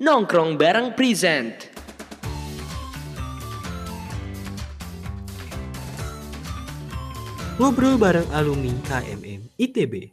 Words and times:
Nongkrong 0.00 0.56
bareng 0.56 0.96
present. 0.96 1.52
Ngobrol 7.60 8.00
bareng 8.00 8.24
alumni 8.32 8.72
KMM 8.88 9.52
ITB. 9.60 10.08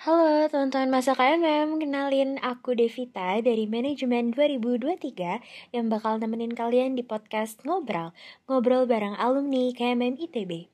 Halo 0.00 0.48
teman-teman 0.48 0.96
masa 0.96 1.12
KMM, 1.12 1.76
kenalin 1.76 2.40
aku 2.40 2.72
Devita 2.72 3.36
dari 3.44 3.68
Manajemen 3.68 4.32
2023 4.32 5.76
yang 5.76 5.92
bakal 5.92 6.16
nemenin 6.16 6.56
kalian 6.56 6.96
di 6.96 7.04
podcast 7.04 7.60
Ngobrol, 7.68 8.16
Ngobrol 8.48 8.88
bareng 8.88 9.12
alumni 9.20 9.76
KMM 9.76 10.16
ITB. 10.16 10.72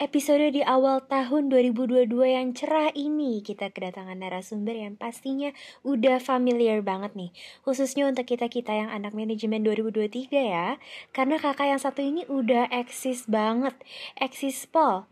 Episode 0.00 0.56
di 0.56 0.64
awal 0.64 1.04
tahun 1.04 1.52
2022 1.52 2.08
yang 2.24 2.56
cerah 2.56 2.88
ini 2.96 3.44
kita 3.44 3.68
kedatangan 3.68 4.16
narasumber 4.16 4.72
yang 4.72 4.96
pastinya 4.96 5.52
udah 5.84 6.16
familiar 6.16 6.80
banget 6.80 7.12
nih 7.12 7.30
Khususnya 7.64 8.08
untuk 8.08 8.24
kita-kita 8.24 8.72
yang 8.72 8.88
anak 8.88 9.12
manajemen 9.12 9.60
2023 9.60 10.32
ya 10.32 10.80
Karena 11.12 11.36
kakak 11.36 11.68
yang 11.68 11.80
satu 11.80 12.00
ini 12.00 12.24
udah 12.32 12.72
eksis 12.72 13.28
banget, 13.28 13.76
eksis 14.16 14.64
pol 14.64 15.04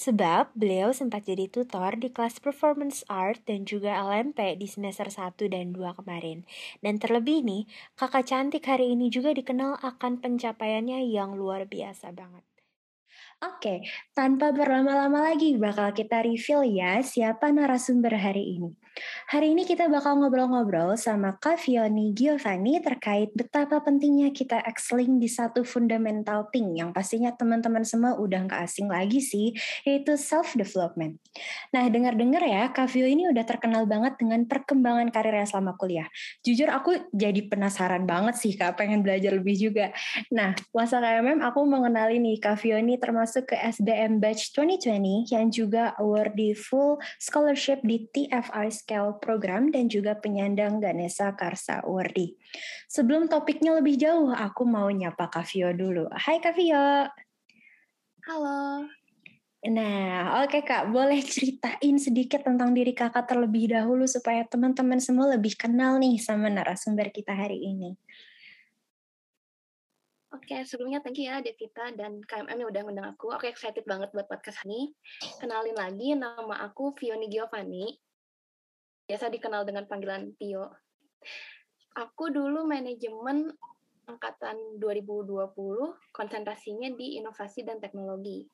Sebab 0.00 0.56
beliau 0.56 0.96
sempat 0.96 1.28
jadi 1.28 1.50
tutor 1.50 1.92
di 2.00 2.08
kelas 2.08 2.40
Performance 2.40 3.04
Art 3.10 3.44
dan 3.44 3.68
juga 3.68 4.00
LMP 4.00 4.56
di 4.56 4.64
semester 4.64 5.12
1 5.12 5.36
dan 5.52 5.76
2 5.76 5.98
kemarin. 6.00 6.48
Dan 6.80 6.96
terlebih 6.96 7.44
nih, 7.44 7.68
kakak 8.00 8.24
cantik 8.30 8.64
hari 8.64 8.96
ini 8.96 9.12
juga 9.12 9.36
dikenal 9.36 9.76
akan 9.84 10.24
pencapaiannya 10.24 11.04
yang 11.04 11.36
luar 11.36 11.68
biasa 11.68 12.16
banget. 12.16 12.49
Oke, 13.40 13.88
tanpa 14.12 14.52
berlama-lama 14.52 15.32
lagi 15.32 15.56
bakal 15.56 15.96
kita 15.96 16.20
reveal 16.20 16.60
ya 16.60 17.00
siapa 17.00 17.48
narasumber 17.48 18.12
hari 18.12 18.60
ini. 18.60 18.76
Hari 19.32 19.56
ini 19.56 19.64
kita 19.64 19.88
bakal 19.88 20.20
ngobrol-ngobrol 20.20 20.92
sama 21.00 21.38
Kak 21.40 21.56
Fioni 21.56 22.12
Giovanni 22.12 22.84
terkait 22.84 23.32
betapa 23.32 23.80
pentingnya 23.80 24.34
kita 24.34 24.60
excelling 24.66 25.16
di 25.16 25.30
satu 25.30 25.64
fundamental 25.64 26.52
thing 26.52 26.76
yang 26.76 26.92
pastinya 26.92 27.32
teman-teman 27.32 27.80
semua 27.86 28.18
udah 28.20 28.44
nggak 28.44 28.60
asing 28.66 28.92
lagi 28.92 29.24
sih, 29.24 29.56
yaitu 29.88 30.20
self-development. 30.20 31.16
Nah, 31.72 31.86
dengar-dengar 31.88 32.42
ya, 32.44 32.68
Kak 32.74 32.92
Fio 32.92 33.06
ini 33.08 33.30
udah 33.30 33.46
terkenal 33.46 33.86
banget 33.86 34.20
dengan 34.20 34.44
perkembangan 34.44 35.08
karirnya 35.14 35.46
selama 35.48 35.78
kuliah. 35.80 36.10
Jujur 36.44 36.68
aku 36.68 37.08
jadi 37.14 37.46
penasaran 37.46 38.04
banget 38.04 38.36
sih 38.36 38.52
Kak, 38.58 38.76
pengen 38.76 39.00
belajar 39.00 39.32
lebih 39.32 39.56
juga. 39.56 39.94
Nah, 40.28 40.52
masa 40.74 41.00
KMM 41.00 41.40
aku 41.40 41.64
mengenali 41.64 42.20
nih 42.20 42.36
Kak 42.42 42.60
Fio 42.60 42.76
termasuk 42.76 43.29
ke 43.46 43.54
SBM 43.54 44.18
Batch 44.18 44.50
2020 44.58 45.30
yang 45.30 45.46
juga 45.54 45.94
award 46.02 46.34
di 46.34 46.50
full 46.50 46.98
scholarship 47.22 47.78
di 47.86 48.10
TFI 48.10 48.66
Scale 48.74 49.22
Program 49.22 49.70
dan 49.70 49.86
juga 49.86 50.18
penyandang 50.18 50.82
Ganesha 50.82 51.30
Karsa 51.38 51.86
Awardi. 51.86 52.34
Sebelum 52.90 53.30
topiknya 53.30 53.78
lebih 53.78 53.94
jauh, 53.94 54.34
aku 54.34 54.66
mau 54.66 54.90
nyapa 54.90 55.30
Kavio 55.30 55.70
dulu. 55.70 56.10
Hai 56.10 56.42
Kavio. 56.42 57.06
Halo. 58.26 58.90
Nah, 59.60 60.40
oke 60.40 60.56
okay, 60.56 60.62
Kak, 60.64 60.88
boleh 60.88 61.20
ceritain 61.20 62.00
sedikit 62.00 62.40
tentang 62.40 62.72
diri 62.72 62.96
Kakak 62.96 63.28
terlebih 63.28 63.68
dahulu 63.68 64.08
supaya 64.08 64.40
teman-teman 64.48 64.96
semua 64.96 65.36
lebih 65.36 65.52
kenal 65.52 66.00
nih 66.00 66.16
sama 66.16 66.48
narasumber 66.48 67.12
kita 67.12 67.36
hari 67.36 67.60
ini. 67.60 67.92
Oke, 70.30 70.54
okay, 70.54 70.62
sebelumnya 70.62 71.02
thank 71.02 71.18
you 71.18 71.26
ya 71.26 71.42
Devita 71.42 71.90
dan 71.98 72.22
KMM 72.22 72.54
yang 72.54 72.70
udah 72.70 72.82
ngundang 72.86 73.08
aku. 73.18 73.34
Aku 73.34 73.50
excited 73.50 73.82
banget 73.82 74.14
buat 74.14 74.30
podcast 74.30 74.62
ini. 74.62 74.94
Kenalin 75.42 75.74
lagi, 75.74 76.14
nama 76.14 76.54
aku 76.70 76.94
Fioni 76.94 77.26
Giovanni. 77.26 77.98
Biasa 79.10 79.26
dikenal 79.26 79.66
dengan 79.66 79.90
panggilan 79.90 80.30
Pio. 80.38 80.70
Aku 81.98 82.30
dulu 82.30 82.62
manajemen 82.62 83.50
angkatan 84.06 84.78
2020, 84.78 85.50
konsentrasinya 86.14 86.94
di 86.94 87.18
inovasi 87.18 87.66
dan 87.66 87.82
teknologi. 87.82 88.46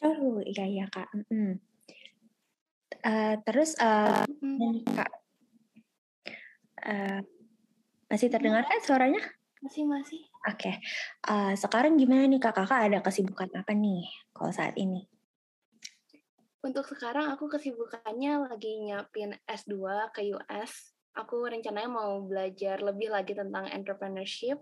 Oh, 0.00 0.40
iya 0.40 0.64
iya 0.64 0.86
Kak. 0.88 1.12
Mm 1.12 1.24
-hmm. 1.28 1.52
uh, 3.04 3.34
terus 3.44 3.76
uh, 3.76 4.24
mm 4.24 4.56
-hmm. 4.56 4.74
Kak, 4.88 5.12
uh, 6.88 7.20
masih 8.08 8.32
terdengar 8.32 8.64
kan 8.64 8.80
suaranya? 8.80 9.20
Masih, 9.60 9.84
masih. 9.84 10.29
Oke, 10.40 10.80
uh, 11.28 11.52
sekarang 11.52 12.00
gimana 12.00 12.24
nih 12.24 12.40
kak? 12.40 12.56
Kakak 12.56 12.88
ada 12.88 13.04
kesibukan 13.04 13.52
apa 13.52 13.76
nih 13.76 14.08
kalau 14.32 14.48
saat 14.48 14.72
ini? 14.80 15.04
Untuk 16.64 16.88
sekarang 16.88 17.28
aku 17.32 17.48
kesibukannya 17.48 18.48
lagi 18.48 18.80
nyiapin 18.80 19.36
S2 19.44 20.08
ke 20.16 20.32
US. 20.32 20.96
Aku 21.12 21.44
rencananya 21.44 21.92
mau 21.92 22.24
belajar 22.24 22.80
lebih 22.80 23.12
lagi 23.12 23.36
tentang 23.36 23.68
entrepreneurship. 23.68 24.56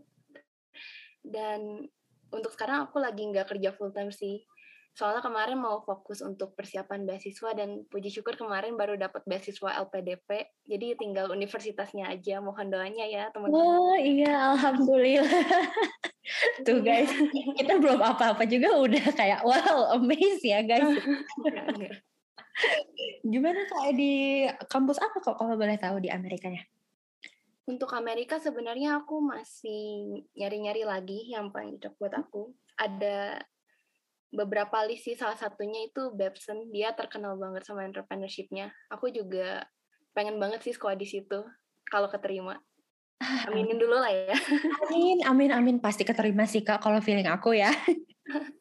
Dan 1.23 1.87
untuk 2.35 2.51
sekarang 2.55 2.91
aku 2.91 2.99
lagi 2.99 3.23
nggak 3.31 3.47
kerja 3.55 3.71
full 3.71 3.95
time 3.95 4.11
sih 4.11 4.43
soalnya 4.97 5.23
kemarin 5.23 5.59
mau 5.63 5.79
fokus 5.83 6.21
untuk 6.25 6.59
persiapan 6.59 7.07
beasiswa 7.07 7.55
dan 7.55 7.87
puji 7.87 8.11
syukur 8.11 8.35
kemarin 8.35 8.75
baru 8.75 8.99
dapat 8.99 9.23
beasiswa 9.27 9.79
LPDP 9.87 10.51
jadi 10.69 10.99
tinggal 11.01 11.33
universitasnya 11.33 12.13
aja. 12.13 12.45
Mohon 12.45 12.69
doanya 12.69 13.05
ya 13.09 13.25
teman-teman. 13.33 13.57
Oh 13.57 13.97
iya. 13.97 14.53
Alhamdulillah. 14.53 15.25
Tuh 16.67 16.85
guys. 16.85 17.09
Kita 17.57 17.81
belum 17.81 18.05
apa-apa 18.05 18.45
juga. 18.45 18.77
Udah 18.77 19.07
kayak 19.17 19.41
wow 19.49 19.97
amazed 19.97 20.45
ya 20.45 20.61
guys. 20.61 20.85
Gimana 23.33 23.61
kayak 23.65 23.93
di 23.97 24.45
kampus 24.69 24.99
apa 25.01 25.23
kok 25.23 25.41
kalau 25.41 25.55
boleh 25.57 25.79
tahu 25.81 26.05
di 26.05 26.13
Amerikanya? 26.13 26.61
Untuk 27.69 27.93
Amerika 27.93 28.41
sebenarnya 28.41 29.05
aku 29.05 29.21
masih 29.21 30.25
nyari-nyari 30.33 30.89
lagi 30.89 31.33
yang 31.33 31.53
paling 31.53 31.77
cocok 31.77 31.95
buat 31.97 32.15
aku. 32.17 32.43
Ada 32.77 33.45
beberapa 34.29 34.85
list 34.85 35.09
sih 35.09 35.17
salah 35.17 35.37
satunya 35.37 35.89
itu 35.89 36.13
Babson. 36.13 36.69
Dia 36.75 36.93
terkenal 36.93 37.37
banget 37.41 37.65
sama 37.65 37.85
entrepreneurship-nya. 37.89 38.73
Aku 38.93 39.09
juga 39.09 39.65
pengen 40.13 40.37
banget 40.37 40.65
sih 40.65 40.75
sekolah 40.75 40.97
di 40.99 41.07
situ 41.09 41.45
kalau 41.89 42.11
keterima. 42.13 42.61
Aminin 43.51 43.81
dulu 43.81 43.97
lah 43.99 44.13
ya. 44.13 44.37
Amin 44.89 45.25
amin 45.25 45.51
amin. 45.51 45.77
Pasti 45.81 46.05
keterima 46.05 46.45
sih 46.45 46.61
kak 46.61 46.83
kalau 46.85 47.01
feeling 47.01 47.27
aku 47.27 47.57
ya 47.57 47.73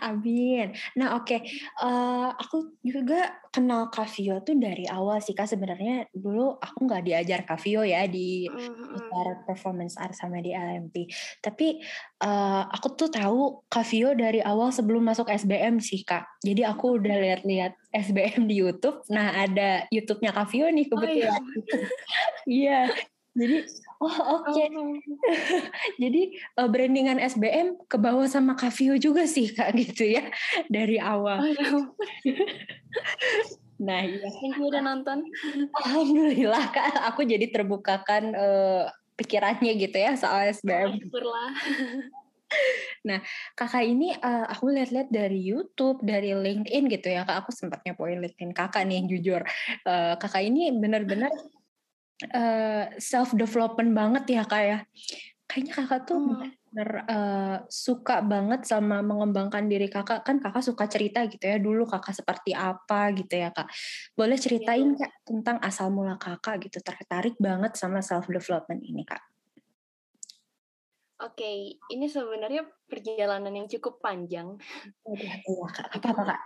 Amin. 0.00 0.72
Nah 0.96 1.18
oke, 1.20 1.28
okay. 1.28 1.40
uh, 1.82 1.88
eh, 1.88 2.30
aku 2.36 2.78
juga 2.84 3.36
kenal 3.48 3.88
Kavio 3.88 4.40
tuh 4.44 4.56
dari 4.56 4.84
awal 4.88 5.20
sih 5.20 5.32
kak. 5.32 5.48
Sebenarnya 5.48 6.08
dulu 6.12 6.56
aku 6.56 6.78
nggak 6.88 7.04
diajar 7.04 7.40
Kavio 7.44 7.84
ya 7.84 8.04
di 8.08 8.48
mm-hmm. 8.48 9.44
performance 9.44 9.96
art 9.96 10.16
sama 10.16 10.40
di 10.40 10.52
LMP. 10.52 11.08
Tapi 11.40 11.80
uh, 12.24 12.64
aku 12.68 12.96
tuh 12.96 13.10
tahu 13.12 13.64
Kavio 13.68 14.12
dari 14.16 14.40
awal 14.44 14.72
sebelum 14.72 15.04
masuk 15.04 15.28
SBM 15.28 15.80
sih 15.80 16.04
kak. 16.04 16.26
Jadi 16.44 16.64
aku 16.64 17.00
udah 17.00 17.16
lihat-lihat 17.18 17.72
SBM 17.92 18.48
di 18.48 18.60
YouTube. 18.60 19.04
Nah 19.12 19.44
ada 19.44 19.84
YouTube-nya 19.92 20.32
Kavio 20.32 20.68
nih 20.68 20.86
kebetulan. 20.88 21.40
Oh, 21.40 21.42
iya. 22.48 22.88
yeah. 22.88 23.16
Jadi 23.38 23.56
oh 24.02 24.18
oke. 24.40 24.50
Okay. 24.50 24.66
Oh. 24.74 24.94
Jadi 26.02 26.22
uh, 26.58 26.68
brandingan 26.70 27.18
SBM 27.18 27.78
ke 27.90 27.96
bawah 27.98 28.26
sama 28.30 28.54
Kavio 28.54 28.94
juga 28.98 29.26
sih 29.26 29.50
Kak 29.50 29.74
gitu 29.74 30.06
ya 30.06 30.30
dari 30.70 30.98
awal. 31.02 31.42
Oh, 31.72 31.86
nah, 33.78 34.00
iya. 34.02 34.26
Thank 34.42 34.58
you 34.58 34.66
udah 34.70 34.82
nonton. 34.82 35.26
Alhamdulillah 35.84 36.64
Kak, 36.70 37.06
aku 37.10 37.26
jadi 37.26 37.46
terbukakan 37.50 38.34
uh, 38.34 38.84
pikirannya 39.18 39.74
gitu 39.78 39.98
ya 39.98 40.14
soal 40.14 40.50
SBM. 40.54 40.98
Syukurlah. 41.02 41.54
Nah, 43.04 43.20
kakak 43.54 43.84
ini 43.84 44.16
uh, 44.16 44.48
aku 44.48 44.72
lihat-lihat 44.72 45.12
dari 45.12 45.38
YouTube, 45.38 46.00
dari 46.02 46.32
LinkedIn 46.32 46.84
gitu 46.88 47.08
ya. 47.12 47.22
Kak, 47.28 47.44
aku 47.44 47.50
sempat 47.52 47.84
nyapoin 47.84 48.18
LinkedIn 48.18 48.56
kakak 48.56 48.88
nih, 48.88 49.04
jujur. 49.06 49.44
Uh, 49.84 50.16
kakak 50.16 50.48
ini 50.48 50.72
benar-benar 50.74 51.30
uh, 52.26 52.84
self 52.98 53.34
development 53.34 53.94
banget 53.94 54.24
ya 54.40 54.42
kak 54.44 54.62
ya 54.64 54.78
kayaknya 55.48 55.72
kakak 55.72 56.00
tuh 56.04 56.20
hmm. 56.20 56.44
bener 56.68 56.90
uh, 57.08 57.56
suka 57.72 58.20
banget 58.20 58.68
sama 58.68 59.00
mengembangkan 59.00 59.64
diri 59.64 59.88
kakak 59.88 60.20
kan 60.20 60.36
kakak 60.36 60.60
suka 60.60 60.84
cerita 60.84 61.24
gitu 61.24 61.40
ya 61.40 61.56
dulu 61.56 61.88
kakak 61.88 62.12
seperti 62.12 62.52
apa 62.52 63.16
gitu 63.16 63.32
ya 63.32 63.48
kak 63.48 63.64
boleh 64.12 64.36
ceritain 64.36 64.92
ya. 64.92 65.08
kak 65.08 65.12
tentang 65.24 65.56
asal 65.64 65.88
mula 65.88 66.20
kakak 66.20 66.68
gitu 66.68 66.84
tertarik 66.84 67.34
banget 67.40 67.74
sama 67.80 68.04
self 68.04 68.28
development 68.28 68.84
ini 68.84 69.08
kak 69.08 69.24
Oke, 71.18 71.42
okay, 71.42 71.58
ini 71.90 72.06
sebenarnya 72.06 72.62
perjalanan 72.86 73.50
yang 73.50 73.66
cukup 73.66 73.98
panjang. 73.98 74.54
Oh, 75.02 75.14
iya, 75.18 75.42
kak. 75.66 75.90
Apa 75.98 76.14
apa 76.14 76.22
kak? 76.30 76.40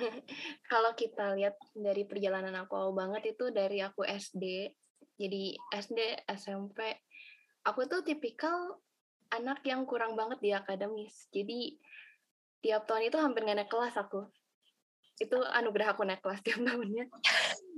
Kalau 0.68 0.92
kita 0.92 1.32
lihat 1.32 1.56
dari 1.72 2.04
perjalanan 2.04 2.52
aku 2.52 2.76
awal 2.76 2.92
banget 2.92 3.32
itu 3.32 3.48
dari 3.48 3.80
aku 3.80 4.04
SD 4.04 4.76
jadi 5.20 5.58
SD 5.74 6.28
SMP 6.30 6.98
aku 7.64 7.86
tuh 7.86 8.02
tipikal 8.02 8.78
anak 9.30 9.62
yang 9.66 9.86
kurang 9.88 10.14
banget 10.14 10.38
di 10.42 10.50
akademis 10.50 11.28
jadi 11.34 11.74
tiap 12.64 12.88
tahun 12.88 13.08
itu 13.12 13.18
hampir 13.20 13.44
nggak 13.44 13.64
naik 13.64 13.70
kelas 13.70 13.96
aku 13.98 14.26
itu 15.20 15.36
anugerah 15.38 15.94
aku 15.94 16.02
naik 16.02 16.22
kelas 16.22 16.42
tiap 16.46 16.60
tahunnya 16.62 17.10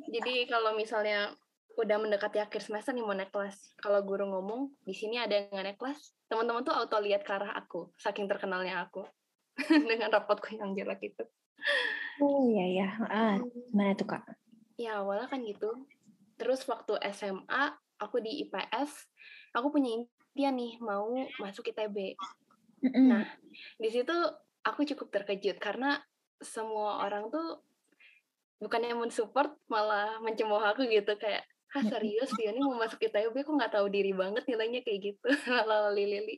jadi 0.06 0.46
kalau 0.46 0.78
misalnya 0.78 1.34
udah 1.76 1.96
mendekati 2.00 2.40
akhir 2.40 2.64
semester 2.64 2.96
nih 2.96 3.04
mau 3.04 3.12
naik 3.12 3.28
kelas. 3.28 3.76
Kalau 3.76 4.00
guru 4.00 4.24
ngomong 4.24 4.72
di 4.80 4.96
sini 4.96 5.20
ada 5.20 5.36
yang 5.36 5.52
nggak 5.52 5.66
naik 5.68 5.78
kelas, 5.78 6.16
teman-teman 6.26 6.64
tuh 6.64 6.72
auto 6.72 6.96
lihat 7.04 7.20
ke 7.22 7.32
arah 7.36 7.52
aku, 7.52 7.92
saking 8.00 8.24
terkenalnya 8.24 8.88
aku 8.88 9.04
dengan 9.88 10.08
rapotku 10.08 10.56
yang 10.56 10.72
jelek 10.72 11.12
itu. 11.12 11.24
Oh 12.24 12.48
iya 12.48 12.64
ya. 12.84 12.88
Ah, 13.12 13.36
mana 13.76 13.92
tuh 13.92 14.08
kak? 14.08 14.24
Ya 14.80 15.04
awalnya 15.04 15.28
kan 15.28 15.44
gitu. 15.44 15.84
Terus 16.36 16.60
waktu 16.68 17.00
SMA 17.12 17.74
aku 17.96 18.20
di 18.20 18.44
IPS, 18.44 19.08
aku 19.56 19.72
punya 19.72 19.96
impian 19.96 20.54
nih 20.56 20.76
mau 20.80 21.08
masuk 21.40 21.72
ITB. 21.72 22.16
Nah, 23.08 23.24
di 23.80 23.88
situ 23.88 24.12
aku 24.62 24.84
cukup 24.84 25.08
terkejut 25.10 25.56
karena 25.56 25.96
semua 26.38 27.08
orang 27.08 27.32
tuh 27.32 27.64
bukannya 28.60 28.92
mensupport 28.96 29.56
malah 29.68 30.20
mencemooh 30.20 30.60
aku 30.60 30.84
gitu. 30.88 31.16
Kayak 31.16 31.48
ah 31.72 31.82
serius? 31.82 32.30
Dia 32.36 32.52
nih 32.52 32.62
mau 32.62 32.76
masuk 32.76 33.00
ITB 33.00 33.32
kok 33.32 33.54
nggak 33.56 33.72
tahu 33.72 33.88
diri 33.88 34.12
banget 34.12 34.44
nilainya 34.44 34.84
kayak 34.84 35.16
gitu. 35.16 35.28
Lali 35.68 36.04
lili 36.04 36.36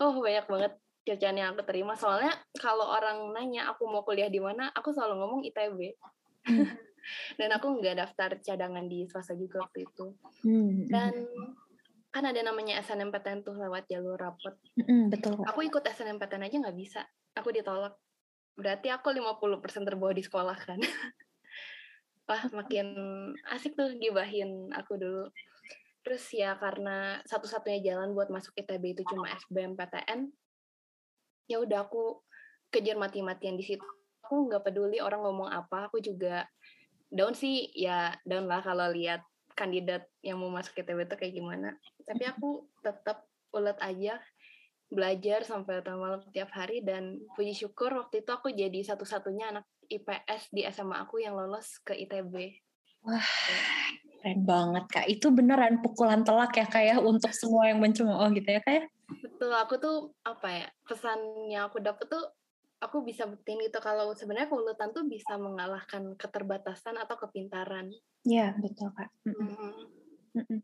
oh 0.00 0.16
banyak 0.16 0.46
banget 0.48 0.72
cercaan 1.04 1.36
yang 1.36 1.52
aku 1.54 1.62
terima. 1.68 1.94
Soalnya 1.94 2.32
kalau 2.56 2.88
orang 2.88 3.30
nanya 3.36 3.68
aku 3.70 3.84
mau 3.86 4.02
kuliah 4.02 4.32
di 4.32 4.40
mana? 4.40 4.72
Aku 4.74 4.90
selalu 4.90 5.14
ngomong 5.20 5.40
ITB 5.46 5.94
Hmm. 6.40 6.64
Dan 7.36 7.50
aku 7.54 7.80
nggak 7.80 7.96
daftar 7.98 8.30
cadangan 8.40 8.86
di 8.86 9.06
swasta 9.08 9.34
juga 9.34 9.64
waktu 9.66 9.88
itu. 9.88 10.14
Hmm, 10.44 10.86
dan 10.88 11.12
kan 12.10 12.26
ada 12.26 12.40
namanya 12.42 12.82
SNMPTN 12.82 13.46
tuh 13.46 13.54
lewat 13.54 13.86
jalur 13.86 14.18
rapot. 14.18 14.58
Mm-mm, 14.74 15.14
betul. 15.14 15.38
Aku 15.46 15.62
ikut 15.62 15.86
SNMPTN 15.86 16.46
aja 16.50 16.56
nggak 16.58 16.78
bisa. 16.78 17.06
Aku 17.38 17.54
ditolak. 17.54 17.94
Berarti 18.58 18.90
aku 18.90 19.14
50% 19.14 19.86
terbawah 19.86 20.14
di 20.14 20.26
sekolah 20.26 20.58
kan. 20.58 20.78
Wah 22.28 22.42
makin 22.50 22.86
asik 23.54 23.78
tuh 23.78 23.94
gibahin 23.94 24.74
aku 24.74 24.98
dulu. 24.98 25.24
Terus 26.02 26.26
ya 26.34 26.58
karena 26.58 27.22
satu-satunya 27.28 27.94
jalan 27.94 28.10
buat 28.16 28.32
masuk 28.32 28.58
ITB 28.58 28.98
itu 28.98 29.02
cuma 29.06 29.30
SBMPTN 29.30 30.30
ya 31.50 31.58
udah 31.58 31.86
aku 31.86 32.22
kejar 32.70 32.98
mati-matian 32.98 33.58
di 33.58 33.66
situ. 33.66 33.86
Aku 34.26 34.46
nggak 34.46 34.70
peduli 34.70 35.02
orang 35.02 35.26
ngomong 35.26 35.50
apa 35.50 35.90
aku 35.90 35.98
juga 35.98 36.46
down 37.10 37.34
sih 37.34 37.68
ya 37.74 38.14
down 38.22 38.46
lah 38.46 38.62
kalau 38.62 38.88
lihat 38.94 39.20
kandidat 39.58 40.06
yang 40.24 40.40
mau 40.40 40.48
masuk 40.48 40.78
ITB 40.78 41.04
itu 41.04 41.16
kayak 41.18 41.34
gimana 41.36 41.68
tapi 42.06 42.24
aku 42.24 42.64
tetap 42.80 43.26
ulet 43.50 43.76
aja 43.82 44.16
belajar 44.90 45.46
sampai 45.46 45.86
tengah 45.86 46.02
malam 46.02 46.22
tiap 46.34 46.50
hari 46.50 46.82
dan 46.82 47.22
puji 47.38 47.54
syukur 47.54 47.94
waktu 47.94 48.26
itu 48.26 48.30
aku 48.34 48.50
jadi 48.50 48.80
satu-satunya 48.82 49.54
anak 49.54 49.64
IPS 49.86 50.50
di 50.50 50.66
SMA 50.66 51.06
aku 51.06 51.22
yang 51.22 51.38
lolos 51.38 51.78
ke 51.86 51.94
ITB. 51.94 52.34
Wah, 53.06 53.30
keren 54.18 54.42
banget 54.42 54.84
kak. 54.90 55.06
Itu 55.06 55.30
beneran 55.30 55.78
pukulan 55.78 56.26
telak 56.26 56.58
ya 56.58 56.66
kak 56.66 56.84
ya 56.84 56.96
untuk 56.98 57.30
semua 57.30 57.70
yang 57.70 57.78
mencemooh 57.78 58.28
gitu 58.34 58.50
ya 58.50 58.60
kak 58.62 58.74
ya? 58.82 58.84
Betul, 59.22 59.50
aku 59.54 59.74
tuh 59.78 59.96
apa 60.26 60.48
ya 60.50 60.66
pesan 60.86 61.18
yang 61.50 61.70
aku 61.70 61.78
dapet 61.82 62.06
tuh 62.10 62.26
aku 62.80 63.04
bisa 63.04 63.28
buktiin 63.28 63.60
gitu 63.60 63.76
kalau 63.78 64.16
sebenarnya 64.16 64.48
keuletan 64.48 64.90
tuh 64.96 65.04
bisa 65.04 65.36
mengalahkan 65.36 66.16
keterbatasan 66.16 66.96
atau 66.96 67.20
kepintaran. 67.20 67.92
Iya 68.24 68.56
betul 68.56 68.88
kak. 68.96 69.08
Mm-mm, 69.28 69.46
Mhm. 69.46 69.72
mm-mm. 70.36 70.58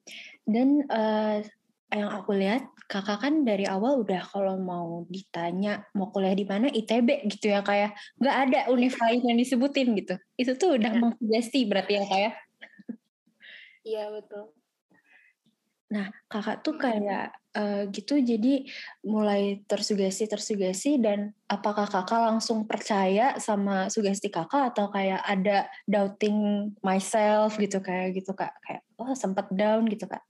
Dan 0.49 0.69
eh, 0.89 1.45
yang 1.93 2.11
aku 2.11 2.35
lihat 2.35 2.67
kakak 2.91 3.23
kan 3.23 3.47
dari 3.47 3.63
awal 3.69 4.03
udah 4.03 4.19
kalau 4.27 4.59
mau 4.59 5.07
ditanya 5.07 5.87
mau 5.95 6.11
kuliah 6.11 6.35
di 6.35 6.43
mana 6.43 6.67
ITB 6.67 7.31
gitu 7.31 7.53
ya 7.55 7.63
kayak 7.63 7.95
nggak 8.19 8.37
ada 8.49 8.61
univ 8.75 8.97
lain 8.99 9.23
yang 9.23 9.39
disebutin 9.39 9.95
gitu. 9.95 10.17
Itu 10.35 10.59
tuh 10.59 10.81
udah 10.81 10.93
Iya. 10.97 11.01
mengsugesti 11.01 11.61
berarti 11.69 11.93
ya 12.01 12.05
kayak. 12.09 12.33
Iya 13.87 14.05
betul. 14.11 14.51
Nah, 15.87 16.11
kakak 16.27 16.67
tuh 16.67 16.75
kayak 16.75 17.31
eh, 17.55 17.87
gitu 17.95 18.19
jadi 18.19 18.67
mulai 19.07 19.63
tersugesti 19.71 20.27
tersugesti 20.27 20.99
dan 20.99 21.31
apakah 21.47 21.87
kakak 21.87 22.27
langsung 22.27 22.67
percaya 22.67 23.39
sama 23.39 23.87
sugesti 23.87 24.27
kakak 24.27 24.75
atau 24.75 24.91
kayak 24.91 25.23
ada 25.23 25.71
doubting 25.87 26.71
myself 26.83 27.55
gitu 27.63 27.79
kayak 27.79 28.19
gitu 28.19 28.35
kak 28.35 28.51
kayak 28.67 28.83
oh 28.99 29.15
sempat 29.15 29.47
down 29.55 29.87
gitu 29.87 30.11
kak. 30.11 30.27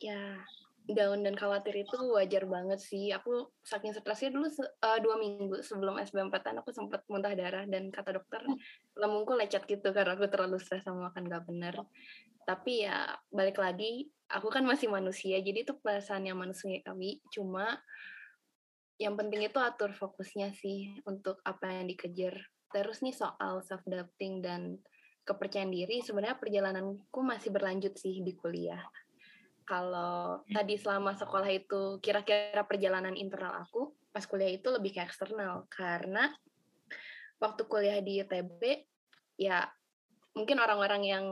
Ya 0.00 0.40
down 0.86 1.26
dan 1.26 1.34
khawatir 1.34 1.82
itu 1.82 1.98
wajar 2.14 2.46
banget 2.46 2.78
sih. 2.78 3.10
Aku 3.10 3.50
saking 3.66 3.90
stresnya 3.90 4.30
dulu 4.30 4.46
eh, 4.62 4.98
dua 5.02 5.18
minggu 5.18 5.60
sebelum 5.60 5.98
SBMPTN 5.98 6.62
aku 6.62 6.70
sempat 6.70 7.02
muntah 7.10 7.34
darah 7.34 7.66
dan 7.66 7.90
kata 7.90 8.22
dokter 8.22 8.46
lambungku 8.94 9.34
lecet 9.34 9.66
gitu 9.66 9.90
karena 9.90 10.14
aku 10.14 10.30
terlalu 10.30 10.62
stres 10.62 10.86
sama 10.86 11.10
makan 11.10 11.26
gak 11.26 11.44
benar. 11.44 11.74
Tapi 12.46 12.86
ya 12.86 13.10
balik 13.34 13.58
lagi, 13.58 14.06
aku 14.30 14.48
kan 14.54 14.62
masih 14.62 14.86
manusia, 14.86 15.42
jadi 15.42 15.66
itu 15.66 15.74
perasaan 15.82 16.30
yang 16.30 16.38
manusiawi. 16.38 17.18
Cuma 17.34 17.74
yang 18.96 19.18
penting 19.18 19.44
itu 19.44 19.58
atur 19.58 19.92
fokusnya 19.92 20.54
sih 20.56 21.02
untuk 21.04 21.42
apa 21.42 21.68
yang 21.68 21.90
dikejar. 21.90 22.38
Terus 22.70 23.02
nih 23.02 23.12
soal 23.12 23.60
self 23.66 23.82
doubting 23.84 24.40
dan 24.40 24.78
kepercayaan 25.26 25.74
diri, 25.74 26.00
sebenarnya 26.00 26.38
perjalananku 26.38 27.20
masih 27.20 27.50
berlanjut 27.50 27.98
sih 27.98 28.22
di 28.22 28.32
kuliah. 28.38 28.80
Kalau 29.66 30.46
tadi 30.46 30.78
selama 30.78 31.18
sekolah 31.18 31.50
itu 31.50 31.98
kira-kira 31.98 32.62
perjalanan 32.62 33.18
internal 33.18 33.66
aku, 33.66 33.90
pas 34.14 34.22
kuliah 34.22 34.54
itu 34.54 34.70
lebih 34.70 34.94
ke 34.94 35.02
eksternal 35.02 35.66
karena 35.66 36.30
waktu 37.42 37.66
kuliah 37.66 37.98
di 37.98 38.22
ITB 38.22 38.86
ya 39.36 39.66
mungkin 40.36 40.60
orang-orang 40.60 41.02
yang 41.02 41.26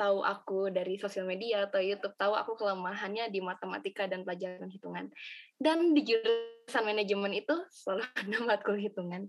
tahu 0.00 0.24
aku 0.24 0.72
dari 0.72 0.96
sosial 0.96 1.28
media 1.28 1.68
atau 1.68 1.76
YouTube 1.76 2.16
tahu 2.16 2.32
aku 2.32 2.56
kelemahannya 2.56 3.28
di 3.28 3.44
matematika 3.44 4.08
dan 4.08 4.24
pelajaran 4.24 4.72
hitungan. 4.72 5.12
Dan 5.60 5.92
di 5.92 6.02
jurusan 6.08 6.84
manajemen 6.88 7.36
itu 7.36 7.52
selalu 7.68 8.02
ada 8.24 8.38
matkul 8.42 8.80
hitungan. 8.80 9.28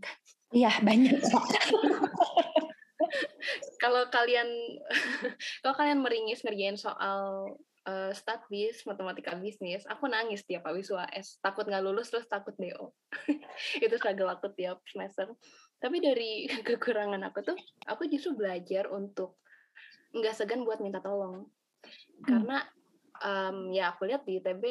Iya 0.55 0.79
banyak. 0.79 1.19
Kalau 3.77 4.09
kalian 4.09 4.49
kalau 5.61 5.75
kalian 5.77 6.01
meringis 6.01 6.41
ngerjain 6.41 6.75
soal 6.75 7.53
eh, 7.85 8.11
stat 8.11 8.41
bis, 8.49 8.83
matematika 8.89 9.37
bisnis, 9.37 9.85
aku 9.85 10.09
nangis 10.09 10.43
tiap 10.43 10.65
habis 10.65 10.89
UAS. 10.89 11.37
Takut 11.39 11.69
nggak 11.69 11.85
lulus 11.85 12.09
terus 12.09 12.25
takut 12.25 12.57
DO. 12.57 12.91
itu 13.85 13.95
struggle 14.01 14.33
aku 14.33 14.49
tiap 14.57 14.81
semester. 14.89 15.29
Tapi 15.77 15.97
dari 16.01 16.45
kekurangan 16.67 17.21
aku 17.29 17.39
tuh, 17.45 17.57
aku 17.85 18.09
justru 18.09 18.37
belajar 18.37 18.89
untuk 18.89 19.37
nggak 20.13 20.33
segan 20.33 20.65
buat 20.65 20.81
minta 20.81 21.03
tolong. 21.03 21.47
Karena 22.25 22.63
em, 23.21 23.71
ya 23.73 23.93
aku 23.93 24.09
lihat 24.09 24.25
di 24.25 24.41
ITB 24.41 24.63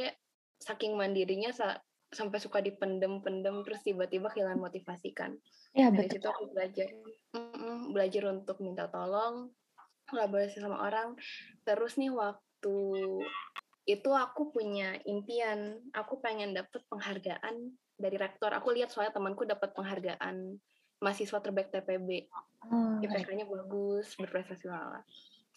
saking 0.59 0.97
mandirinya 0.97 1.53
sa- 1.53 1.81
sampai 2.11 2.39
suka 2.39 2.63
dipendem-pendem 2.63 3.67
terus 3.67 3.83
tiba-tiba 3.83 4.31
kehilangan 4.31 4.63
motivasi 4.63 5.11
kan. 5.13 5.35
Iya 5.77 5.93
Dari 5.93 6.09
betul. 6.09 6.15
situ 6.19 6.27
aku 6.27 6.45
belajar, 6.55 6.89
Mm-mm, 7.37 7.93
belajar 7.93 8.23
untuk 8.33 8.57
minta 8.63 8.89
tolong, 8.89 9.53
kolaborasi 10.09 10.63
sama 10.63 10.81
orang. 10.87 11.19
Terus 11.67 11.99
nih 12.01 12.15
waktu 12.15 12.79
itu 13.87 14.11
aku 14.11 14.51
punya 14.51 14.99
impian, 15.07 15.79
aku 15.95 16.19
pengen 16.19 16.57
dapet 16.57 16.83
penghargaan 16.91 17.75
dari 17.95 18.17
rektor. 18.19 18.51
Aku 18.55 18.75
lihat 18.75 18.91
soalnya 18.91 19.15
temanku 19.15 19.47
dapat 19.47 19.71
penghargaan 19.77 20.59
mahasiswa 21.01 21.39
terbaik 21.41 21.69
TPB. 21.73 22.31
Oh, 22.67 22.99
IPK-nya 23.05 23.47
bagus, 23.47 24.17
berprestasi 24.17 24.67
lala. 24.67 25.05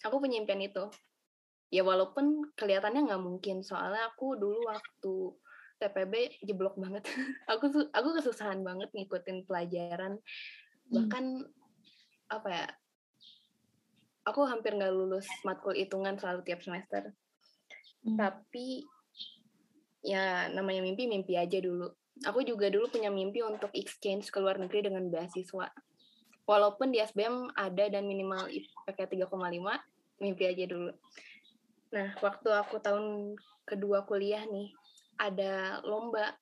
Aku 0.05 0.19
punya 0.19 0.39
impian 0.39 0.61
itu. 0.61 0.91
Ya 1.69 1.85
walaupun 1.85 2.49
kelihatannya 2.57 3.09
nggak 3.09 3.23
mungkin, 3.23 3.61
soalnya 3.61 4.09
aku 4.09 4.33
dulu 4.37 4.65
waktu 4.67 5.13
TPB 5.79 6.43
jeblok 6.43 6.75
banget. 6.75 7.07
aku 7.51 7.71
aku 7.93 8.09
kesusahan 8.19 8.61
banget 8.61 8.91
ngikutin 8.91 9.47
pelajaran. 9.47 10.19
Bahkan 10.91 11.25
apa 12.29 12.49
ya? 12.49 12.67
Aku 14.27 14.45
hampir 14.45 14.75
nggak 14.75 14.93
lulus 14.93 15.25
matkul 15.47 15.73
hitungan 15.73 16.19
selalu 16.19 16.43
tiap 16.43 16.61
semester. 16.61 17.15
Hmm. 18.03 18.17
Tapi 18.19 18.83
ya 20.03 20.47
namanya 20.51 20.83
mimpi 20.83 21.07
mimpi 21.07 21.39
aja 21.39 21.57
dulu. 21.59 21.89
Aku 22.27 22.43
juga 22.43 22.67
dulu 22.67 22.91
punya 22.91 23.07
mimpi 23.07 23.39
untuk 23.39 23.71
exchange 23.71 24.27
ke 24.27 24.37
luar 24.43 24.59
negeri 24.59 24.91
dengan 24.91 25.07
beasiswa. 25.07 25.71
Walaupun 26.43 26.91
di 26.91 26.99
SBM 26.99 27.53
ada 27.55 27.85
dan 27.87 28.03
minimal 28.09 28.49
IPK 28.51 28.99
3,5, 29.29 29.29
mimpi 30.19 30.43
aja 30.49 30.65
dulu. 30.67 30.91
Nah, 31.95 32.17
waktu 32.19 32.49
aku 32.51 32.81
tahun 32.83 33.37
kedua 33.63 34.03
kuliah 34.03 34.43
nih, 34.49 34.73
ada 35.15 35.79
lomba. 35.87 36.35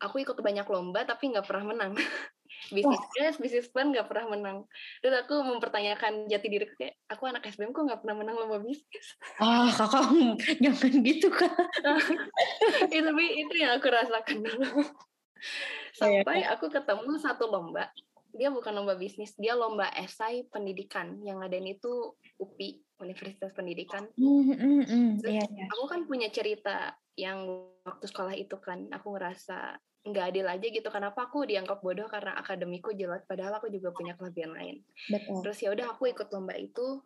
Aku 0.00 0.22
ikut 0.22 0.38
banyak 0.38 0.64
lomba 0.68 1.02
tapi 1.02 1.34
nggak 1.34 1.46
pernah 1.48 1.74
menang. 1.74 1.92
bisnis 2.68 3.36
bisnis 3.40 3.68
plan 3.72 3.88
nggak 3.88 4.06
pernah 4.06 4.36
menang. 4.36 4.58
Terus 5.00 5.24
aku 5.24 5.40
mempertanyakan 5.40 6.28
jati 6.28 6.46
diri 6.52 6.66
kayak, 6.76 7.00
aku 7.08 7.24
anak 7.26 7.48
SBM 7.48 7.72
kok 7.72 7.88
nggak 7.88 8.00
pernah 8.04 8.16
menang 8.20 8.36
lomba 8.36 8.60
bisnis. 8.60 9.06
Ah 9.40 9.72
kakak 9.72 10.12
jangan 10.64 10.92
gitu 11.00 11.28
kak. 11.32 11.48
itu 12.92 13.00
tapi 13.00 13.24
itu 13.40 13.54
yang 13.56 13.80
aku 13.80 13.88
rasakan 13.88 14.44
dulu 14.44 14.84
sampai 16.00 16.44
aku 16.44 16.68
ketemu 16.68 17.16
satu 17.16 17.48
lomba 17.48 17.88
dia 18.30 18.48
bukan 18.50 18.70
lomba 18.70 18.94
bisnis, 18.94 19.34
dia 19.34 19.58
lomba 19.58 19.90
esai 19.98 20.46
pendidikan 20.46 21.18
yang 21.26 21.42
ngadain 21.42 21.66
itu 21.66 22.14
UPI, 22.38 22.78
Universitas 23.02 23.50
Pendidikan. 23.50 24.06
Hmm, 24.14 24.42
hmm, 24.46 24.82
hmm. 24.86 25.10
Terus 25.18 25.34
Iya, 25.34 25.44
iya. 25.50 25.66
aku 25.66 25.84
kan 25.90 26.06
punya 26.06 26.30
cerita 26.30 26.94
yang 27.18 27.66
waktu 27.82 28.06
sekolah 28.06 28.34
itu 28.38 28.54
kan, 28.62 28.86
aku 28.94 29.18
ngerasa 29.18 29.76
nggak 30.00 30.24
adil 30.32 30.46
aja 30.48 30.66
gitu. 30.66 30.88
Kenapa 30.88 31.28
aku 31.28 31.44
dianggap 31.44 31.84
bodoh 31.84 32.08
karena 32.08 32.36
akademiku 32.40 32.96
jelek, 32.96 33.28
padahal 33.28 33.60
aku 33.60 33.68
juga 33.68 33.92
punya 33.92 34.16
kelebihan 34.16 34.56
lain. 34.56 34.76
Betul. 35.12 35.44
Terus 35.44 35.58
ya 35.60 35.68
udah 35.76 35.86
aku 35.92 36.08
ikut 36.08 36.28
lomba 36.32 36.56
itu, 36.56 37.04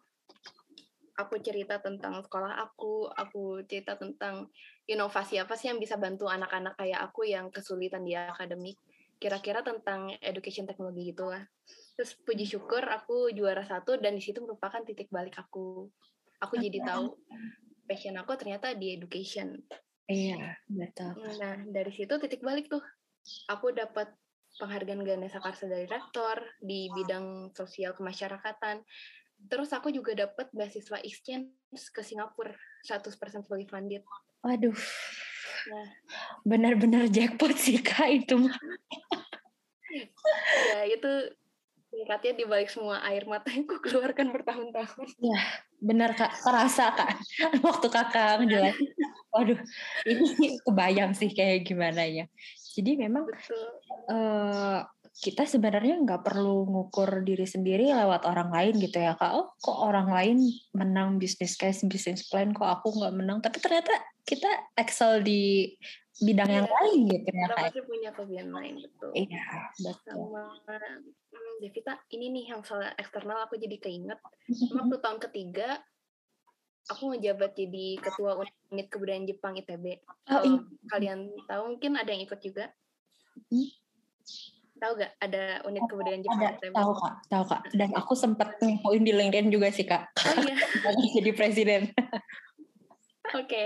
aku 1.18 1.34
cerita 1.42 1.78
tentang 1.82 2.22
sekolah 2.22 2.58
aku, 2.58 3.10
aku 3.10 3.62
cerita 3.66 3.98
tentang 3.98 4.50
inovasi 4.86 5.38
apa 5.38 5.54
sih 5.54 5.70
yang 5.70 5.78
bisa 5.78 5.98
bantu 5.98 6.26
anak-anak 6.26 6.74
kayak 6.78 7.00
aku 7.02 7.26
yang 7.26 7.50
kesulitan 7.50 8.06
di 8.06 8.14
akademik. 8.14 8.78
Kira-kira 9.18 9.62
tentang 9.62 10.10
education 10.20 10.66
teknologi 10.66 11.14
gitu 11.14 11.30
lah. 11.30 11.42
Terus 11.94 12.18
puji 12.18 12.44
syukur 12.44 12.82
aku 12.82 13.30
juara 13.30 13.62
satu 13.62 13.96
dan 13.96 14.18
di 14.18 14.22
situ 14.22 14.42
merupakan 14.42 14.82
titik 14.82 15.08
balik 15.08 15.38
aku. 15.38 15.86
Aku 16.42 16.54
jadi 16.58 16.82
tahu 16.82 17.14
passion 17.86 18.18
aku 18.18 18.34
ternyata 18.34 18.74
di 18.74 18.98
education. 18.98 19.54
Iya, 20.04 20.61
betul. 20.68 21.16
Nah, 21.40 21.56
dari 21.64 21.92
situ 21.96 22.12
titik 22.20 22.44
balik 22.44 22.68
tuh. 22.68 22.84
Aku 23.49 23.73
dapat 23.73 24.12
penghargaan 24.61 25.00
Ganesha 25.00 25.40
Karsa 25.40 25.64
dari 25.64 25.88
rektor 25.88 26.44
di 26.61 26.92
bidang 26.92 27.56
sosial 27.56 27.96
kemasyarakatan. 27.96 28.84
Terus 29.49 29.73
aku 29.73 29.88
juga 29.90 30.12
dapat 30.12 30.52
beasiswa 30.52 31.00
exchange 31.00 31.50
ke 31.73 32.04
Singapura 32.04 32.52
100% 32.84 33.49
fully 33.49 33.64
funded. 33.64 34.04
Waduh. 34.44 34.76
Nah. 35.73 35.88
Benar-benar 36.44 37.08
jackpot 37.08 37.56
sih 37.56 37.80
Kak 37.80 38.08
itu. 38.12 38.37
Ya, 40.75 40.90
itu 40.90 41.12
singkatnya 41.94 42.32
di 42.34 42.44
balik 42.44 42.68
semua 42.68 42.98
air 43.06 43.22
mata 43.24 43.48
yang 43.54 43.64
aku 43.64 43.78
keluarkan 43.86 44.34
bertahun-tahun. 44.34 45.08
Benar 45.78 46.18
Kak, 46.18 46.42
terasa 46.42 46.90
Kak. 46.90 47.10
Waktu 47.62 47.88
Kakak 47.88 48.42
ngejelasin. 48.42 48.90
Waduh, 49.30 49.58
ini 50.06 50.58
kebayang 50.66 51.14
sih 51.14 51.30
kayak 51.30 51.66
gimana 51.66 52.02
ya. 52.06 52.26
Jadi 52.74 52.98
memang 52.98 53.30
Betul. 53.30 53.66
eh, 54.10 54.80
kita 55.14 55.46
sebenarnya 55.46 56.02
nggak 56.02 56.26
perlu 56.26 56.66
ngukur 56.66 57.22
diri 57.22 57.46
sendiri 57.46 57.94
lewat 57.94 58.26
orang 58.26 58.50
lain 58.50 58.74
gitu 58.82 58.98
ya 58.98 59.14
kak. 59.14 59.30
Oh 59.30 59.54
kok 59.62 59.78
orang 59.78 60.10
lain 60.10 60.42
menang 60.74 61.22
bisnis 61.22 61.54
case, 61.54 61.86
bisnis 61.86 62.26
plan, 62.26 62.50
kok 62.50 62.66
aku 62.66 62.90
nggak 62.98 63.14
menang. 63.14 63.38
Tapi 63.38 63.62
ternyata 63.62 63.94
kita 64.26 64.50
excel 64.74 65.22
di 65.22 65.70
bidang 66.14 66.47
yang 66.47 66.66
Iya. 66.66 66.75
lain 66.78 67.00
gitu 67.11 67.28
ya 67.28 67.47
Kita 67.47 67.56
pasti 67.59 67.80
punya 67.83 68.11
kelebihan 68.14 68.49
lain, 68.50 68.75
betul. 68.78 69.11
Iya 69.14 69.44
betul. 69.75 70.14
Sama 70.14 70.44
hmm, 70.71 71.52
Devita, 71.59 71.94
ini 72.09 72.26
nih 72.30 72.44
yang 72.54 72.62
soal 72.62 72.87
eksternal 72.94 73.42
aku 73.42 73.59
jadi 73.59 73.76
keinget. 73.76 74.21
Waktu 74.78 74.97
tahun 75.00 75.18
ketiga, 75.18 75.83
aku 76.87 77.02
ngejabat 77.11 77.56
jadi 77.56 77.99
ketua 77.99 78.38
unit 78.71 78.87
kebudayaan 78.87 79.26
Jepang 79.26 79.56
ITB. 79.56 79.99
Oh, 80.30 80.38
Kalau 80.38 80.44
iya. 80.47 80.59
kalian 80.87 81.18
tahu, 81.44 81.62
mungkin 81.75 81.99
ada 81.99 82.11
yang 82.11 82.23
ikut 82.23 82.38
juga. 82.38 82.71
Hmm. 83.50 83.68
Tahu 84.75 84.90
gak 85.00 85.12
ada 85.18 85.64
unit 85.64 85.83
kebudayaan 85.83 86.23
Jepang 86.23 86.42
Ada 86.44 86.59
ITB? 86.61 86.75
tahu 86.75 86.92
kak, 86.94 87.14
tahu 87.26 87.44
kak. 87.49 87.62
Dan 87.73 87.90
aku 87.90 88.12
sempat 88.14 88.49
ngepoin 88.61 89.02
di 89.02 89.11
LinkedIn 89.11 89.50
juga 89.50 89.66
sih 89.71 89.83
kak. 89.83 90.14
Oh 90.14 90.35
iya, 90.44 90.54
jadi 91.18 91.30
presiden. 91.33 91.90
Oke. 93.34 93.64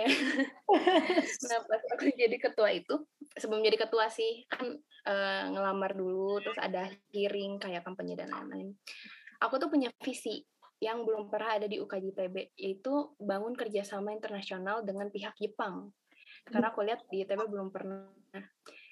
nah, 1.49 1.59
pas 1.65 1.83
aku 1.97 2.11
jadi 2.17 2.37
ketua 2.41 2.73
itu, 2.73 2.95
sebelum 3.37 3.61
jadi 3.61 3.79
ketua 3.79 4.09
sih, 4.09 4.49
kan 4.49 4.77
eh, 5.05 5.45
ngelamar 5.53 5.93
dulu, 5.95 6.41
terus 6.41 6.59
ada 6.59 6.89
hearing, 7.13 7.61
kayak 7.61 7.85
kampanye 7.85 8.17
dan 8.17 8.33
lain-lain. 8.33 8.75
Aku 9.45 9.61
tuh 9.61 9.71
punya 9.71 9.93
visi 10.03 10.43
yang 10.79 11.03
belum 11.03 11.27
pernah 11.27 11.59
ada 11.59 11.67
di 11.67 11.83
UKJ 11.83 12.15
ITB, 12.15 12.37
yaitu 12.55 13.15
bangun 13.19 13.55
kerjasama 13.55 14.15
internasional 14.15 14.87
dengan 14.87 15.11
pihak 15.11 15.35
Jepang. 15.39 15.91
Karena 16.47 16.71
aku 16.71 16.87
lihat 16.87 17.05
di 17.11 17.27
ITB 17.27 17.51
belum 17.51 17.69
pernah. 17.75 18.07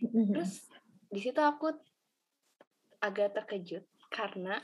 Terus 0.02 0.66
di 1.10 1.20
situ 1.22 1.38
aku 1.38 1.70
agak 2.98 3.38
terkejut 3.38 3.86
karena 4.10 4.58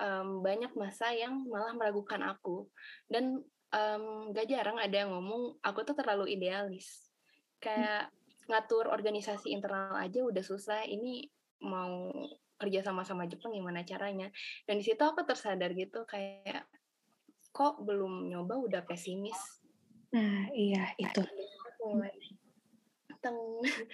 em, 0.00 0.42
banyak 0.42 0.72
masa 0.74 1.12
yang 1.14 1.46
malah 1.46 1.76
meragukan 1.76 2.18
aku 2.26 2.66
dan 3.06 3.44
em, 3.76 4.32
gak 4.32 4.48
jarang 4.48 4.80
ada 4.80 4.96
yang 5.04 5.12
ngomong 5.12 5.60
aku 5.60 5.84
tuh 5.84 5.92
terlalu 5.92 6.32
idealis. 6.32 7.12
Kayak 7.60 8.08
ngatur 8.48 8.88
organisasi 8.88 9.52
internal 9.52 9.98
aja 10.00 10.24
udah 10.24 10.40
susah 10.40 10.86
ini 10.88 11.28
mau 11.60 12.08
kerja 12.56 12.80
sama 12.80 13.04
sama 13.04 13.28
Jepang 13.28 13.52
gimana 13.52 13.84
caranya? 13.84 14.32
Dan 14.64 14.80
di 14.80 14.84
situ 14.86 15.00
aku 15.04 15.20
tersadar 15.28 15.76
gitu 15.76 16.08
kayak 16.08 16.64
kok 17.52 17.84
belum 17.84 18.32
nyoba 18.32 18.56
udah 18.56 18.82
pesimis. 18.88 19.38
Nah 20.16 20.48
iya 20.56 20.96
itu. 20.96 21.20
mulai 21.86 22.10
teng 23.22 23.38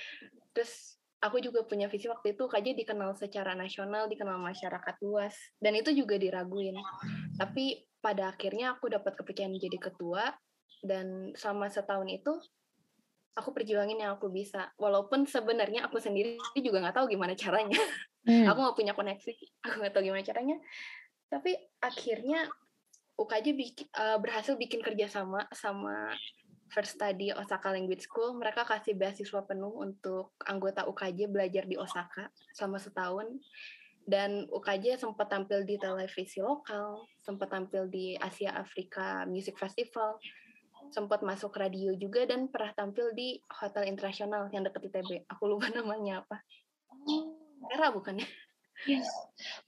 terus 0.56 0.96
aku 1.22 1.38
juga 1.38 1.62
punya 1.62 1.86
visi 1.86 2.10
waktu 2.10 2.34
itu 2.34 2.50
KJ 2.50 2.74
dikenal 2.74 3.14
secara 3.14 3.54
nasional 3.54 4.10
dikenal 4.10 4.42
masyarakat 4.42 4.98
luas. 5.06 5.32
Dan 5.62 5.78
itu 5.78 5.94
juga 5.94 6.18
diraguin. 6.18 6.74
Tapi 7.38 7.86
pada 8.02 8.34
akhirnya 8.34 8.74
aku 8.74 8.90
dapat 8.90 9.14
kepercayaan 9.14 9.54
jadi 9.54 9.78
ketua 9.78 10.34
dan 10.82 11.30
selama 11.38 11.70
setahun 11.70 12.10
itu 12.10 12.32
aku 13.38 13.54
perjuangin 13.54 14.02
yang 14.02 14.18
aku 14.18 14.28
bisa. 14.34 14.74
Walaupun 14.74 15.24
sebenarnya 15.30 15.86
aku 15.86 16.02
sendiri 16.02 16.42
juga 16.58 16.82
nggak 16.82 16.98
tahu 16.98 17.06
gimana 17.06 17.38
caranya. 17.38 17.78
Hmm. 18.22 18.46
aku 18.46 18.58
nggak 18.62 18.78
punya 18.78 18.94
koneksi 18.94 19.34
aku 19.66 19.82
nggak 19.82 19.94
tahu 19.94 20.02
gimana 20.10 20.22
caranya. 20.26 20.58
Tapi 21.26 21.58
akhirnya 21.82 22.50
UKJ 23.18 23.46
bikin, 23.54 23.86
eh, 23.94 24.18
berhasil 24.18 24.54
bikin 24.58 24.82
kerjasama 24.82 25.46
sama 25.54 26.10
First 26.72 26.96
Study 26.96 27.36
Osaka 27.36 27.68
Language 27.68 28.08
School 28.08 28.40
mereka 28.40 28.64
kasih 28.64 28.96
beasiswa 28.96 29.44
penuh 29.44 29.76
untuk 29.76 30.32
anggota 30.48 30.88
UKJ 30.88 31.28
belajar 31.28 31.68
di 31.68 31.76
Osaka 31.76 32.32
selama 32.56 32.80
setahun. 32.80 33.28
Dan 34.02 34.50
UKJ 34.50 34.98
sempat 34.98 35.30
tampil 35.30 35.62
di 35.62 35.78
televisi 35.78 36.42
lokal 36.42 37.06
sempat 37.22 37.54
tampil 37.54 37.86
di 37.86 38.18
Asia 38.18 38.50
Afrika 38.50 39.22
Music 39.30 39.54
Festival 39.54 40.18
sempat 40.90 41.22
masuk 41.22 41.54
radio 41.54 41.94
juga 41.94 42.26
dan 42.26 42.50
pernah 42.50 42.74
tampil 42.74 43.14
di 43.14 43.38
hotel 43.62 43.86
internasional 43.86 44.50
yang 44.50 44.66
dekat 44.66 44.90
ITB 44.90 45.30
aku 45.30 45.46
lupa 45.46 45.70
namanya 45.78 46.26
apa. 46.26 46.42
Era 47.70 47.94
bukan 47.94 48.18
ya 48.18 48.26
Yes. 48.82 49.06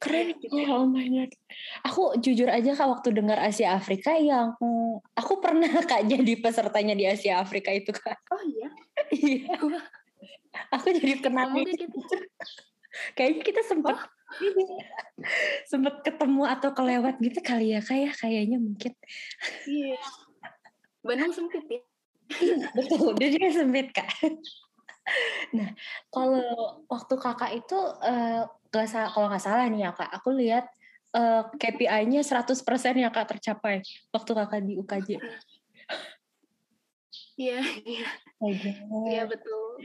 Keren 0.02 0.34
ya, 0.38 0.74
oh 0.74 0.86
my 0.86 1.06
god. 1.06 1.30
Aku 1.86 2.14
jujur 2.18 2.46
aja 2.50 2.74
kak 2.74 2.88
waktu 2.90 3.08
dengar 3.14 3.38
Asia 3.42 3.74
Afrika 3.74 4.14
yang 4.14 4.54
aku 5.14 5.32
pernah 5.38 5.70
kak 5.90 6.06
jadi 6.06 6.34
pesertanya 6.38 6.94
di 6.94 7.06
Asia 7.06 7.38
Afrika 7.42 7.70
itu 7.74 7.90
kak. 7.94 8.18
oh 8.30 8.42
iya 8.42 8.68
Iya. 9.14 9.54
aku 10.70 10.94
jadi 10.94 11.18
kenal 11.18 11.50
gitu 11.66 11.86
Kayaknya 13.18 13.42
kita 13.42 13.62
sempet 13.66 13.98
sempet 15.66 15.94
ketemu 16.06 16.42
atau 16.46 16.70
kelewat 16.70 17.18
gitu 17.18 17.42
kali 17.42 17.74
ya 17.74 17.82
kak 17.82 17.98
ya 17.98 18.10
kayaknya 18.14 18.58
mungkin. 18.62 18.92
Iya. 19.66 19.98
Bandung 21.02 21.34
sempit 21.34 21.62
ya. 21.66 21.82
Betul, 22.72 23.18
dia 23.18 23.28
juga 23.34 23.48
sempit 23.50 23.90
kak. 23.90 24.06
Nah, 25.52 25.68
kalau 26.08 26.84
waktu 26.88 27.14
kakak 27.20 27.52
itu 27.54 27.78
eh, 28.02 28.42
nggak 28.72 28.86
sa- 28.88 29.10
kalau 29.12 29.28
nggak 29.28 29.44
salah 29.44 29.68
nih 29.68 29.86
ya 29.86 29.92
kak, 29.92 30.10
aku 30.10 30.32
lihat 30.32 30.64
eh, 31.14 31.42
KPI-nya 31.60 32.24
100% 32.26 32.96
ya 32.98 33.12
kak 33.12 33.36
tercapai 33.36 33.84
waktu 34.10 34.30
kakak 34.34 34.60
di 34.64 34.74
UKJ. 34.80 35.10
Iya, 37.34 37.60
iya. 37.84 38.08
Iya 39.06 39.22
betul. 39.26 39.82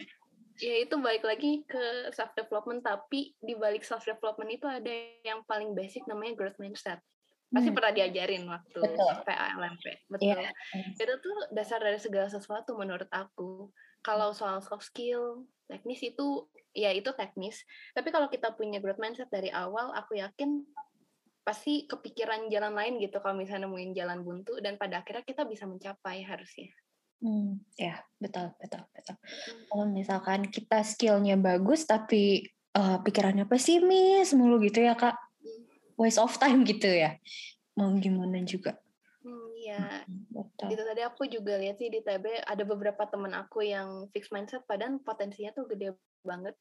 Ya 0.59 0.75
itu 0.83 0.95
balik 0.99 1.23
lagi 1.23 1.63
ke 1.63 2.11
self 2.11 2.35
development 2.35 2.83
tapi 2.83 3.31
di 3.39 3.55
balik 3.55 3.81
self 3.87 4.03
development 4.03 4.49
itu 4.51 4.65
ada 4.67 4.91
yang 5.23 5.41
paling 5.47 5.71
basic 5.71 6.03
namanya 6.05 6.35
growth 6.35 6.59
mindset. 6.59 6.99
Pasti 7.49 7.69
Hmm. 7.73 7.77
pernah 7.77 7.93
diajarin 7.95 8.45
waktu 8.45 8.81
Betul. 8.85 9.13
PALMP. 9.25 9.85
Betul. 10.05 10.29
Iya. 10.37 10.51
Itu 10.93 11.13
tuh 11.23 11.37
dasar 11.49 11.81
dari 11.81 11.97
segala 11.97 12.29
sesuatu 12.29 12.77
menurut 12.77 13.09
aku. 13.09 13.73
Kalau 13.99 14.31
soal 14.31 14.63
soft 14.63 14.87
skill, 14.87 15.43
teknis 15.67 16.01
itu 16.01 16.47
ya 16.73 16.93
itu 16.95 17.11
teknis. 17.13 17.61
Tapi 17.91 18.09
kalau 18.09 18.31
kita 18.31 18.55
punya 18.55 18.79
growth 18.79 19.01
mindset 19.01 19.27
dari 19.29 19.51
awal, 19.51 19.91
aku 19.93 20.17
yakin 20.17 20.63
pasti 21.43 21.89
kepikiran 21.89 22.45
jalan 22.53 22.77
lain 22.77 23.01
gitu 23.01 23.17
kalau 23.25 23.33
misalnya 23.33 23.65
nemuin 23.65 23.97
jalan 23.97 24.21
buntu 24.21 24.61
dan 24.61 24.77
pada 24.77 25.01
akhirnya 25.01 25.25
kita 25.25 25.49
bisa 25.49 25.65
mencapai 25.65 26.21
harusnya. 26.21 26.69
Hmm, 27.19 27.59
ya 27.75 27.99
betul 28.21 28.53
betul 28.61 28.85
betul. 28.95 29.15
Kalau 29.67 29.85
misalkan 29.89 30.47
kita 30.47 30.85
skillnya 30.85 31.35
bagus 31.35 31.83
tapi 31.83 32.47
eh, 32.53 32.97
pikirannya 33.01 33.49
pesimis 33.49 34.31
mulu 34.37 34.61
gitu 34.63 34.85
ya 34.85 34.95
kak, 34.95 35.17
waste 35.99 36.21
of 36.21 36.37
time 36.37 36.63
gitu 36.63 36.87
ya. 36.87 37.17
Mau 37.75 37.91
gimana 37.97 38.39
juga. 38.45 38.77
Hmm, 39.79 40.27
ya, 40.35 40.43
Betul. 40.43 40.67
itu 40.75 40.83
tadi 40.83 41.01
aku 41.07 41.23
juga 41.31 41.53
lihat 41.55 41.79
sih 41.79 41.87
di 41.87 42.03
TB 42.03 42.43
ada 42.43 42.63
beberapa 42.67 43.03
teman 43.07 43.31
aku 43.31 43.63
yang 43.63 44.11
fixed 44.11 44.35
mindset 44.35 44.63
padahal 44.67 44.99
potensinya 44.99 45.55
tuh 45.55 45.69
gede 45.71 45.95
banget. 46.27 46.55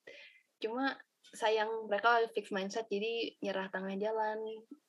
Cuma 0.63 0.95
sayang 1.35 1.91
mereka 1.91 2.25
fix 2.33 2.49
mindset 2.55 2.89
jadi 2.89 3.37
nyerah 3.45 3.69
tengah 3.69 3.95
jalan 4.01 4.39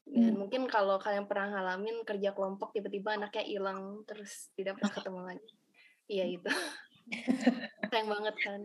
dan 0.09 0.33
Hmm. 0.33 0.41
mungkin 0.41 0.65
kalau 0.65 0.97
kalian 0.97 1.29
pernah 1.29 1.53
ngalamin 1.53 2.01
kerja 2.01 2.33
kelompok 2.33 2.73
tiba-tiba 2.73 3.13
anaknya 3.13 3.45
hilang 3.45 4.01
terus 4.09 4.49
tidak 4.57 4.81
pernah 4.81 4.93
ketemu 4.97 5.19
lagi 5.21 5.49
iya 6.09 6.25
itu 6.25 6.49
sayang 7.93 8.09
banget 8.09 8.35
kan 8.41 8.61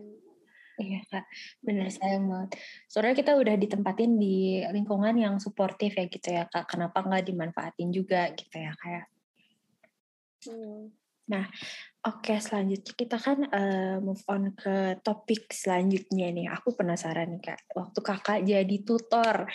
Iya 0.75 0.99
kak, 1.07 1.23
bener 1.63 1.87
sayang 1.87 2.27
banget. 2.27 2.59
Soalnya 2.91 3.15
kita 3.15 3.39
udah 3.39 3.55
ditempatin 3.55 4.19
di 4.19 4.59
lingkungan 4.75 5.15
yang 5.15 5.39
suportif 5.39 5.95
ya 5.95 6.03
gitu 6.11 6.35
ya 6.35 6.51
kak. 6.51 6.67
Kenapa 6.67 6.99
nggak 6.99 7.31
dimanfaatin 7.31 7.95
juga 7.95 8.27
gitu 8.35 8.59
ya 8.59 8.75
kak? 8.75 9.07
Hmm. 10.49 10.93
Oke 12.05 12.37
selanjutnya 12.37 12.93
kita 12.93 13.17
kan 13.17 13.49
eh, 13.49 13.97
move 13.97 14.21
on 14.29 14.53
ke 14.53 15.01
topik 15.01 15.49
selanjutnya 15.49 16.29
nih. 16.29 16.47
Aku 16.53 16.77
penasaran 16.77 17.33
nih 17.33 17.41
kak. 17.41 17.59
Waktu 17.73 17.99
kakak 18.05 18.39
jadi 18.45 18.77
tutor, 18.85 19.49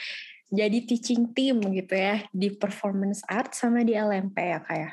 jadi 0.50 0.78
teaching 0.82 1.30
team 1.30 1.62
gitu 1.70 1.94
ya 1.94 2.26
di 2.34 2.50
performance 2.50 3.22
art 3.30 3.54
sama 3.54 3.86
di 3.86 3.94
LMP 3.94 4.34
ya 4.34 4.58
kak 4.66 4.76
ya. 4.76 4.90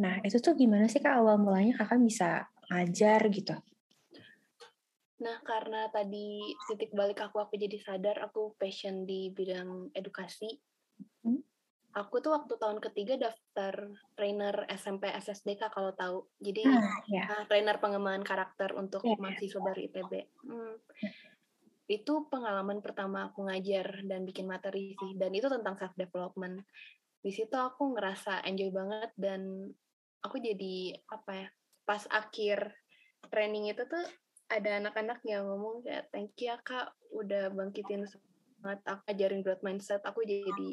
Nah 0.00 0.24
itu 0.24 0.40
tuh 0.40 0.56
gimana 0.56 0.88
sih 0.88 1.04
kak 1.04 1.20
awal 1.20 1.36
mulanya 1.36 1.76
kakak 1.84 2.00
bisa 2.00 2.48
ngajar 2.72 3.28
gitu? 3.28 3.52
Nah, 5.18 5.42
karena 5.42 5.90
tadi 5.90 6.54
titik 6.70 6.94
balik 6.94 7.18
aku, 7.18 7.42
aku 7.42 7.58
jadi 7.58 7.74
sadar 7.82 8.22
aku 8.22 8.54
passion 8.54 9.02
di 9.02 9.34
bidang 9.34 9.90
edukasi. 9.90 10.62
Hmm. 11.26 11.42
Aku 11.98 12.22
tuh 12.22 12.30
waktu 12.38 12.54
tahun 12.54 12.78
ketiga 12.78 13.18
daftar 13.18 13.74
trainer 14.14 14.54
SMP 14.70 15.10
SSDK 15.10 15.66
kalau 15.74 15.90
tahu. 15.98 16.30
Jadi 16.38 16.62
Ah 16.62 17.02
ya. 17.10 17.24
nah, 17.26 17.42
trainer 17.50 17.76
pengembangan 17.82 18.22
karakter 18.22 18.70
untuk 18.78 19.02
Iya, 19.02 19.18
iya. 19.18 19.22
mahasiswa 19.22 19.60
baru 19.60 19.80
ITB. 19.90 20.12
Hmm. 20.46 20.74
Itu 21.88 22.28
pengalaman 22.30 22.78
pertama 22.84 23.26
aku 23.32 23.48
ngajar 23.50 24.06
dan 24.06 24.22
bikin 24.22 24.46
materi 24.46 24.94
sih. 24.94 25.18
Dan 25.18 25.34
itu 25.34 25.50
tentang 25.50 25.74
self 25.74 25.96
development. 25.98 26.62
Di 27.18 27.34
situ 27.34 27.58
aku 27.58 27.98
ngerasa 27.98 28.46
enjoy 28.46 28.70
banget 28.70 29.10
dan 29.18 29.72
aku 30.22 30.38
jadi 30.38 31.02
apa 31.10 31.32
ya? 31.34 31.48
Pas 31.82 32.06
akhir 32.12 32.78
training 33.32 33.74
itu 33.74 33.82
tuh 33.88 34.04
ada 34.48 34.80
anak-anak 34.80 35.20
yang 35.28 35.44
ngomong 35.44 35.84
kayak 35.84 36.08
thank 36.08 36.32
you 36.40 36.48
ya 36.48 36.56
kak 36.64 36.96
udah 37.12 37.52
bangkitin 37.52 38.08
semangat 38.08 38.80
aku 38.88 39.02
ajarin 39.12 39.44
growth 39.44 39.60
mindset 39.60 40.00
aku 40.08 40.24
jadi 40.24 40.70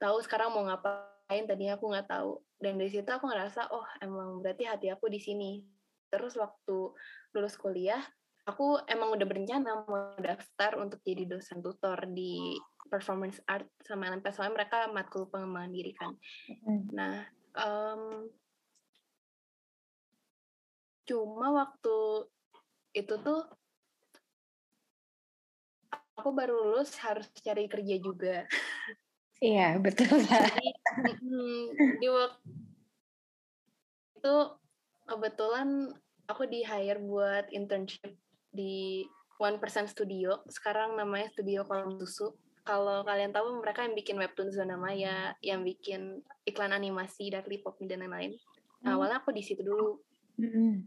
tahu 0.00 0.16
sekarang 0.24 0.50
mau 0.56 0.64
ngapain 0.64 1.44
tadinya 1.44 1.76
aku 1.76 1.92
nggak 1.92 2.08
tahu 2.08 2.40
dan 2.56 2.80
dari 2.80 2.88
situ 2.88 3.06
aku 3.06 3.28
ngerasa 3.28 3.68
oh 3.70 3.84
emang 4.00 4.40
berarti 4.40 4.64
hati 4.64 4.88
aku 4.88 5.12
di 5.12 5.20
sini 5.20 5.60
terus 6.08 6.34
waktu 6.40 6.96
lulus 7.36 7.54
kuliah 7.60 8.00
aku 8.48 8.80
emang 8.88 9.14
udah 9.14 9.26
berencana 9.28 9.84
mau 9.84 10.16
daftar 10.16 10.80
untuk 10.80 11.04
jadi 11.04 11.28
dosen 11.28 11.60
tutor 11.60 12.08
di 12.10 12.56
performance 12.88 13.38
art 13.46 13.68
sama 13.84 14.08
LMP 14.10 14.32
soalnya 14.32 14.64
mereka 14.64 14.88
matkul 14.90 15.28
pengembangan 15.28 15.70
diri 15.70 15.92
kan 15.94 16.12
Hmm. 16.66 16.82
nah 16.90 17.22
em, 17.54 18.26
cuma 21.06 21.46
waktu 21.54 21.98
itu 22.96 23.14
tuh 23.22 23.46
aku 26.20 26.30
baru 26.36 26.52
lulus 26.52 27.00
harus 27.00 27.24
cari 27.40 27.64
kerja 27.64 27.96
juga. 27.96 28.44
Iya 29.40 29.80
betul. 29.80 30.20
Jadi 30.20 30.68
di 31.96 32.08
waktu 32.12 32.44
itu 34.20 34.36
kebetulan 35.08 35.68
aku 36.28 36.44
di 36.44 36.60
hire 36.60 37.00
buat 37.00 37.48
internship 37.48 38.12
di 38.52 39.08
One 39.40 39.56
Percent 39.56 39.88
Studio. 39.88 40.44
Sekarang 40.44 41.00
namanya 41.00 41.32
Studio 41.32 41.64
Kolam 41.64 41.96
Susu. 41.96 42.36
Kalau 42.60 43.00
kalian 43.08 43.32
tahu 43.32 43.64
mereka 43.64 43.88
yang 43.88 43.96
bikin 43.96 44.20
webtoon 44.20 44.52
Zona 44.52 44.76
Maya, 44.76 45.32
yang 45.40 45.64
bikin 45.64 46.20
iklan 46.44 46.76
animasi 46.76 47.32
dari 47.32 47.56
pop 47.64 47.80
dan 47.80 48.04
lain-lain. 48.04 48.36
Nah, 48.84 48.94
Oh. 48.94 49.00
awalnya 49.00 49.24
aku 49.24 49.32
di 49.32 49.40
situ 49.40 49.64
dulu. 49.64 49.96
Mm-mm. 50.36 50.84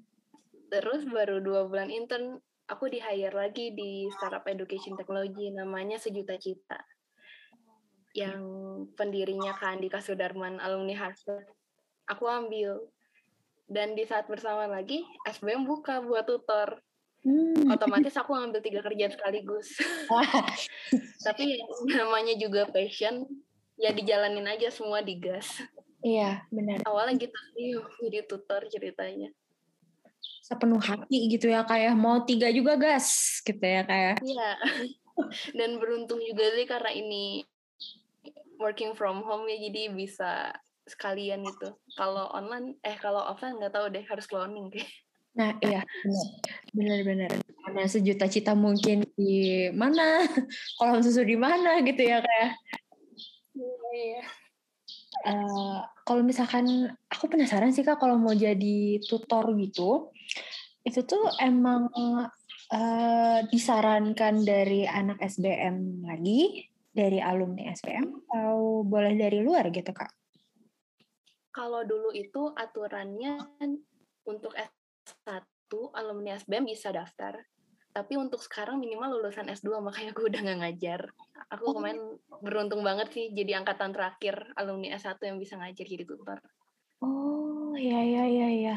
Terus 0.69 1.09
baru 1.09 1.41
dua 1.41 1.65
bulan 1.65 1.89
intern, 1.89 2.37
aku 2.69 2.93
di 2.93 3.01
hire 3.01 3.33
lagi 3.33 3.73
di 3.73 4.05
startup 4.13 4.45
education 4.45 4.93
technology 4.93 5.49
namanya 5.49 5.97
Sejuta 5.97 6.37
Cita. 6.37 6.77
Yang 8.13 8.41
pendirinya 8.93 9.57
Kak 9.57 9.77
Andika 9.77 9.99
Sudarman, 9.99 10.61
alumni 10.61 10.93
Harvard. 10.93 11.49
Aku 12.09 12.29
ambil. 12.29 12.77
Dan 13.65 13.97
di 13.97 14.05
saat 14.05 14.29
bersamaan 14.29 14.69
lagi, 14.69 15.01
SBM 15.25 15.65
buka 15.65 15.97
buat 16.05 16.29
tutor. 16.29 16.77
Hmm. 17.23 17.71
Otomatis 17.71 18.13
aku 18.19 18.35
ngambil 18.35 18.59
tiga 18.59 18.83
kerjaan 18.83 19.15
sekaligus. 19.15 19.79
Tapi 21.25 21.63
namanya 21.89 22.35
juga 22.35 22.67
passion, 22.67 23.25
ya 23.79 23.95
dijalanin 23.95 24.45
aja 24.45 24.67
semua 24.69 24.99
digas. 24.99 25.47
Iya 26.03 26.43
benar. 26.51 26.83
Awalnya 26.83 27.15
gitu 27.23 27.39
sih, 27.55 27.79
jadi 28.03 28.27
tutor 28.27 28.67
ceritanya. 28.67 29.31
Sepenuh 30.43 30.83
hati 30.83 31.31
gitu 31.31 31.47
ya 31.47 31.63
kayak 31.63 31.95
mau 31.95 32.19
tiga 32.27 32.51
juga 32.51 32.75
gas 32.75 33.39
gitu 33.39 33.63
ya 33.63 33.87
kayak. 33.87 34.19
Iya. 34.19 34.51
Dan 35.57 35.79
beruntung 35.79 36.19
juga 36.19 36.51
sih 36.51 36.67
karena 36.67 36.91
ini 36.91 37.47
working 38.63 38.95
from 38.95 39.19
home 39.27 39.43
ya 39.51 39.59
jadi 39.59 39.91
bisa 39.91 40.55
sekalian 40.87 41.43
gitu. 41.43 41.75
Kalau 41.99 42.31
online 42.31 42.79
eh 42.83 42.95
kalau 42.95 43.19
offline 43.19 43.59
nggak 43.59 43.75
tahu 43.75 43.91
deh 43.91 44.03
harus 44.07 44.23
cloning 44.23 44.71
deh. 44.71 44.87
Nah 45.35 45.57
iya 45.59 45.81
benar 46.77 46.99
benar 47.03 47.29
Mana 47.65 47.89
sejuta 47.89 48.29
cita 48.29 48.53
mungkin 48.55 49.03
di 49.19 49.67
mana 49.75 50.23
kolam 50.79 51.03
susu 51.03 51.27
di 51.27 51.35
mana 51.35 51.83
gitu 51.83 51.99
ya 51.99 52.23
kayak. 52.23 52.51
Iya. 53.93 54.23
Eh, 55.23 55.79
kalau 56.03 56.25
misalkan 56.25 56.89
aku 57.07 57.29
penasaran 57.29 57.71
sih 57.71 57.85
kak 57.85 58.01
kalau 58.01 58.17
mau 58.17 58.33
jadi 58.33 58.99
tutor 59.05 59.53
gitu 59.55 60.11
itu 60.83 60.99
tuh 61.07 61.31
emang 61.39 61.87
eh, 62.73 63.39
disarankan 63.47 64.43
dari 64.43 64.83
anak 64.83 65.21
SBM 65.23 66.03
lagi 66.03 66.72
dari 66.93 67.17
alumni 67.17 67.73
SBM 67.73 68.29
atau 68.29 68.85
boleh 68.85 69.17
dari 69.17 69.41
luar 69.41 69.73
gitu 69.73 69.89
kak? 69.89 70.13
Kalau 71.49 71.81
dulu 71.85 72.13
itu 72.13 72.53
aturannya 72.53 73.41
untuk 74.25 74.53
S1 74.53 75.41
alumni 75.93 76.37
SBM 76.37 76.69
bisa 76.69 76.93
daftar. 76.93 77.41
Tapi 77.93 78.17
untuk 78.17 78.41
sekarang 78.41 78.81
minimal 78.81 79.21
lulusan 79.21 79.49
S2 79.53 79.77
makanya 79.77 80.17
aku 80.17 80.25
udah 80.25 80.39
nggak 80.41 80.59
ngajar. 80.65 81.01
Aku 81.53 81.77
kemarin 81.77 82.17
beruntung 82.41 82.81
banget 82.81 83.13
sih 83.13 83.29
jadi 83.33 83.61
angkatan 83.61 83.93
terakhir 83.93 84.49
alumni 84.57 84.97
S1 84.97 85.21
yang 85.21 85.37
bisa 85.37 85.61
ngajar 85.61 85.85
jadi 85.85 86.05
tutor. 86.05 86.41
Oh 87.05 87.77
ya 87.77 88.01
ya 88.01 88.25
ya 88.25 88.49
ya. 88.49 88.75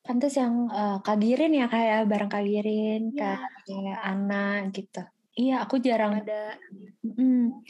Pantes 0.00 0.40
yang 0.40 0.72
eh, 0.72 0.96
Kak 1.04 1.20
Girin 1.20 1.52
ya 1.52 1.68
kayak 1.68 2.08
bareng 2.08 2.32
Kak 2.32 2.44
Girin, 2.48 3.12
Iya. 3.12 3.44
kayak 3.68 3.98
Ana 4.00 4.64
gitu. 4.72 5.04
Iya 5.38 5.54
aku 5.64 5.78
jarang 5.78 6.18
Ada 6.18 6.58
Mm, 7.06 7.64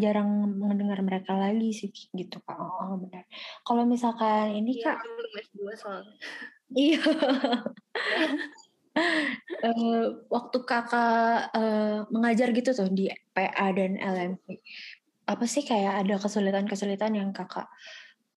jarang 0.00 0.28
mendengar 0.56 1.00
mereka 1.04 1.36
lagi 1.36 1.76
sih 1.76 1.92
gitu 1.92 2.40
kak. 2.40 2.56
Oh, 2.56 2.72
oh, 2.80 2.96
benar. 2.96 3.24
Kalau 3.60 3.84
misalkan 3.84 4.56
ini 4.56 4.80
Iya, 4.80 4.96
kak, 4.96 5.04
aku 5.04 5.08
belum 5.12 5.32
S2 5.44 5.60
soalnya. 5.76 6.14
iya. 6.72 7.00
Eh, 9.62 10.04
waktu 10.26 10.58
kakak 10.66 11.54
eh, 11.54 12.02
mengajar 12.10 12.50
gitu 12.50 12.70
tuh 12.74 12.90
di 12.90 13.06
PA 13.30 13.70
dan 13.70 13.94
LMP, 13.94 14.58
apa 15.30 15.44
sih 15.46 15.62
kayak 15.62 16.02
ada 16.02 16.18
kesulitan-kesulitan 16.18 17.14
yang 17.14 17.30
kakak 17.30 17.70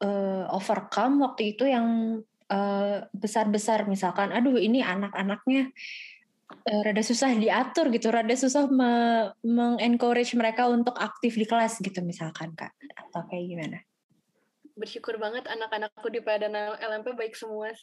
eh, 0.05 0.45
overcome 0.53 1.17
waktu 1.25 1.57
itu 1.57 1.65
yang 1.65 2.21
eh, 2.49 2.97
besar-besar 3.09 3.89
misalkan, 3.89 4.29
aduh 4.29 4.53
ini 4.61 4.85
anak-anaknya 4.85 5.73
eh, 6.67 6.81
rada 6.85 7.03
susah 7.03 7.33
diatur 7.35 7.89
gitu, 7.89 8.07
rada 8.11 8.35
susah 8.35 8.67
me- 8.69 9.31
mengencourage 9.43 10.33
mereka 10.37 10.67
untuk 10.67 10.95
aktif 10.97 11.35
di 11.35 11.45
kelas 11.47 11.79
gitu 11.79 11.99
misalkan 12.05 12.53
kak, 12.53 12.71
atau 12.95 13.25
kayak 13.27 13.45
gimana? 13.47 13.77
Bersyukur 14.77 15.19
banget 15.19 15.45
anak-anakku 15.49 16.07
di 16.07 16.23
PA 16.23 16.47
dan 16.47 16.55
LMP 16.79 17.13
baik 17.13 17.35
semua. 17.35 17.75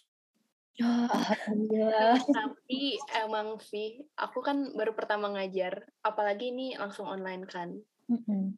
Oh, 0.79 1.11
alhamdulillah. 1.11 2.23
Tapi 2.39 3.03
emang 3.19 3.59
sih, 3.59 3.99
aku 4.15 4.39
kan 4.41 4.71
baru 4.79 4.95
pertama 4.95 5.35
ngajar. 5.35 5.83
Apalagi 6.07 6.55
ini 6.55 6.79
langsung 6.79 7.11
online 7.11 7.45
kan. 7.51 7.75
Mm-mm. 8.07 8.55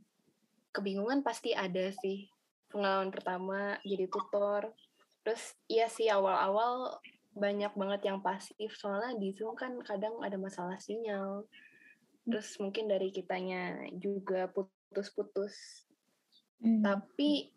Kebingungan 0.70 1.24
pasti 1.24 1.56
ada 1.56 1.88
sih. 1.96 2.28
Pengalaman 2.68 3.08
pertama 3.08 3.80
jadi 3.82 4.06
tutor. 4.12 4.76
Terus 5.24 5.56
iya 5.66 5.88
sih 5.88 6.12
awal-awal 6.12 7.00
banyak 7.34 7.72
banget 7.74 8.00
yang 8.10 8.18
pasif. 8.20 8.74
Soalnya 8.74 9.16
di 9.18 9.34
Zoom 9.34 9.54
kan 9.54 9.78
kadang 9.82 10.18
ada 10.22 10.36
masalah 10.36 10.78
sinyal. 10.78 11.46
Terus 12.26 12.58
mungkin 12.58 12.90
dari 12.90 13.10
kitanya 13.10 13.90
juga 13.96 14.50
putus-putus. 14.50 15.86
Mm. 16.60 16.82
Tapi 16.84 17.50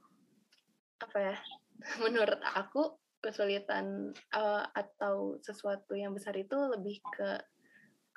apa 1.01 1.17
ya? 1.19 1.35
Menurut 2.03 2.39
aku 2.41 2.97
kesulitan 3.23 4.11
uh, 4.35 4.67
atau 4.75 5.39
sesuatu 5.39 5.95
yang 5.95 6.11
besar 6.11 6.35
itu 6.35 6.59
lebih 6.59 6.99
ke 7.15 7.39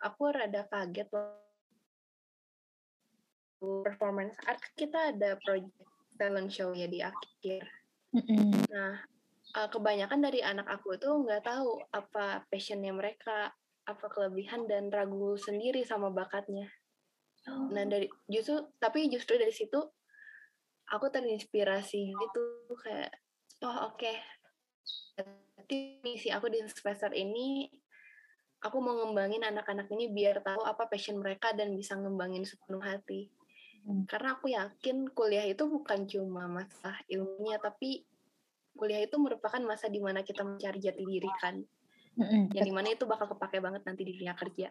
aku 0.03 0.35
rada 0.35 0.67
kaget 0.67 1.07
loh 1.15 1.47
performance 3.87 4.37
art 4.45 4.61
kita 4.77 5.15
ada 5.15 5.39
project 5.41 5.73
talent 6.17 6.51
show 6.53 6.73
ya 6.73 6.89
di 6.89 7.01
akhir. 7.01 7.65
Mm-mm. 8.13 8.67
Nah, 8.73 9.01
uh, 9.55 9.69
kebanyakan 9.71 10.19
dari 10.25 10.43
anak 10.43 10.67
aku 10.67 10.99
tuh 10.99 11.23
nggak 11.23 11.47
tahu 11.47 11.79
apa 11.95 12.43
passionnya 12.51 12.91
mereka, 12.91 13.55
apa 13.87 14.07
kelebihan 14.11 14.67
dan 14.67 14.91
ragu 14.91 15.39
sendiri 15.39 15.87
sama 15.87 16.11
bakatnya. 16.11 16.67
Nah 17.47 17.85
dari 17.87 18.11
justru 18.27 18.59
tapi 18.83 19.07
justru 19.07 19.39
dari 19.39 19.55
situ 19.55 19.79
aku 20.91 21.07
terinspirasi 21.11 22.03
gitu 22.11 22.45
kayak 22.83 23.15
oh 23.63 23.91
oke 23.95 24.13
berarti 25.17 25.99
misi 26.03 26.29
aku 26.31 26.51
di 26.51 26.63
semester 26.67 27.11
ini 27.15 27.67
aku 28.63 28.77
mau 28.83 28.95
ngembangin 28.99 29.47
anak-anak 29.47 29.87
ini 29.95 30.11
biar 30.11 30.43
tahu 30.43 30.63
apa 30.67 30.91
passion 30.91 31.23
mereka 31.23 31.55
dan 31.55 31.75
bisa 31.75 31.95
ngembangin 31.95 32.43
sepenuh 32.43 32.83
hati. 32.83 33.31
Hmm. 33.87 34.03
Karena 34.11 34.35
aku 34.35 34.51
yakin 34.51 35.11
kuliah 35.15 35.47
itu 35.47 35.63
bukan 35.71 36.07
cuma 36.11 36.51
masalah 36.51 36.99
ilmunya 37.07 37.63
tapi 37.63 38.03
kuliah 38.77 39.03
itu 39.03 39.17
merupakan 39.17 39.59
masa 39.65 39.89
di 39.89 39.99
mana 39.99 40.21
kita 40.23 40.45
mencari 40.45 40.79
jati 40.79 41.03
diri 41.03 41.31
kan. 41.41 41.59
Mm-mm. 42.17 42.53
Yang 42.53 42.67
di 42.69 42.75
mana 42.77 42.89
itu 42.93 43.05
bakal 43.09 43.33
kepake 43.33 43.61
banget 43.61 43.83
nanti 43.85 44.03
di 44.05 44.13
dunia 44.17 44.37
kerja. 44.37 44.69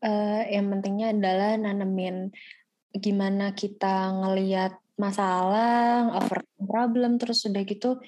Eh, 0.00 0.42
yang 0.52 0.68
pentingnya 0.68 1.12
adalah 1.16 1.56
nanemin 1.56 2.28
gimana 2.92 3.52
kita 3.56 4.12
ngelihat 4.12 4.76
masalah, 4.96 6.12
overcome 6.16 6.68
problem, 6.68 7.12
terus 7.20 7.44
udah 7.44 7.64
gitu 7.64 8.00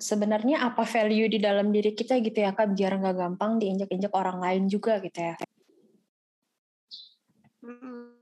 sebenarnya 0.00 0.64
apa 0.64 0.88
value 0.88 1.28
di 1.28 1.36
dalam 1.36 1.68
diri 1.68 1.92
kita 1.92 2.16
gitu 2.24 2.40
ya 2.40 2.56
kak 2.56 2.72
biar 2.72 2.96
nggak 2.96 3.16
gampang 3.20 3.60
diinjak-injak 3.60 4.12
orang 4.16 4.40
lain 4.40 4.64
juga 4.68 4.96
gitu 5.04 5.20
ya. 5.20 5.36
Mm-mm. 7.60 8.19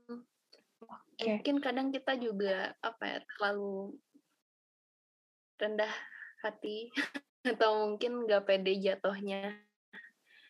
Oke. 1.19 1.27
Mungkin 1.27 1.55
kadang 1.59 1.91
kita 1.91 2.15
juga 2.15 2.71
apa 2.79 3.03
ya 3.03 3.19
terlalu 3.35 3.99
rendah 5.59 5.91
hati 6.39 6.87
atau 7.51 7.91
mungkin 7.91 8.23
nggak 8.23 8.47
pede 8.47 8.79
jatuhnya. 8.79 9.59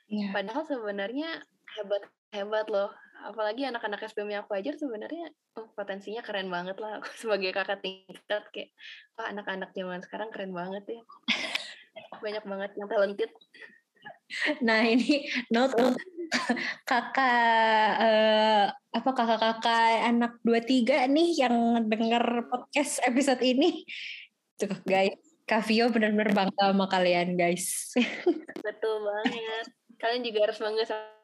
Iya. 0.10 0.30
Padahal 0.30 0.64
sebenarnya 0.70 1.42
hebat 1.74 2.04
hebat 2.30 2.70
loh. 2.70 2.94
Apalagi 3.20 3.68
anak-anak 3.68 4.00
SPM 4.06 4.32
yang 4.32 4.42
aku 4.46 4.56
ajar 4.56 4.78
sebenarnya 4.78 5.34
oh, 5.58 5.68
potensinya 5.74 6.22
keren 6.22 6.54
banget 6.54 6.78
lah. 6.78 7.02
Aku 7.02 7.10
sebagai 7.26 7.50
kakak 7.50 7.82
tingkat 7.82 8.46
kayak 8.54 8.70
wah 9.18 9.26
anak-anak 9.26 9.74
zaman 9.74 10.06
sekarang 10.06 10.30
keren 10.30 10.54
banget 10.54 10.86
ya. 10.86 11.02
Banyak 12.22 12.46
banget 12.46 12.72
yang 12.78 12.88
talented. 12.90 13.32
Nah 14.62 14.86
ini 14.86 15.26
note 15.50 15.74
kakak 16.90 17.90
eh, 18.06 18.66
apa 18.70 19.10
kakak-kakak 19.14 20.06
anak 20.06 20.38
23 20.46 21.10
nih 21.10 21.30
yang 21.42 21.56
denger 21.90 22.50
podcast 22.50 23.02
episode 23.06 23.42
ini. 23.42 23.86
Tuh 24.60 24.70
guys, 24.86 25.18
Kavio 25.50 25.90
benar-benar 25.90 26.36
bangga 26.36 26.70
sama 26.70 26.86
kalian 26.86 27.34
guys. 27.34 27.98
Betul 28.66 28.96
banget. 29.02 29.66
Kalian 29.98 30.22
juga 30.22 30.40
harus 30.50 30.58
bangga 30.62 30.84
sama 30.86 31.18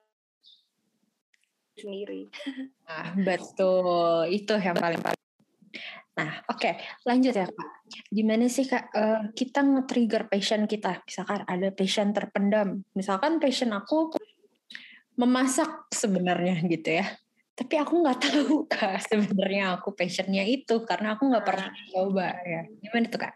sendiri. 1.76 2.32
Nah, 2.88 3.12
betul. 3.20 4.32
Itu 4.32 4.56
yang 4.56 4.80
paling 4.80 5.00
paling. 5.04 5.24
Nah, 6.16 6.32
oke, 6.48 6.80
lanjut 7.04 7.36
ya 7.36 7.48
kak. 7.48 7.70
Gimana 8.08 8.48
sih 8.48 8.64
kak 8.64 8.88
eh, 8.96 9.22
kita 9.36 9.60
nge-trigger 9.68 10.32
passion 10.32 10.64
kita? 10.64 11.04
Misalkan 11.04 11.44
ada 11.44 11.70
passion 11.76 12.16
terpendam. 12.16 12.88
Misalkan 12.96 13.44
passion 13.44 13.76
aku 13.76 14.16
memasak 15.20 15.92
sebenarnya 15.92 16.64
gitu 16.72 17.04
ya. 17.04 17.06
Tapi 17.56 17.76
aku 17.80 18.00
nggak 18.00 18.20
tahu 18.32 18.68
kak 18.68 19.04
sebenarnya 19.08 19.80
aku 19.80 19.92
passionnya 19.92 20.48
itu 20.48 20.84
karena 20.88 21.20
aku 21.20 21.28
nggak 21.28 21.46
pernah 21.46 21.70
coba 21.92 22.28
ya. 22.48 22.62
Gimana 22.80 23.06
tuh 23.12 23.20
kak? 23.20 23.36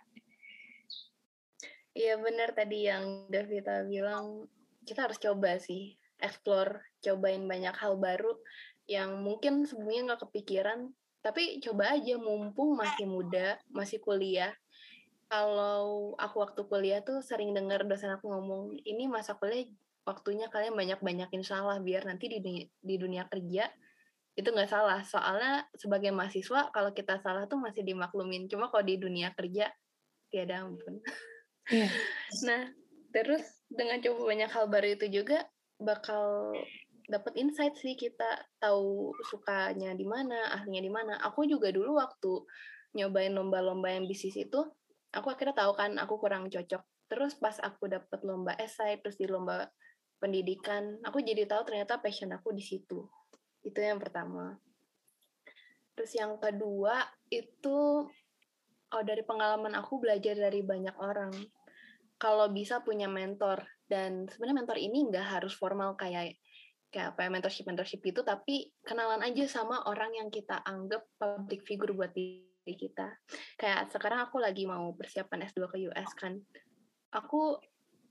Iya 2.00 2.16
benar 2.16 2.56
tadi 2.56 2.88
yang 2.88 3.28
Davita 3.28 3.84
bilang 3.84 4.48
kita 4.88 5.12
harus 5.12 5.20
coba 5.20 5.60
sih, 5.60 6.00
explore, 6.24 6.80
cobain 7.04 7.44
banyak 7.44 7.76
hal 7.76 8.00
baru 8.00 8.40
yang 8.88 9.20
mungkin 9.20 9.68
sebelumnya 9.68 10.16
nggak 10.16 10.24
kepikiran. 10.32 10.96
Tapi 11.20 11.60
coba 11.60 12.00
aja 12.00 12.16
mumpung 12.16 12.80
masih 12.80 13.06
muda, 13.06 13.60
masih 13.70 14.00
kuliah. 14.00 14.56
Kalau 15.30 16.16
aku 16.18 16.42
waktu 16.42 16.62
kuliah 16.66 17.00
tuh 17.06 17.22
sering 17.22 17.54
dengar 17.54 17.86
dosen 17.86 18.10
aku 18.10 18.32
ngomong, 18.32 18.80
ini 18.88 19.06
masa 19.06 19.36
kuliah 19.36 19.68
waktunya 20.08 20.50
kalian 20.50 20.74
banyak-banyakin 20.74 21.46
salah 21.46 21.78
biar 21.78 22.10
nanti 22.10 22.26
di 22.32 22.40
dunia, 22.42 22.66
di 22.82 22.96
dunia 22.98 23.24
kerja 23.30 23.70
itu 24.34 24.48
nggak 24.50 24.72
salah. 24.72 25.04
Soalnya 25.04 25.68
sebagai 25.76 26.10
mahasiswa 26.16 26.72
kalau 26.72 26.96
kita 26.96 27.20
salah 27.20 27.46
tuh 27.46 27.60
masih 27.60 27.84
dimaklumin. 27.84 28.48
Cuma 28.48 28.72
kalau 28.72 28.88
di 28.88 28.96
dunia 28.96 29.36
kerja 29.36 29.70
tiada 30.32 30.66
ampun. 30.66 31.04
Iya. 31.70 31.90
Nah, 32.50 32.70
terus 33.10 33.42
dengan 33.70 34.02
coba 34.06 34.22
banyak 34.30 34.50
hal 34.54 34.66
baru 34.70 34.94
itu 34.94 35.10
juga 35.10 35.50
bakal 35.82 36.54
dapat 37.10 37.34
insight 37.42 37.74
sih 37.82 37.98
kita 37.98 38.46
tahu 38.62 39.18
sukanya 39.26 39.98
di 39.98 40.06
mana, 40.06 40.54
ahlinya 40.54 40.82
di 40.86 40.92
mana. 40.94 41.14
Aku 41.26 41.44
juga 41.50 41.74
dulu 41.74 41.98
waktu 41.98 42.46
nyobain 42.94 43.34
lomba-lomba 43.34 43.90
yang 43.90 44.06
bisnis 44.06 44.38
itu, 44.38 44.62
aku 45.10 45.28
akhirnya 45.34 45.58
tahu 45.58 45.74
kan 45.74 45.98
aku 45.98 46.22
kurang 46.22 46.48
cocok. 46.54 46.86
Terus 47.10 47.34
pas 47.42 47.58
aku 47.58 47.90
dapat 47.90 48.22
lomba 48.22 48.54
esai, 48.62 49.02
terus 49.02 49.18
di 49.18 49.26
lomba 49.26 49.66
pendidikan, 50.22 51.02
aku 51.02 51.26
jadi 51.26 51.50
tahu 51.50 51.66
ternyata 51.66 51.98
passion 51.98 52.30
aku 52.30 52.54
di 52.54 52.62
situ. 52.62 53.10
Itu 53.66 53.80
yang 53.82 53.98
pertama. 53.98 54.54
Terus 55.98 56.14
yang 56.14 56.38
kedua 56.38 57.02
itu 57.34 58.06
oh 58.90 59.04
dari 59.06 59.22
pengalaman 59.26 59.74
aku 59.78 60.02
belajar 60.02 60.38
dari 60.38 60.62
banyak 60.66 60.96
orang 60.98 61.34
kalau 62.20 62.52
bisa 62.52 62.82
punya 62.82 63.08
mentor 63.08 63.64
dan 63.88 64.28
sebenarnya 64.28 64.58
mentor 64.66 64.78
ini 64.78 65.08
nggak 65.08 65.40
harus 65.40 65.54
formal 65.56 65.96
kayak 65.96 66.36
kayak 66.90 67.16
apa 67.16 67.26
ya, 67.26 67.30
mentorship 67.30 67.66
mentorship 67.70 68.02
itu 68.02 68.22
tapi 68.26 68.74
kenalan 68.82 69.22
aja 69.22 69.46
sama 69.46 69.86
orang 69.86 70.18
yang 70.18 70.30
kita 70.34 70.58
anggap 70.66 71.06
public 71.22 71.62
figure 71.66 71.94
buat 71.94 72.10
diri 72.14 72.74
kita. 72.74 73.14
Kayak 73.58 73.94
sekarang 73.94 74.26
aku 74.26 74.42
lagi 74.42 74.66
mau 74.66 74.94
persiapan 74.98 75.46
S2 75.50 75.70
ke 75.70 75.78
US 75.90 76.10
kan. 76.18 76.42
Aku 77.14 77.58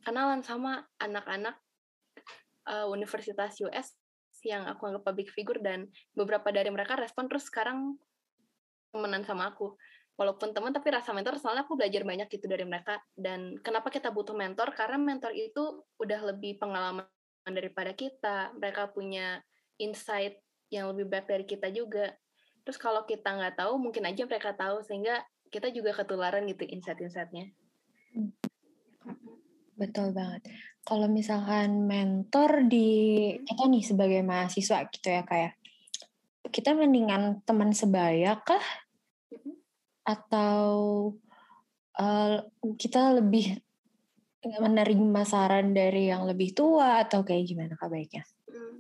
kenalan 0.06 0.46
sama 0.46 0.86
anak-anak 1.02 1.58
uh, 2.70 2.86
universitas 2.86 3.58
US 3.66 3.98
yang 4.46 4.70
aku 4.70 4.86
anggap 4.86 5.02
public 5.02 5.34
figure 5.34 5.58
dan 5.58 5.90
beberapa 6.14 6.54
dari 6.54 6.70
mereka 6.70 6.94
respon 6.94 7.26
terus 7.26 7.50
sekarang 7.50 7.98
temenan 8.94 9.26
sama 9.26 9.50
aku. 9.50 9.74
Walaupun 10.18 10.50
teman 10.50 10.74
tapi 10.74 10.90
rasa 10.90 11.14
mentor 11.14 11.38
soalnya 11.38 11.62
aku 11.62 11.78
belajar 11.78 12.02
banyak 12.02 12.26
gitu 12.30 12.46
dari 12.50 12.66
mereka. 12.66 12.98
Dan 13.14 13.58
kenapa 13.62 13.90
kita 13.90 14.10
butuh 14.10 14.34
mentor? 14.34 14.74
Karena 14.74 14.98
mentor 14.98 15.30
itu 15.34 15.82
udah 15.98 16.34
lebih 16.34 16.58
pengalaman 16.58 17.06
daripada 17.52 17.92
kita 17.92 18.52
mereka 18.56 18.90
punya 18.90 19.40
insight 19.78 20.40
yang 20.68 20.92
lebih 20.92 21.08
baik 21.08 21.26
dari 21.28 21.44
kita 21.48 21.68
juga. 21.72 22.12
Terus 22.64 22.76
kalau 22.76 23.04
kita 23.08 23.32
nggak 23.32 23.56
tahu 23.56 23.80
mungkin 23.80 24.04
aja 24.04 24.28
mereka 24.28 24.52
tahu 24.52 24.84
sehingga 24.84 25.24
kita 25.48 25.72
juga 25.72 25.96
ketularan 25.96 26.44
gitu 26.44 26.68
insight-insightnya. 26.68 27.52
Betul 29.78 30.12
banget. 30.12 30.44
Kalau 30.84 31.06
misalkan 31.08 31.86
mentor 31.86 32.66
di 32.66 33.32
kita 33.46 33.64
nih 33.70 33.84
sebagai 33.84 34.20
mahasiswa 34.26 34.84
gitu 34.90 35.08
ya 35.08 35.22
kayak 35.24 35.54
kita 36.48 36.74
mendingan 36.74 37.40
teman 37.44 37.72
sebaya 37.72 38.40
kah? 38.42 38.64
Atau 40.04 40.66
uh, 41.96 42.36
kita 42.76 43.16
lebih 43.20 43.60
menerima 44.44 45.22
saran 45.26 45.74
dari 45.74 46.10
yang 46.10 46.22
lebih 46.22 46.54
tua 46.54 47.02
atau 47.02 47.26
kayak 47.26 47.44
gimana 47.50 47.74
kak 47.74 47.90
baiknya? 47.90 48.22
Hmm. 48.46 48.78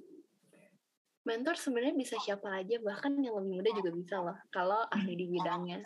mentor 1.28 1.60
sebenarnya 1.60 1.92
bisa 1.92 2.16
siapa 2.16 2.48
aja 2.56 2.80
bahkan 2.80 3.12
yang 3.20 3.36
lebih 3.36 3.60
muda 3.60 3.70
juga 3.76 3.90
bisa 3.92 4.16
loh 4.16 4.38
kalau 4.48 4.80
ahli 4.88 5.12
di 5.12 5.28
bidangnya 5.28 5.84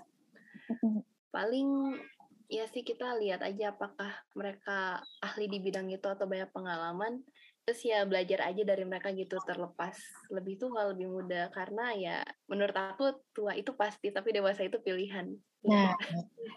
paling 1.35 1.98
ya 2.46 2.68
sih 2.70 2.87
kita 2.87 3.16
lihat 3.18 3.42
aja 3.42 3.74
apakah 3.74 4.12
mereka 4.38 5.02
ahli 5.18 5.50
di 5.50 5.58
bidang 5.58 5.90
itu 5.90 6.04
atau 6.04 6.28
banyak 6.30 6.46
pengalaman 6.54 7.24
terus 7.62 7.81
ya 7.87 8.03
belajar 8.03 8.51
aja 8.51 8.62
dari 8.66 8.83
mereka 8.83 9.14
gitu 9.14 9.38
terlepas 9.46 9.94
lebih 10.35 10.59
tua 10.59 10.90
lebih 10.90 11.09
muda. 11.09 11.46
Karena 11.55 11.94
ya 11.94 12.18
menurut 12.51 12.75
aku 12.75 13.22
tua 13.31 13.55
itu 13.55 13.70
pasti 13.79 14.11
tapi 14.11 14.35
dewasa 14.35 14.66
itu 14.66 14.83
pilihan. 14.83 15.31
Nah, 15.62 15.94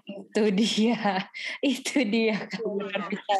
itu 0.10 0.44
dia. 0.50 1.30
Itu 1.62 2.02
dia 2.06 2.41
kamu 2.50 2.89
Iya. 2.89 3.10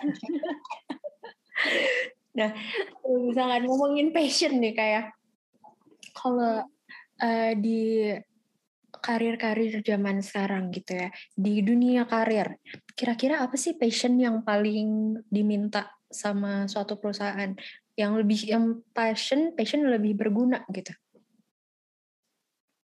Nah, 2.36 2.52
kalau 3.00 3.32
misalkan 3.32 3.64
ngomongin 3.64 4.12
passion 4.12 4.60
nih 4.60 4.76
kayak 4.76 5.16
kalau 6.12 6.68
eh, 7.24 7.56
di 7.56 8.12
karir-karir 8.92 9.80
zaman 9.80 10.20
sekarang 10.20 10.68
gitu 10.76 11.00
ya 11.00 11.10
di 11.32 11.64
dunia 11.64 12.04
karir 12.04 12.60
kira-kira 12.92 13.40
apa 13.40 13.56
sih 13.56 13.80
passion 13.80 14.20
yang 14.20 14.44
paling 14.44 15.16
diminta 15.32 15.95
sama 16.16 16.72
suatu 16.72 16.96
perusahaan 16.96 17.52
yang 18.00 18.16
lebih 18.16 18.40
yang 18.48 18.80
passion 18.96 19.52
passion 19.56 19.84
lebih 19.88 20.16
berguna 20.16 20.64
gitu 20.72 20.96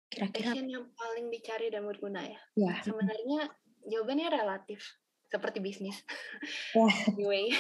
kira-kira 0.10 0.58
Passion 0.58 0.68
yang 0.68 0.86
paling 0.98 1.30
dicari 1.30 1.70
dan 1.70 1.86
berguna 1.86 2.26
ya. 2.26 2.42
ya 2.58 2.74
Sebenarnya 2.82 3.46
jawabannya 3.86 4.28
relatif 4.34 4.82
seperti 5.30 5.62
bisnis. 5.62 6.02
Wah. 6.74 6.89
anyway, 7.13 7.54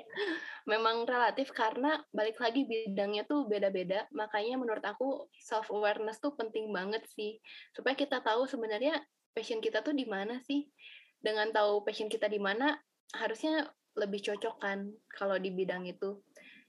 memang 0.70 1.08
relatif 1.08 1.48
karena 1.56 2.04
balik 2.12 2.36
lagi 2.36 2.68
bidangnya 2.68 3.24
tuh 3.24 3.48
beda-beda. 3.48 4.04
Makanya 4.12 4.60
menurut 4.60 4.84
aku 4.84 5.24
self 5.40 5.72
awareness 5.72 6.20
tuh 6.20 6.36
penting 6.36 6.68
banget 6.68 7.08
sih 7.16 7.40
supaya 7.72 7.96
kita 7.96 8.20
tahu 8.20 8.44
sebenarnya 8.44 9.00
passion 9.32 9.64
kita 9.64 9.80
tuh 9.80 9.96
di 9.96 10.04
mana 10.04 10.38
sih. 10.44 10.68
Dengan 11.16 11.48
tahu 11.48 11.80
passion 11.82 12.12
kita 12.12 12.28
di 12.28 12.36
mana, 12.36 12.76
harusnya 13.16 13.72
lebih 13.96 14.20
cocok 14.22 14.60
kan 14.60 14.92
kalau 15.08 15.40
di 15.40 15.50
bidang 15.50 15.88
itu. 15.88 16.20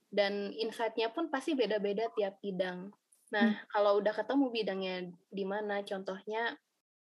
Dan 0.07 0.55
insight-nya 0.55 1.11
pun 1.11 1.27
pasti 1.27 1.51
beda-beda 1.51 2.07
tiap 2.15 2.39
bidang. 2.39 2.89
Nah, 3.27 3.59
kalau 3.67 3.99
udah 3.99 4.15
ketemu 4.15 4.45
bidangnya 4.55 4.95
di 5.27 5.43
mana, 5.43 5.83
contohnya 5.83 6.55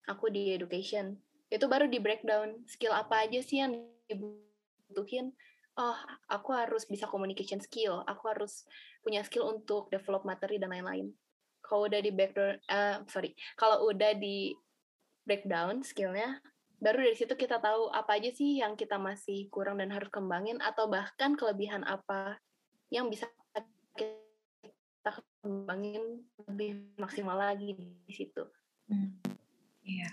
aku 0.09 0.33
di 0.33 0.57
education, 0.57 1.13
itu 1.53 1.69
baru 1.69 1.85
di 1.85 2.01
breakdown 2.01 2.65
skill 2.65 2.97
apa 2.97 3.29
aja 3.29 3.45
sih 3.45 3.61
yang 3.61 3.77
dibutuhin. 4.09 5.37
Oh, 5.77 5.99
aku 6.33 6.55
harus 6.57 6.89
bisa 6.89 7.05
communication 7.11 7.61
skill, 7.61 8.01
aku 8.09 8.31
harus 8.31 8.65
punya 9.05 9.21
skill 9.27 9.53
untuk 9.53 9.93
develop 9.93 10.25
materi 10.25 10.57
dan 10.57 10.73
lain-lain. 10.73 11.13
Kalau 11.61 11.91
udah 11.91 12.01
di 12.01 12.13
backdown, 12.15 12.57
eh, 12.57 12.97
sorry, 13.11 13.37
kalau 13.59 13.85
udah 13.93 14.17
di 14.17 14.55
breakdown 15.29 15.85
skillnya, 15.85 16.41
baru 16.85 17.01
dari 17.09 17.16
situ 17.16 17.33
kita 17.33 17.57
tahu 17.64 17.88
apa 17.88 18.20
aja 18.20 18.29
sih 18.29 18.61
yang 18.61 18.77
kita 18.77 19.01
masih 19.01 19.49
kurang 19.49 19.81
dan 19.81 19.88
harus 19.88 20.12
kembangin, 20.12 20.61
atau 20.61 20.85
bahkan 20.85 21.33
kelebihan 21.33 21.81
apa 21.88 22.37
yang 22.92 23.09
bisa 23.09 23.25
kita 23.97 25.11
kembangin 25.40 26.29
lebih 26.44 26.92
maksimal 27.01 27.40
lagi 27.40 27.73
di 27.77 28.12
situ. 28.12 28.44
Hmm, 28.92 29.16
Iya. 29.85 30.09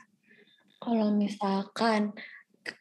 Kalau 0.79 1.11
misalkan 1.15 2.11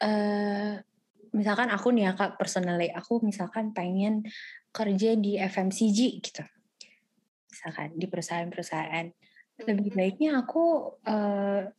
eh 0.03 0.83
misalkan 1.31 1.70
aku 1.70 1.94
nih 1.94 2.11
ya 2.11 2.12
Kak 2.18 2.35
personally 2.42 2.90
aku 2.90 3.22
misalkan 3.22 3.70
pengen 3.70 4.26
kerja 4.74 5.14
di 5.14 5.38
FMCG 5.38 6.18
gitu. 6.18 6.42
Misalkan 7.50 7.94
di 7.94 8.07
perusahaan-perusahaan. 8.11 9.07
Lebih 9.61 9.94
Mhm. 9.94 9.96
baiknya 9.98 10.31
aku 10.42 10.64
eh 11.07 11.70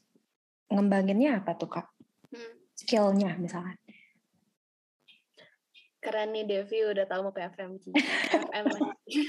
ngembanginnya 0.71 1.43
apa 1.43 1.59
tuh 1.59 1.67
Kak? 1.67 1.90
Skillnya 2.81 3.37
misalkan. 3.37 3.77
Keren 6.01 6.33
nih 6.33 6.49
Devi 6.49 6.81
udah 6.81 7.05
tahu 7.05 7.29
mau 7.29 7.33
ke 7.33 7.45
FMG. 7.45 7.93
FM. 8.33 8.65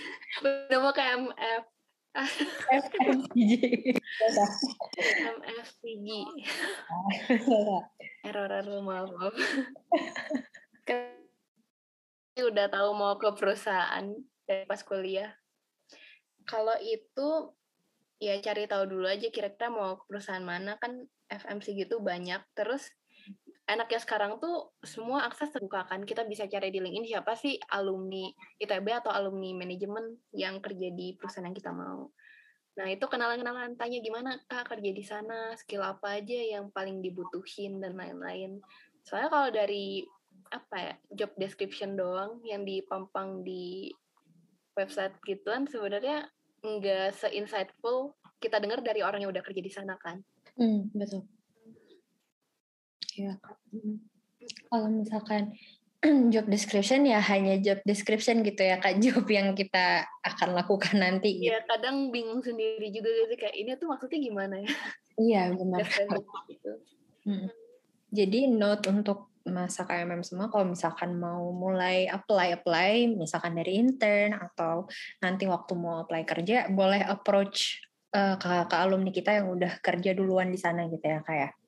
udah 0.73 0.79
mau 0.81 0.97
ke 0.97 1.05
MF. 1.05 1.65
FMCG. 2.73 3.53
MFCG. 5.37 6.09
Error 8.29 8.49
error 8.49 8.81
maaf. 8.81 9.13
maaf. 9.13 9.37
Kan 10.89 11.21
udah 12.41 12.67
tahu 12.73 12.89
mau 12.97 13.21
ke 13.21 13.29
perusahaan 13.37 14.09
dari 14.49 14.65
pas 14.65 14.81
kuliah. 14.81 15.29
Kalau 16.49 16.81
itu 16.81 17.53
ya 18.17 18.41
cari 18.41 18.65
tahu 18.65 18.97
dulu 18.97 19.13
aja 19.13 19.29
kira-kira 19.29 19.69
mau 19.69 20.01
ke 20.01 20.09
perusahaan 20.09 20.41
mana 20.41 20.81
kan 20.81 21.05
FMC 21.29 21.85
gitu 21.85 22.01
banyak. 22.01 22.41
Terus 22.57 22.89
enaknya 23.73 24.01
sekarang 24.01 24.39
tuh 24.39 24.77
semua 24.85 25.25
akses 25.27 25.51
terbuka 25.51 25.89
kan. 25.89 26.05
Kita 26.05 26.29
bisa 26.29 26.45
cari 26.47 26.69
di 26.69 26.79
LinkedIn 26.79 27.09
siapa 27.09 27.33
sih 27.35 27.57
alumni 27.73 28.29
ITB 28.61 28.87
atau 28.93 29.11
alumni 29.11 29.53
manajemen 29.57 30.21
yang 30.37 30.61
kerja 30.61 30.89
di 30.93 31.17
perusahaan 31.17 31.49
yang 31.49 31.57
kita 31.57 31.73
mau. 31.73 32.13
Nah, 32.73 32.89
itu 32.89 33.05
kenalan-kenalan 33.05 33.77
tanya 33.77 34.01
gimana 34.01 34.41
Kak 34.49 34.73
kerja 34.73 34.91
di 34.97 35.05
sana, 35.05 35.53
skill 35.61 35.85
apa 35.85 36.21
aja 36.21 36.57
yang 36.57 36.73
paling 36.73 37.05
dibutuhin 37.05 37.85
dan 37.85 37.97
lain-lain. 37.97 38.65
Soalnya 39.05 39.29
kalau 39.29 39.49
dari 39.53 40.07
apa 40.53 40.77
ya, 40.77 40.95
job 41.13 41.33
description 41.37 41.97
doang 41.97 42.41
yang 42.45 42.65
dipampang 42.65 43.45
di 43.45 43.93
website 44.73 45.13
gituan 45.29 45.69
sebenarnya 45.69 46.33
nggak 46.65 47.13
se-insightful 47.13 48.17
kita 48.41 48.57
dengar 48.57 48.81
dari 48.81 49.05
orang 49.05 49.21
yang 49.21 49.33
udah 49.35 49.45
kerja 49.45 49.61
di 49.61 49.73
sana 49.73 50.01
kan. 50.01 50.25
Hmm, 50.57 50.89
betul. 50.97 51.29
Iya. 53.17 53.33
Mm. 53.73 53.97
Kalau 54.69 54.89
misalkan 54.91 55.55
job 56.35 56.47
description 56.51 57.07
ya 57.07 57.23
hanya 57.23 57.63
job 57.63 57.79
description 57.87 58.43
gitu 58.43 58.63
ya 58.63 58.83
Kak, 58.83 58.99
job 59.05 59.25
yang 59.29 59.55
kita 59.55 60.07
akan 60.25 60.57
lakukan 60.57 60.99
nanti 60.99 61.39
gitu. 61.39 61.53
Ya 61.55 61.63
kadang 61.63 62.11
bingung 62.11 62.43
sendiri 62.43 62.91
juga 62.91 63.11
gitu 63.13 63.35
kayak 63.39 63.55
ini 63.55 63.71
tuh 63.79 63.87
maksudnya 63.91 64.19
gimana 64.19 64.55
ya? 64.59 64.73
Iya, 65.21 65.43
benar. 65.59 65.79
Deskripsi 65.85 66.41
gitu. 66.51 66.73
Mm. 67.29 67.49
Jadi 68.13 68.41
note 68.51 68.85
untuk 68.93 69.33
masa 69.43 69.83
KMM 69.83 70.23
semua 70.23 70.47
kalau 70.47 70.71
misalkan 70.71 71.19
mau 71.19 71.51
mulai 71.51 72.07
apply-apply 72.07 73.11
misalkan 73.19 73.59
dari 73.59 73.75
intern 73.75 74.39
atau 74.39 74.87
nanti 75.19 75.51
waktu 75.51 75.75
mau 75.75 76.07
apply 76.07 76.23
kerja 76.23 76.71
boleh 76.71 77.03
approach 77.03 77.83
eh, 78.15 78.39
ke, 78.39 78.71
ke 78.71 78.77
alumni 78.79 79.11
kita 79.11 79.43
yang 79.43 79.51
udah 79.51 79.83
kerja 79.83 80.15
duluan 80.15 80.55
di 80.55 80.59
sana 80.63 80.87
gitu 80.87 81.03
ya 81.03 81.19
kayak. 81.27 81.59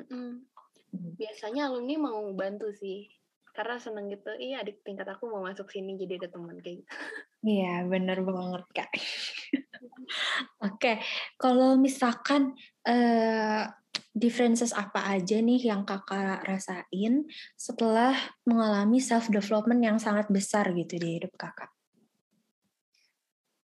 Mm-mm. 0.00 0.08
Hmm. 0.08 0.47
Biasanya 0.94 1.68
alumni 1.68 1.94
mau 1.98 2.22
bantu 2.32 2.70
sih. 2.72 3.10
Karena 3.52 3.74
seneng 3.82 4.06
gitu, 4.06 4.30
iya 4.38 4.62
adik 4.62 4.86
tingkat 4.86 5.10
aku 5.10 5.26
mau 5.26 5.42
masuk 5.42 5.66
sini 5.66 5.98
jadi 5.98 6.22
ada 6.22 6.28
teman 6.30 6.62
kayak 6.62 6.84
gitu. 6.84 6.90
Iya, 7.38 7.86
bener 7.86 8.18
banget 8.26 8.66
Kak. 8.74 8.90
Oke, 10.66 10.98
kalau 11.38 11.78
misalkan 11.78 12.58
eh, 12.82 13.62
differences 14.10 14.74
apa 14.74 15.06
aja 15.06 15.38
nih 15.38 15.70
yang 15.70 15.86
kakak 15.86 16.42
rasain 16.42 17.30
setelah 17.54 18.14
mengalami 18.42 18.98
self 18.98 19.30
development 19.30 19.78
yang 19.86 19.98
sangat 20.02 20.26
besar 20.26 20.74
gitu 20.74 20.98
di 20.98 21.22
hidup 21.22 21.30
kakak? 21.38 21.70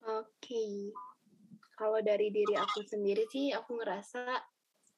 Oke. 0.10 0.90
Kalau 1.78 2.02
dari 2.02 2.34
diri 2.34 2.58
aku 2.58 2.84
sendiri 2.84 3.30
sih, 3.30 3.54
aku 3.54 3.78
ngerasa 3.80 4.42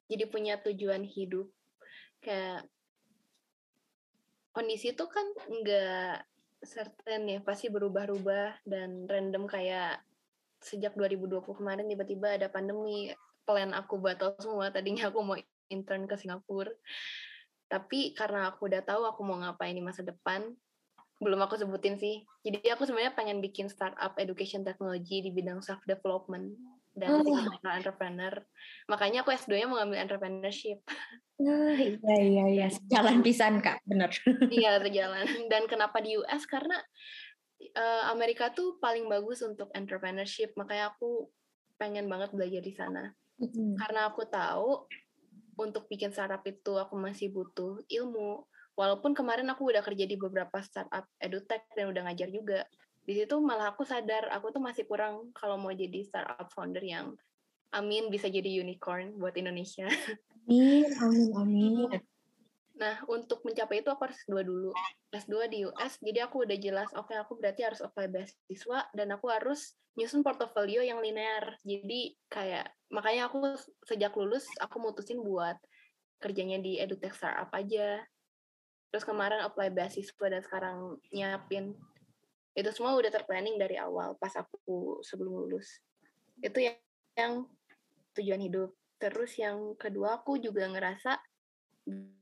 jadi 0.07 0.25
punya 0.31 0.57
tujuan 0.63 1.03
hidup. 1.03 1.51
Kayak 2.21 2.69
kondisi 4.53 4.93
itu 4.93 5.05
kan 5.09 5.25
nggak 5.49 6.15
certain 6.61 7.21
ya, 7.25 7.39
pasti 7.41 7.73
berubah-ubah 7.73 8.61
dan 8.63 9.09
random 9.09 9.49
kayak 9.49 10.05
sejak 10.61 10.93
2020 10.93 11.41
kemarin 11.57 11.89
tiba-tiba 11.89 12.37
ada 12.37 12.47
pandemi, 12.47 13.09
plan 13.43 13.73
aku 13.73 13.97
batal 13.97 14.37
semua. 14.37 14.69
Tadinya 14.69 15.09
aku 15.09 15.19
mau 15.25 15.37
intern 15.73 16.05
ke 16.05 16.15
Singapura. 16.15 16.69
Tapi 17.65 18.13
karena 18.13 18.51
aku 18.53 18.69
udah 18.69 18.83
tahu 18.85 19.07
aku 19.07 19.21
mau 19.25 19.41
ngapain 19.41 19.73
di 19.73 19.81
masa 19.81 20.05
depan, 20.05 20.53
belum 21.17 21.39
aku 21.41 21.57
sebutin 21.57 21.97
sih. 21.97 22.21
Jadi 22.45 22.67
aku 22.69 22.85
sebenarnya 22.85 23.15
pengen 23.17 23.41
bikin 23.41 23.71
startup 23.71 24.13
education 24.21 24.61
technology 24.61 25.23
di 25.25 25.31
bidang 25.33 25.63
self 25.63 25.81
development 25.87 26.53
dan 26.91 27.23
Oh. 27.23 27.71
entrepreneur. 27.71 28.33
Makanya 28.91 29.23
aku 29.23 29.31
S2-nya 29.31 29.67
mau 29.67 29.79
ngambil 29.79 30.03
entrepreneurship. 30.03 30.83
Nah, 31.41 31.73
iya 31.79 32.15
iya 32.21 32.45
iya, 32.51 32.67
jalan 32.91 33.23
pisan 33.25 33.63
kak, 33.63 33.81
bener. 33.87 34.11
Iya, 34.51 34.77
berjalan. 34.83 35.25
Dan 35.47 35.65
kenapa 35.71 36.03
di 36.03 36.19
US? 36.19 36.43
Karena 36.45 36.77
eh, 37.61 38.03
Amerika 38.11 38.51
tuh 38.51 38.77
paling 38.77 39.07
bagus 39.07 39.41
untuk 39.41 39.71
entrepreneurship. 39.73 40.53
Makanya 40.59 40.93
aku 40.93 41.31
pengen 41.79 42.05
banget 42.11 42.35
belajar 42.35 42.61
di 42.61 42.73
sana. 42.75 43.09
Mm. 43.41 43.73
Karena 43.79 44.11
aku 44.11 44.21
tahu 44.29 44.85
untuk 45.57 45.89
bikin 45.89 46.13
startup 46.13 46.45
itu 46.45 46.77
aku 46.77 46.93
masih 46.99 47.33
butuh 47.33 47.81
ilmu. 47.89 48.45
Walaupun 48.77 49.17
kemarin 49.17 49.49
aku 49.51 49.67
udah 49.67 49.83
kerja 49.83 50.05
di 50.05 50.15
beberapa 50.15 50.61
startup 50.61 51.09
edutech 51.17 51.65
dan 51.73 51.89
udah 51.89 52.05
ngajar 52.07 52.29
juga. 52.29 52.61
Di 53.01 53.13
situ 53.17 53.35
malah 53.41 53.73
aku 53.73 53.81
sadar 53.81 54.29
aku 54.29 54.53
tuh 54.53 54.61
masih 54.61 54.85
kurang 54.85 55.33
kalau 55.33 55.57
mau 55.57 55.73
jadi 55.73 56.05
startup 56.05 56.47
founder 56.53 56.85
yang 56.85 57.17
amin 57.73 58.11
bisa 58.11 58.27
jadi 58.27 58.61
unicorn 58.61 59.17
buat 59.17 59.33
Indonesia. 59.39 59.87
Amin, 60.45 60.89
amin, 60.99 61.29
amin. 61.37 61.89
Nah, 62.81 62.97
untuk 63.05 63.45
mencapai 63.45 63.85
itu 63.85 63.89
aku 63.93 64.09
harus 64.09 64.17
S2 64.25 64.41
dulu. 64.41 64.71
S2 65.13 65.35
di 65.51 65.69
US, 65.69 66.01
jadi 66.01 66.25
aku 66.25 66.49
udah 66.49 66.57
jelas, 66.57 66.89
oke 66.97 67.13
aku 67.13 67.37
berarti 67.37 67.61
harus 67.61 67.77
apply 67.83 68.09
beasiswa, 68.09 68.89
dan 68.95 69.13
aku 69.13 69.29
harus 69.29 69.77
nyusun 69.93 70.25
portofolio 70.25 70.81
yang 70.81 70.97
linear. 70.97 71.61
Jadi 71.61 72.17
kayak, 72.31 72.73
makanya 72.89 73.29
aku 73.29 73.53
sejak 73.85 74.15
lulus, 74.17 74.49
aku 74.57 74.81
mutusin 74.81 75.21
buat 75.21 75.61
kerjanya 76.17 76.57
di 76.57 76.81
edutech 76.81 77.13
startup 77.13 77.53
aja. 77.53 78.01
Terus 78.89 79.05
kemarin 79.05 79.45
apply 79.45 79.69
beasiswa 79.71 80.25
dan 80.25 80.41
sekarang 80.41 80.97
nyiapin. 81.13 81.77
Itu 82.51 82.69
semua 82.75 82.95
udah 82.99 83.11
terplanning 83.11 83.55
dari 83.55 83.79
awal 83.79 84.15
pas 84.19 84.33
aku 84.35 84.99
sebelum 85.03 85.45
lulus. 85.45 85.79
Itu 86.43 86.59
yang, 86.59 86.77
yang 87.15 87.33
tujuan 88.17 88.41
hidup. 88.43 88.71
terus 89.01 89.33
yang 89.33 89.73
kedua 89.81 90.21
aku 90.21 90.37
juga 90.37 90.69
ngerasa 90.69 91.17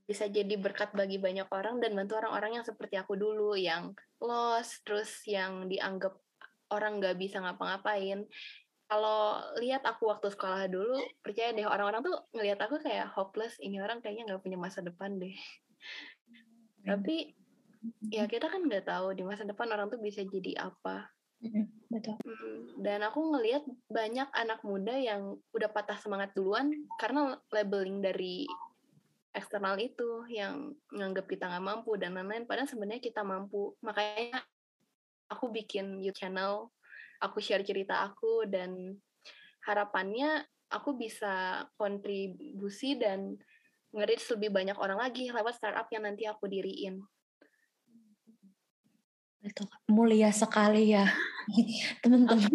bisa 0.08 0.26
jadi 0.32 0.56
berkat 0.56 0.96
bagi 0.96 1.20
banyak 1.20 1.52
orang 1.52 1.84
dan 1.84 1.92
bantu 1.92 2.15
orang-orang 2.18 2.56
yang 2.56 2.65
seperti 2.65 2.96
aku 2.96 3.20
dulu 3.20 3.54
yang 3.60 3.92
lost 4.24 4.82
terus 4.88 5.12
yang 5.28 5.68
dianggap 5.68 6.15
orang 6.72 7.04
nggak 7.04 7.20
bisa 7.20 7.44
ngapa-ngapain 7.44 8.26
kalau 8.89 9.38
lihat 9.62 9.86
aku 9.86 10.10
waktu 10.10 10.34
sekolah 10.34 10.65
dulu 10.65 10.98
percaya 11.22 11.54
deh 11.54 11.68
orang-orang 11.68 12.02
tuh 12.02 12.18
ngelihat 12.34 12.58
aku 12.65 12.82
kayak 12.82 13.12
hopeless 13.13 13.60
ini 13.62 13.78
orang 13.78 14.02
kayaknya 14.02 14.34
nggak 14.34 14.42
punya 14.42 14.58
masa 14.58 14.82
depan 14.82 15.20
deh 15.22 15.36
tapi 16.89 17.38
ya 18.12 18.28
kita 18.28 18.52
kan 18.52 18.65
nggak 18.65 18.88
tahu 18.88 19.15
di 19.15 19.24
masa 19.24 19.48
depan 19.48 19.70
orang 19.72 19.88
tuh 19.88 20.02
bisa 20.02 20.24
jadi 20.26 20.70
apa. 20.72 21.08
Betul. 21.88 22.20
Dan 22.84 23.00
aku 23.08 23.32
ngelihat 23.32 23.63
banyak 23.88 24.28
anak 24.36 24.60
muda 24.68 24.92
yang 25.00 25.39
udah 25.56 25.70
patah 25.72 25.96
semangat 25.96 26.36
duluan 26.36 26.72
karena 27.00 27.39
labeling 27.56 28.04
dari 28.04 28.44
eksternal 29.32 29.80
itu 29.80 30.28
yang 30.28 30.76
nganggap 30.92 31.30
kita 31.32 31.48
nggak 31.48 31.63
mampu 31.63 31.96
dan 31.96 32.18
lain-lain 32.18 32.44
padahal 32.44 32.68
sebenarnya 32.68 33.00
kita 33.00 33.24
mampu. 33.24 33.72
Makanya 33.80 34.44
aku 35.32 35.48
bikin 35.54 36.04
YouTube 36.04 36.20
channel 36.20 36.74
aku 37.20 37.44
share 37.44 37.63
cerita 37.63 38.08
aku 38.08 38.48
dan 38.48 38.96
harapannya 39.68 40.48
aku 40.72 40.96
bisa 40.96 41.68
kontribusi 41.76 42.96
dan 42.96 43.36
ngerit 43.92 44.22
lebih 44.38 44.50
banyak 44.54 44.78
orang 44.80 45.02
lagi 45.02 45.28
lewat 45.30 45.58
startup 45.58 45.89
yang 45.92 46.08
nanti 46.08 46.26
aku 46.30 46.48
diriin 46.48 47.02
betul 49.39 49.67
mulia 49.88 50.30
sekali 50.32 50.91
ya 50.91 51.08
teman-teman 52.04 52.52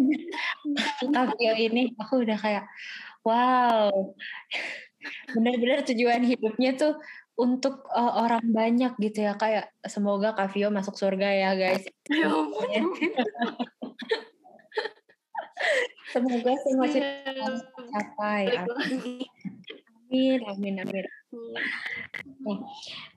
Kavio 1.15 1.53
ini 1.57 1.97
aku 1.97 2.23
udah 2.23 2.37
kayak 2.37 2.65
wow 3.25 3.91
benar-benar 5.33 5.85
tujuan 5.85 6.23
hidupnya 6.23 6.77
tuh 6.77 6.95
untuk 7.35 7.83
uh, 7.91 8.23
orang 8.23 8.47
banyak 8.47 8.95
gitu 9.01 9.27
ya 9.27 9.35
kayak 9.35 9.73
semoga 9.83 10.33
Kavio 10.33 10.71
masuk 10.71 10.95
surga 10.95 11.29
ya 11.35 11.51
guys 11.55 11.83
Ya 12.07 12.31
ampun. 12.31 12.69
semoga 16.13 16.53
semua 16.63 16.87
Iya. 16.87 16.93
cerita 16.95 17.43
tercapai 17.75 18.43
lagi. 18.55 19.27
amin 20.47 20.75
amin 20.79 21.05
amin 21.35 22.59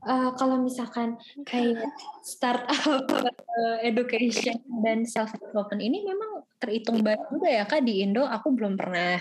Eh, 0.07 0.29
kalau 0.39 0.55
misalkan 0.63 1.19
kayak 1.43 1.91
startup 2.23 3.03
eh, 3.11 3.91
education 3.91 4.55
dan 4.79 5.03
self 5.03 5.35
development 5.35 5.83
ini 5.83 6.07
memang 6.07 6.47
terhitung 6.63 7.03
baru 7.03 7.27
juga 7.27 7.49
ya 7.51 7.63
kak 7.67 7.83
di 7.83 8.07
Indo. 8.07 8.23
Aku 8.23 8.55
belum 8.55 8.79
pernah 8.79 9.19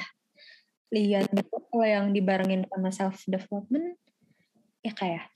lihat 0.94 1.26
gitu 1.35 1.59
kalau 1.66 1.82
yang 1.82 2.14
dibarengin 2.14 2.62
sama 2.70 2.94
self 2.94 3.18
development 3.26 3.98
ya? 4.87 4.94
Kayak 4.94 5.26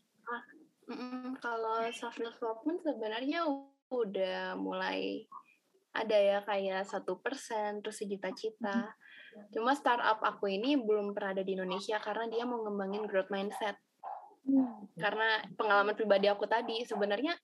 Mm, 0.90 1.38
kalau 1.38 1.87
self 1.94 2.18
development 2.18 2.83
sebenarnya 2.83 3.46
udah 3.94 4.59
mulai 4.59 5.23
ada 5.94 6.18
ya 6.18 6.38
kayak 6.42 6.83
satu 6.83 7.14
persen 7.23 7.79
terus 7.79 8.03
sejuta 8.03 8.35
cita. 8.35 8.90
Cuma 9.51 9.75
startup 9.75 10.19
aku 10.23 10.51
ini 10.51 10.79
belum 10.79 11.14
pernah 11.14 11.37
ada 11.38 11.45
di 11.47 11.55
Indonesia 11.55 11.99
karena 12.03 12.27
dia 12.31 12.43
mau 12.47 12.62
ngembangin 12.62 13.05
growth 13.07 13.31
mindset. 13.31 13.77
Karena 14.97 15.45
pengalaman 15.55 15.95
pribadi 15.95 16.27
aku 16.27 16.49
tadi 16.49 16.83
sebenarnya 16.83 17.37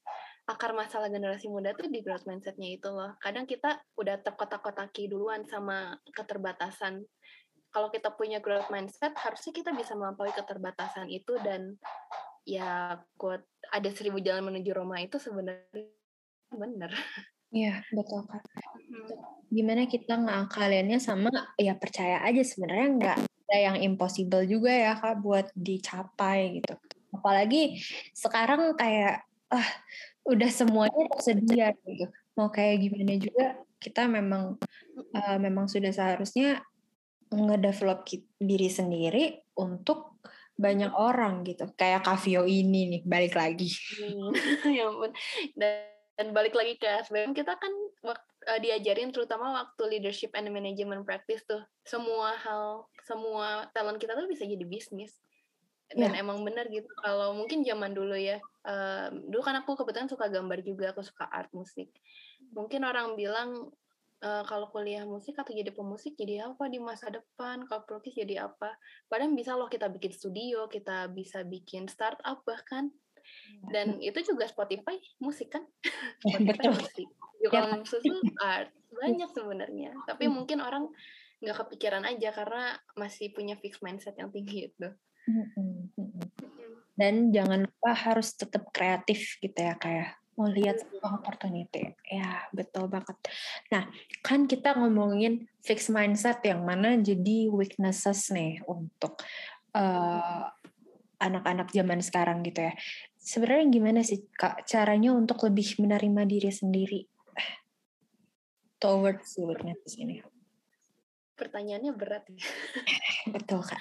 akar 0.46 0.72
masalah 0.72 1.10
generasi 1.10 1.50
muda 1.50 1.74
tuh 1.74 1.90
di 1.90 2.00
growth 2.02 2.24
mindsetnya 2.24 2.78
itu 2.78 2.88
loh. 2.90 3.18
Kadang 3.18 3.44
kita 3.50 3.82
udah 3.98 4.22
terkotak-kotaki 4.22 5.10
duluan 5.10 5.42
sama 5.46 5.98
keterbatasan. 6.14 7.02
Kalau 7.74 7.92
kita 7.92 8.14
punya 8.14 8.40
growth 8.40 8.70
mindset, 8.72 9.12
harusnya 9.20 9.52
kita 9.52 9.74
bisa 9.76 9.92
melampaui 9.98 10.32
keterbatasan 10.32 11.10
itu 11.12 11.36
dan 11.44 11.76
ya 12.46 12.94
quote 13.18 13.42
ada 13.74 13.90
seribu 13.90 14.22
jalan 14.22 14.54
menuju 14.54 14.70
Roma 14.70 15.02
itu 15.02 15.18
sebenarnya 15.18 15.90
benar. 16.54 16.94
Iya 17.50 17.82
betul 17.90 18.22
kak 18.26 18.42
gimana 19.52 19.86
kita 19.86 20.18
ngakalinnya 20.18 20.98
sama 20.98 21.30
ya 21.56 21.78
percaya 21.78 22.22
aja 22.22 22.42
sebenarnya 22.42 22.88
nggak 22.98 23.18
ada 23.46 23.56
yang 23.56 23.76
impossible 23.78 24.42
juga 24.42 24.74
ya 24.74 24.98
kak 24.98 25.22
buat 25.22 25.46
dicapai 25.54 26.60
gitu. 26.60 26.74
Apalagi 27.14 27.78
sekarang 28.12 28.74
kayak 28.74 29.22
ah 29.54 29.68
udah 30.26 30.50
semuanya 30.50 31.06
tersedia 31.14 31.70
gitu. 31.86 32.10
Mau 32.34 32.50
kayak 32.50 32.82
gimana 32.82 33.14
juga 33.16 33.46
kita 33.78 34.10
memang 34.10 34.58
eh, 35.14 35.38
memang 35.38 35.70
sudah 35.70 35.94
seharusnya 35.94 36.60
ngedevelop 37.30 38.06
diri 38.38 38.68
sendiri 38.70 39.24
untuk 39.58 40.18
banyak 40.56 40.90
orang 40.96 41.44
gitu. 41.44 41.68
Kayak 41.76 42.08
Kavio 42.08 42.48
ini 42.48 42.88
nih 42.90 43.02
balik 43.04 43.36
lagi. 43.36 43.70
Hmm, 44.00 44.32
ya 44.76 44.88
ampun. 44.88 45.12
Dan, 45.52 45.92
dan 46.16 46.26
balik 46.32 46.56
lagi 46.56 46.80
ke 46.80 46.88
SBM 47.06 47.36
kita 47.36 47.54
kan 47.60 47.72
eh, 48.46 48.60
diajarin 48.62 49.10
terutama 49.10 49.64
waktu 49.64 49.98
leadership 49.98 50.34
and 50.36 50.50
management 50.50 51.02
practice 51.06 51.42
tuh. 51.46 51.62
Semua 51.82 52.36
hal 52.36 52.86
semua 53.06 53.70
talent 53.72 53.98
kita 53.98 54.18
tuh 54.18 54.28
bisa 54.28 54.44
jadi 54.44 54.64
bisnis. 54.66 55.16
Dan 55.86 56.18
emang 56.18 56.42
benar 56.42 56.66
gitu 56.66 56.90
kalau 56.98 57.30
mungkin 57.38 57.62
zaman 57.62 57.94
dulu 57.94 58.18
ya 58.18 58.42
eh, 58.66 59.08
dulu 59.14 59.38
kan 59.38 59.54
aku 59.62 59.78
kebetulan 59.78 60.10
suka 60.10 60.26
gambar 60.26 60.58
juga 60.66 60.90
aku 60.90 61.06
suka 61.06 61.30
art 61.30 61.50
musik. 61.54 61.94
Mungkin 62.50 62.82
orang 62.82 63.14
bilang 63.14 63.70
eh, 64.18 64.42
kalau 64.50 64.66
kuliah 64.74 65.06
musik 65.06 65.38
atau 65.38 65.54
jadi 65.54 65.70
pemusik 65.70 66.18
jadi 66.18 66.50
apa 66.50 66.66
di 66.66 66.82
masa 66.82 67.06
depan? 67.14 67.62
Kalau 67.70 67.86
pelukis 67.86 68.18
jadi 68.18 68.50
apa? 68.50 68.74
Padahal 69.06 69.30
bisa 69.38 69.54
loh 69.54 69.70
kita 69.70 69.86
bikin 69.86 70.10
studio 70.10 70.66
kita 70.66 71.06
bisa 71.14 71.46
bikin 71.46 71.86
startup 71.86 72.42
bahkan 72.42 72.90
dan 73.72 73.98
itu 74.02 74.18
juga 74.22 74.46
Spotify 74.46 74.98
musik 75.18 75.54
kan? 75.54 75.64
Spotify 76.22 76.66
betul. 76.66 76.72
musik. 76.76 77.08
Yukon 77.44 77.84
susu 77.84 78.14
art. 78.40 78.72
Banyak 78.96 79.30
sebenarnya. 79.32 79.92
Tapi 80.08 80.26
mungkin 80.30 80.64
orang 80.64 80.88
nggak 81.44 81.68
kepikiran 81.68 82.04
aja 82.08 82.32
karena 82.32 82.80
masih 82.96 83.28
punya 83.36 83.60
fixed 83.60 83.84
mindset 83.84 84.16
yang 84.16 84.32
tinggi 84.32 84.72
itu 84.72 84.88
dan 86.96 87.28
jangan 87.34 87.68
lupa 87.68 87.92
harus 87.92 88.32
tetap 88.32 88.72
kreatif 88.72 89.36
gitu 89.42 89.58
ya 89.58 89.76
kayak 89.76 90.16
mau 90.36 90.52
lihat 90.52 90.84
sebuah 90.84 91.24
opportunity. 91.24 91.96
Ya 92.04 92.44
betul 92.52 92.92
banget. 92.92 93.16
Nah 93.72 93.88
kan 94.20 94.44
kita 94.44 94.76
ngomongin 94.76 95.48
fixed 95.64 95.88
mindset 95.88 96.44
yang 96.44 96.60
mana 96.64 96.96
jadi 97.00 97.48
weaknesses 97.48 98.28
nih 98.32 98.60
untuk 98.68 99.16
eh, 99.72 100.44
anak-anak 101.16 101.72
zaman 101.72 102.04
sekarang 102.04 102.44
gitu 102.44 102.68
ya 102.68 102.72
sebenarnya 103.26 103.66
gimana 103.74 104.00
sih 104.06 104.22
kak 104.30 104.62
caranya 104.70 105.10
untuk 105.10 105.42
lebih 105.42 105.82
menerima 105.82 106.22
diri 106.30 106.50
sendiri? 106.54 107.00
Towards 108.78 109.34
weaknesses 109.42 109.98
ini 109.98 110.22
pertanyaannya 111.36 111.92
berat. 111.92 112.24
Ya. 112.32 112.40
betul 113.36 113.60
kak. 113.60 113.78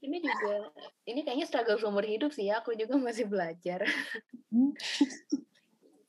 Ini 0.00 0.16
juga 0.24 0.72
ini 1.04 1.20
kayaknya 1.22 1.46
struggle 1.46 1.76
seumur 1.76 2.02
hidup 2.02 2.32
sih 2.32 2.48
ya 2.48 2.64
aku 2.64 2.72
juga 2.74 2.96
masih 2.96 3.28
belajar. 3.28 3.84
Hmm. 4.48 4.72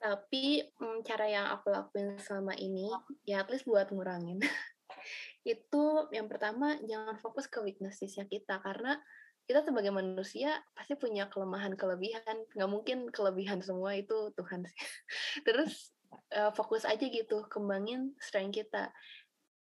tapi 0.05 0.61
mm, 0.61 1.01
cara 1.01 1.25
yang 1.25 1.49
aku 1.49 1.73
lakuin 1.73 2.13
selama 2.21 2.53
ini 2.53 2.93
ya 3.25 3.41
at 3.41 3.49
least 3.49 3.65
buat 3.65 3.89
ngurangin. 3.89 4.37
Itu 5.41 6.09
yang 6.13 6.29
pertama 6.29 6.77
jangan 6.85 7.17
fokus 7.17 7.49
ke 7.49 7.57
weaknessesnya 7.61 8.29
kita 8.29 8.61
karena 8.61 9.01
kita 9.45 9.61
sebagai 9.61 9.93
manusia 9.93 10.57
pasti 10.73 10.97
punya 10.97 11.29
kelemahan 11.29 11.77
kelebihan. 11.77 12.45
Nggak 12.57 12.69
mungkin 12.69 12.97
kelebihan 13.13 13.61
semua 13.61 13.93
itu 13.93 14.33
Tuhan 14.33 14.65
sih. 14.65 14.77
Terus 15.47 15.93
eh, 16.33 16.51
fokus 16.53 16.83
aja 16.83 17.05
gitu 17.05 17.45
kembangin 17.49 18.17
strength 18.17 18.57
kita. 18.57 18.89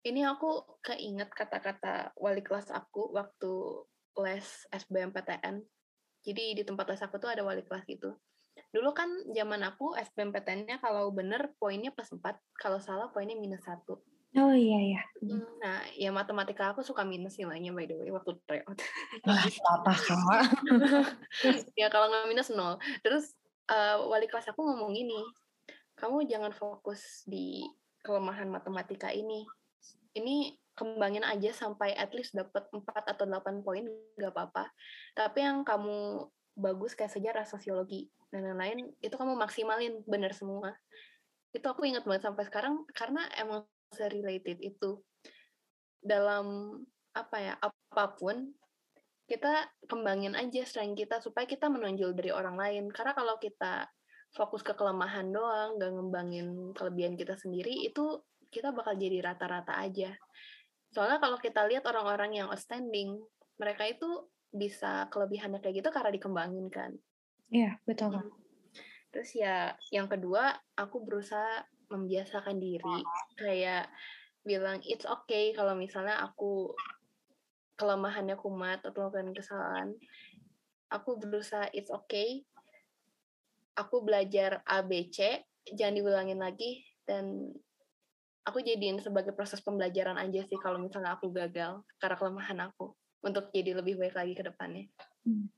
Ini 0.07 0.25
aku 0.29 0.81
keinget 0.81 1.29
kata-kata 1.35 2.15
wali 2.17 2.41
kelas 2.41 2.71
aku 2.71 3.11
waktu 3.11 3.53
les 4.17 4.47
SBMPTN 4.73 5.61
jadi 6.27 6.59
di 6.59 6.63
tempat 6.67 6.91
les 6.91 7.03
aku 7.03 7.23
tuh 7.23 7.31
ada 7.31 7.47
wali 7.47 7.63
kelas 7.63 7.87
gitu. 7.87 8.11
Dulu 8.75 8.91
kan 8.97 9.07
zaman 9.31 9.63
aku 9.63 9.95
SBMPTN-nya 9.95 10.83
kalau 10.83 11.15
bener 11.15 11.55
poinnya 11.61 11.95
plus 11.95 12.11
4 12.11 12.35
kalau 12.59 12.83
salah 12.83 13.13
poinnya 13.15 13.39
minus 13.39 13.63
satu 13.63 14.03
oh 14.37 14.55
iya 14.55 14.81
ya 14.97 15.03
Nah, 15.59 15.83
ya 15.97 16.15
matematika 16.15 16.71
aku 16.71 16.85
suka 16.85 17.03
minus 17.03 17.41
nilainya 17.41 17.75
by 17.75 17.89
the 17.89 17.97
way 17.99 18.13
waktu 18.15 18.39
tryout. 18.47 18.79
Wah, 19.27 19.43
apa 19.43 19.93
kak 19.97 20.45
ya 21.81 21.91
kalau 21.91 22.07
nggak 22.13 22.31
minus 22.31 22.53
nol. 22.55 22.79
Terus 23.03 23.35
eh, 23.67 23.97
wali 23.99 24.31
kelas 24.31 24.47
aku 24.53 24.63
ngomong 24.63 24.95
gini, 24.95 25.19
kamu 25.99 26.29
jangan 26.31 26.53
fokus 26.55 27.27
di 27.27 27.67
kelemahan 28.07 28.47
matematika 28.47 29.11
ini. 29.11 29.43
Ini 30.15 30.55
kembangin 30.77 31.25
aja 31.25 31.51
sampai 31.51 31.97
at 31.97 32.13
least 32.13 32.37
dapat 32.37 32.69
4 32.71 32.85
atau 33.17 33.25
8 33.27 33.65
poin 33.65 33.83
nggak 34.15 34.33
apa-apa. 34.33 34.71
Tapi 35.17 35.43
yang 35.43 35.65
kamu 35.67 36.29
bagus 36.57 36.95
kayak 36.95 37.13
sejarah, 37.13 37.45
sosiologi 37.49 38.09
dan 38.31 38.45
lain-lain 38.45 38.93
itu 39.01 39.17
kamu 39.17 39.35
maksimalin 39.35 40.05
bener 40.07 40.37
semua. 40.37 40.77
Itu 41.51 41.67
aku 41.73 41.89
ingat 41.89 42.05
banget 42.05 42.29
sampai 42.29 42.45
sekarang 42.45 42.85
karena 42.93 43.25
emang 43.41 43.65
related 43.95 44.59
itu 44.61 45.01
dalam 46.03 46.79
apa 47.17 47.37
ya 47.41 47.55
apa 47.59 48.05
pun 48.19 48.53
kita 49.27 49.67
kembangin 49.91 50.39
aja 50.39 50.63
strength 50.63 51.01
kita 51.03 51.19
supaya 51.19 51.49
kita 51.49 51.67
menonjol 51.67 52.15
dari 52.15 52.31
orang 52.31 52.55
lain 52.55 52.85
karena 52.93 53.17
kalau 53.17 53.41
kita 53.43 53.91
fokus 54.37 54.63
ke 54.63 54.77
kelemahan 54.77 55.33
doang 55.33 55.81
gak 55.81 55.91
ngembangin 55.91 56.77
kelebihan 56.77 57.19
kita 57.19 57.35
sendiri 57.35 57.89
itu 57.89 58.23
kita 58.53 58.71
bakal 58.71 58.95
jadi 58.95 59.25
rata-rata 59.25 59.81
aja 59.83 60.15
soalnya 60.95 61.19
kalau 61.19 61.41
kita 61.41 61.67
lihat 61.67 61.83
orang-orang 61.89 62.39
yang 62.39 62.47
outstanding 62.53 63.19
mereka 63.59 63.89
itu 63.89 64.29
bisa 64.55 65.11
kelebihannya 65.11 65.59
kayak 65.59 65.83
gitu 65.83 65.89
karena 65.91 66.11
dikembangin 66.15 66.69
kan 66.71 66.95
Iya, 67.51 67.79
betul. 67.87 68.11
Kak. 68.11 68.27
Terus 69.15 69.31
ya 69.39 69.75
yang 69.95 70.11
kedua, 70.11 70.59
aku 70.75 71.03
berusaha 71.07 71.63
membiasakan 71.87 72.59
diri 72.59 72.99
kayak 73.39 73.87
bilang 74.43 74.83
it's 74.87 75.07
okay 75.07 75.55
kalau 75.55 75.75
misalnya 75.75 76.23
aku 76.23 76.75
kelemahannya 77.77 78.39
kumat 78.41 78.81
atau 78.83 79.11
melakukan 79.11 79.37
kesalahan. 79.37 79.89
Aku 80.89 81.19
berusaha 81.19 81.67
it's 81.75 81.91
okay. 81.91 82.47
Aku 83.77 84.01
belajar 84.01 84.65
A 84.65 84.81
B 84.81 85.13
C, 85.13 85.45
jangan 85.75 85.99
diulangin 85.99 86.41
lagi 86.41 86.87
dan 87.05 87.53
aku 88.47 88.63
jadiin 88.63 89.03
sebagai 89.03 89.35
proses 89.35 89.61
pembelajaran 89.61 90.17
aja 90.17 90.47
sih 90.47 90.57
kalau 90.63 90.79
misalnya 90.79 91.19
aku 91.19 91.29
gagal 91.35 91.83
karena 91.99 92.17
kelemahan 92.17 92.59
aku 92.71 92.95
untuk 93.27 93.51
jadi 93.51 93.75
lebih 93.77 93.99
baik 93.99 94.15
lagi 94.15 94.33
ke 94.39 94.47
depannya. 94.47 94.87
Hmm. 95.27 95.51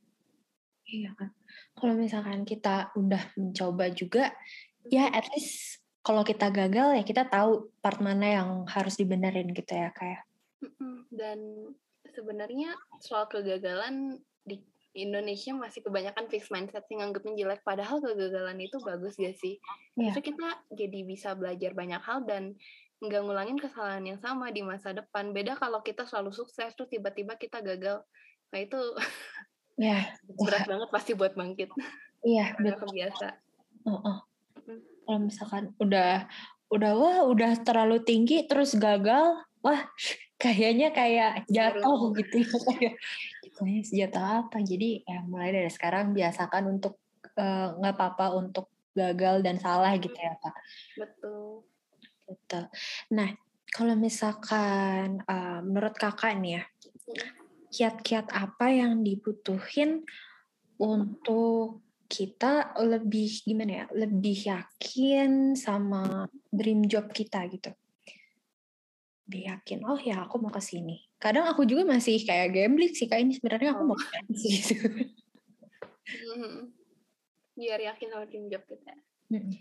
Iya 0.88 1.12
kan. 1.12 1.36
Kalau 1.76 1.94
misalkan 2.00 2.48
kita 2.48 2.96
udah 2.96 3.36
mencoba 3.36 3.92
juga, 3.92 4.32
ya 4.88 5.12
at 5.12 5.28
least 5.36 5.84
kalau 6.08 6.24
kita 6.24 6.48
gagal 6.48 6.96
ya 6.96 7.04
kita 7.04 7.28
tahu 7.28 7.68
part 7.84 8.00
mana 8.00 8.40
yang 8.40 8.48
harus 8.64 8.96
dibenerin 8.96 9.52
gitu 9.52 9.76
ya 9.76 9.92
kayak. 9.92 10.24
Dan 11.12 11.68
sebenarnya 12.08 12.72
soal 13.04 13.28
kegagalan 13.28 14.16
di 14.40 14.64
Indonesia 14.96 15.52
masih 15.52 15.84
kebanyakan 15.84 16.32
fixed 16.32 16.48
mindset 16.48 16.88
sih 16.88 16.96
nganggepnya 16.96 17.36
jelek. 17.36 17.60
Padahal 17.60 18.00
kegagalan 18.00 18.56
itu 18.56 18.80
bagus 18.80 19.20
gak 19.20 19.36
sih? 19.36 19.60
Terus 20.00 20.24
kita 20.32 20.64
jadi 20.72 20.98
bisa 21.04 21.36
belajar 21.36 21.76
banyak 21.76 22.00
hal 22.00 22.24
dan 22.24 22.56
nggak 23.04 23.22
ngulangin 23.28 23.60
kesalahan 23.60 24.08
yang 24.08 24.20
sama 24.24 24.48
di 24.48 24.64
masa 24.64 24.96
depan. 24.96 25.36
Beda 25.36 25.60
kalau 25.60 25.84
kita 25.84 26.08
selalu 26.08 26.32
sukses 26.32 26.72
terus 26.72 26.88
tiba-tiba 26.88 27.36
kita 27.36 27.60
gagal. 27.60 28.00
Nah 28.48 28.60
itu 28.64 28.80
Ya, 29.78 30.10
berat 30.42 30.66
banget 30.66 30.88
pasti 30.88 31.12
buat 31.12 31.36
bangkit. 31.36 31.68
iya 32.24 32.56
betul. 32.64 32.88
kebiasa. 32.88 33.28
Heeh. 33.84 34.16
Mm. 34.16 34.27
Kalau 35.08 35.24
misalkan 35.24 35.72
udah 35.80 36.28
udah 36.68 36.92
wah 37.00 37.18
udah 37.24 37.56
terlalu 37.64 38.04
tinggi 38.04 38.44
terus 38.44 38.76
gagal, 38.76 39.40
wah 39.64 39.80
kayaknya 40.42 40.92
kayak 40.92 41.48
jatuh 41.48 42.12
gitu 42.12 42.44
ya 42.44 42.92
kayak 43.56 43.84
senjata 43.88 44.44
apa. 44.44 44.60
Jadi 44.60 45.00
ya 45.08 45.24
mulai 45.24 45.56
dari 45.56 45.72
sekarang 45.72 46.12
biasakan 46.12 46.76
untuk 46.76 47.00
eh, 47.40 47.72
nggak 47.72 47.94
apa-apa 47.96 48.36
untuk 48.36 48.68
gagal 48.92 49.40
dan 49.40 49.56
salah 49.56 49.96
gitu 49.96 50.12
ya 50.12 50.36
Kak. 50.44 50.56
Betul. 51.00 51.64
Betul. 52.28 52.68
Nah, 53.16 53.32
kalau 53.72 53.96
misalkan 53.96 55.24
eh, 55.24 55.60
menurut 55.64 55.96
kakak 55.96 56.36
nih 56.36 56.60
ya, 56.60 56.62
kiat-kiat 57.72 58.28
apa 58.28 58.68
yang 58.68 59.00
dibutuhin 59.00 60.04
untuk 60.76 61.87
kita 62.08 62.72
lebih 62.80 63.44
gimana 63.44 63.84
ya, 63.84 63.86
lebih 63.92 64.48
yakin 64.48 65.52
sama 65.52 66.24
dream 66.48 66.88
job 66.88 67.12
kita 67.12 67.44
gitu. 67.52 67.68
Lebih 69.28 69.42
yakin, 69.52 69.78
oh 69.84 70.00
ya 70.00 70.24
aku 70.24 70.40
mau 70.40 70.48
ke 70.48 70.58
sini. 70.64 71.04
Kadang 71.20 71.44
aku 71.52 71.68
juga 71.68 71.84
masih 71.84 72.24
kayak 72.24 72.48
gambling 72.56 72.96
sih, 72.96 73.04
kayak 73.04 73.28
ini 73.28 73.32
sebenarnya 73.36 73.76
aku 73.76 73.82
Oh. 73.84 73.88
mau 73.92 73.96
ke 74.00 74.08
sini 74.08 74.56
gitu. 74.56 74.74
Mhm. 76.08 76.72
Biar 77.58 77.80
yakin 77.92 78.08
sama 78.08 78.24
tim 78.24 78.48
job 78.48 78.64
kita. 78.64 78.96
Mm-mm. 79.28 79.52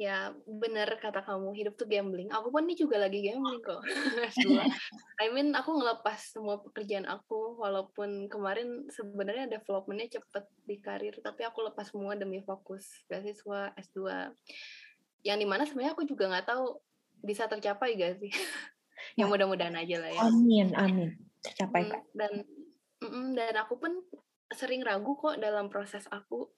Ya 0.00 0.32
bener 0.48 0.88
kata 0.96 1.20
kamu, 1.20 1.52
hidup 1.52 1.76
tuh 1.76 1.84
gambling. 1.84 2.32
Aku 2.32 2.48
pun 2.48 2.64
ini 2.64 2.72
juga 2.72 2.96
lagi 2.96 3.20
gambling 3.20 3.60
kok. 3.60 3.84
S2. 4.32 4.48
I 5.22 5.28
mean 5.28 5.52
aku 5.52 5.76
ngelepas 5.76 6.16
semua 6.32 6.56
pekerjaan 6.64 7.04
aku, 7.04 7.60
walaupun 7.60 8.32
kemarin 8.32 8.88
sebenarnya 8.88 9.52
developmentnya 9.52 10.16
cepet 10.16 10.48
di 10.64 10.80
karir, 10.80 11.20
tapi 11.20 11.44
aku 11.44 11.68
lepas 11.68 11.92
semua 11.92 12.16
demi 12.16 12.40
fokus 12.40 13.04
beasiswa 13.12 13.76
S2. 13.76 14.32
Yang 15.20 15.38
di 15.44 15.46
mana 15.46 15.62
sebenarnya 15.68 15.92
aku 15.92 16.08
juga 16.08 16.32
nggak 16.32 16.48
tahu 16.48 16.80
bisa 17.20 17.44
tercapai 17.44 18.00
gak 18.00 18.16
sih. 18.24 18.32
Ya. 19.16 19.24
Yang 19.24 19.28
mudah-mudahan 19.32 19.76
aja 19.80 19.96
lah 19.96 20.12
ya. 20.12 20.22
Amin, 20.28 20.68
amin. 20.76 21.08
Tercapai 21.40 21.88
Hmm, 21.88 21.92
Kak. 21.92 22.02
dan 22.12 22.32
dan 23.32 23.54
aku 23.56 23.80
pun 23.80 23.96
sering 24.52 24.84
ragu 24.84 25.16
kok 25.16 25.40
dalam 25.40 25.72
proses 25.72 26.04
aku 26.12 26.52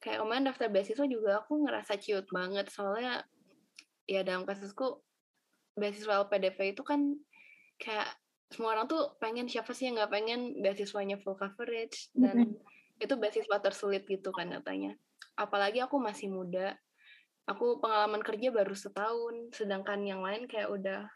kayak 0.00 0.24
kemarin 0.24 0.48
daftar 0.48 0.68
beasiswa 0.72 1.06
juga 1.06 1.44
aku 1.44 1.64
ngerasa 1.64 2.00
ciut 2.00 2.26
banget. 2.32 2.66
Soalnya 2.72 3.24
ya 4.08 4.24
dalam 4.26 4.48
kasusku 4.48 5.00
beasiswa 5.76 6.26
LPDP 6.26 6.74
itu 6.74 6.82
kan 6.82 7.16
kayak 7.78 8.08
semua 8.50 8.74
orang 8.74 8.90
tuh 8.90 9.14
pengen 9.22 9.46
siapa 9.46 9.70
sih 9.70 9.86
yang 9.86 10.00
nggak 10.00 10.12
pengen 10.12 10.58
beasiswanya 10.58 11.20
full 11.20 11.38
coverage? 11.38 12.10
Dan 12.16 12.56
itu 13.00 13.14
beasiswa 13.16 13.56
tersulit 13.62 14.04
gitu 14.08 14.34
kan 14.34 14.50
katanya 14.50 14.96
apalagi 15.40 15.80
aku 15.80 15.96
masih 15.96 16.28
muda. 16.28 16.76
Aku 17.48 17.80
pengalaman 17.82 18.22
kerja 18.22 18.52
baru 18.52 18.76
setahun 18.76 19.56
sedangkan 19.56 20.04
yang 20.06 20.20
lain 20.22 20.46
kayak 20.46 20.70
udah 20.70 21.08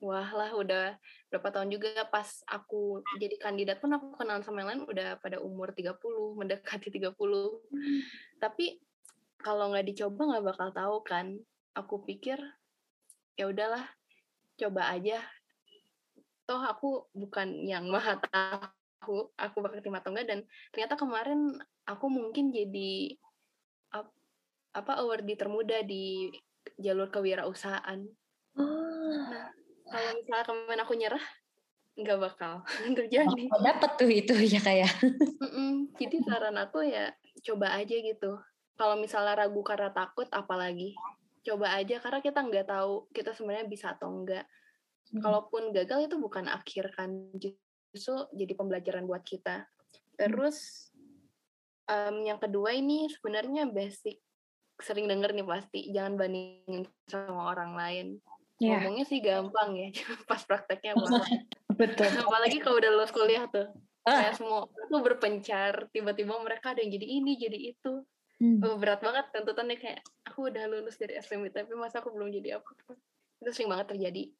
wah 0.00 0.28
lah 0.32 0.50
udah 0.56 0.96
berapa 1.28 1.48
tahun 1.52 1.68
juga 1.70 2.08
pas 2.08 2.40
aku 2.48 3.04
jadi 3.20 3.36
kandidat 3.36 3.78
pun 3.84 3.92
aku 3.92 4.16
kenal 4.16 4.40
sama 4.40 4.64
yang 4.64 4.70
lain 4.72 4.82
udah 4.88 5.20
pada 5.20 5.38
umur 5.38 5.76
30 5.76 5.92
mendekati 6.40 6.88
30 6.88 7.12
tapi 8.40 8.80
kalau 9.40 9.72
nggak 9.72 9.88
dicoba 9.88 10.20
nggak 10.28 10.46
bakal 10.52 10.68
tahu 10.72 10.96
kan. 11.04 11.26
Aku 11.72 12.04
pikir 12.04 12.36
ya 13.36 13.48
udahlah 13.48 13.84
coba 14.60 14.92
aja. 14.92 15.20
Toh 16.44 16.60
aku 16.60 17.08
bukan 17.16 17.64
yang 17.64 17.88
maha 17.88 18.20
tahu 18.20 19.32
aku 19.38 19.56
bakal 19.64 19.80
terima 19.80 20.04
atau 20.04 20.12
enggak 20.12 20.28
dan 20.28 20.40
ternyata 20.74 20.94
kemarin 21.00 21.56
aku 21.88 22.06
mungkin 22.12 22.52
jadi 22.52 23.16
ap- 23.96 24.18
apa 24.76 24.92
awardee 25.00 25.40
termuda 25.40 25.80
di 25.86 26.28
jalur 26.76 27.08
kewirausahaan. 27.08 28.04
Oh, 28.58 29.24
kalau 29.90 30.10
misalnya 30.16 30.44
kemarin 30.46 30.82
aku 30.86 30.94
nyerah 30.94 31.24
nggak 32.00 32.18
bakal 32.22 32.52
terjadi 32.98 33.42
oh, 33.50 33.60
dapat 33.60 33.90
tuh 33.98 34.10
itu 34.10 34.34
ya 34.38 34.60
kayak. 34.62 34.92
Mm-mm. 35.42 35.92
Jadi 35.98 36.16
saran 36.24 36.56
aku 36.56 36.86
ya 36.86 37.12
coba 37.44 37.76
aja 37.76 37.92
gitu. 37.92 38.38
Kalau 38.78 38.96
misalnya 38.96 39.36
ragu 39.36 39.60
karena 39.60 39.92
takut, 39.92 40.24
apalagi 40.32 40.96
coba 41.44 41.76
aja 41.76 42.00
karena 42.00 42.20
kita 42.24 42.40
nggak 42.40 42.66
tahu 42.68 43.10
kita 43.12 43.36
sebenarnya 43.36 43.66
bisa 43.68 43.92
atau 43.92 44.08
enggak. 44.08 44.48
Kalaupun 45.10 45.74
gagal 45.74 46.06
itu 46.06 46.16
bukan 46.22 46.46
akhir 46.46 46.94
kan, 46.94 47.10
justru 47.34 48.14
jadi 48.30 48.54
pembelajaran 48.54 49.04
buat 49.04 49.26
kita. 49.26 49.66
Terus 50.14 50.88
em, 51.90 52.30
yang 52.30 52.38
kedua 52.38 52.78
ini 52.78 53.10
sebenarnya 53.10 53.66
basic 53.66 54.22
sering 54.80 55.10
denger 55.10 55.36
nih 55.36 55.44
pasti 55.44 55.80
jangan 55.92 56.14
bandingin 56.16 56.86
sama 57.10 57.52
orang 57.52 57.74
lain. 57.74 58.06
Iya, 58.60 58.76
Ngomongnya 58.84 59.04
sih 59.08 59.18
gampang 59.24 59.72
ya, 59.72 59.88
pas 60.30 60.42
prakteknya 60.44 60.92
banget. 60.92 61.48
betul. 61.80 62.06
Apalagi 62.06 62.60
kalau 62.60 62.76
udah 62.76 62.90
lulus 62.92 63.12
kuliah 63.12 63.48
tuh 63.48 63.72
Ah. 64.00 64.16
kayak 64.24 64.40
semua 64.40 64.64
tuh 64.88 65.00
berpencar 65.04 65.92
tiba-tiba 65.92 66.32
mereka 66.40 66.72
ada 66.72 66.80
yang 66.80 66.88
jadi 66.96 67.06
ini 67.20 67.36
jadi 67.36 67.58
itu 67.76 68.04
Hmm. 68.40 68.56
Oh, 68.64 68.80
berat 68.80 69.04
banget 69.04 69.28
tuntutannya 69.36 69.76
kayak 69.76 70.00
aku 70.24 70.48
udah 70.48 70.64
lulus 70.64 70.96
dari 70.96 71.12
SMI 71.12 71.52
tapi 71.52 71.76
masa 71.76 72.00
aku 72.00 72.08
belum 72.08 72.32
jadi 72.32 72.56
apa 72.56 72.72
itu 73.36 73.52
sering 73.52 73.68
banget 73.68 73.92
terjadi 73.92 74.32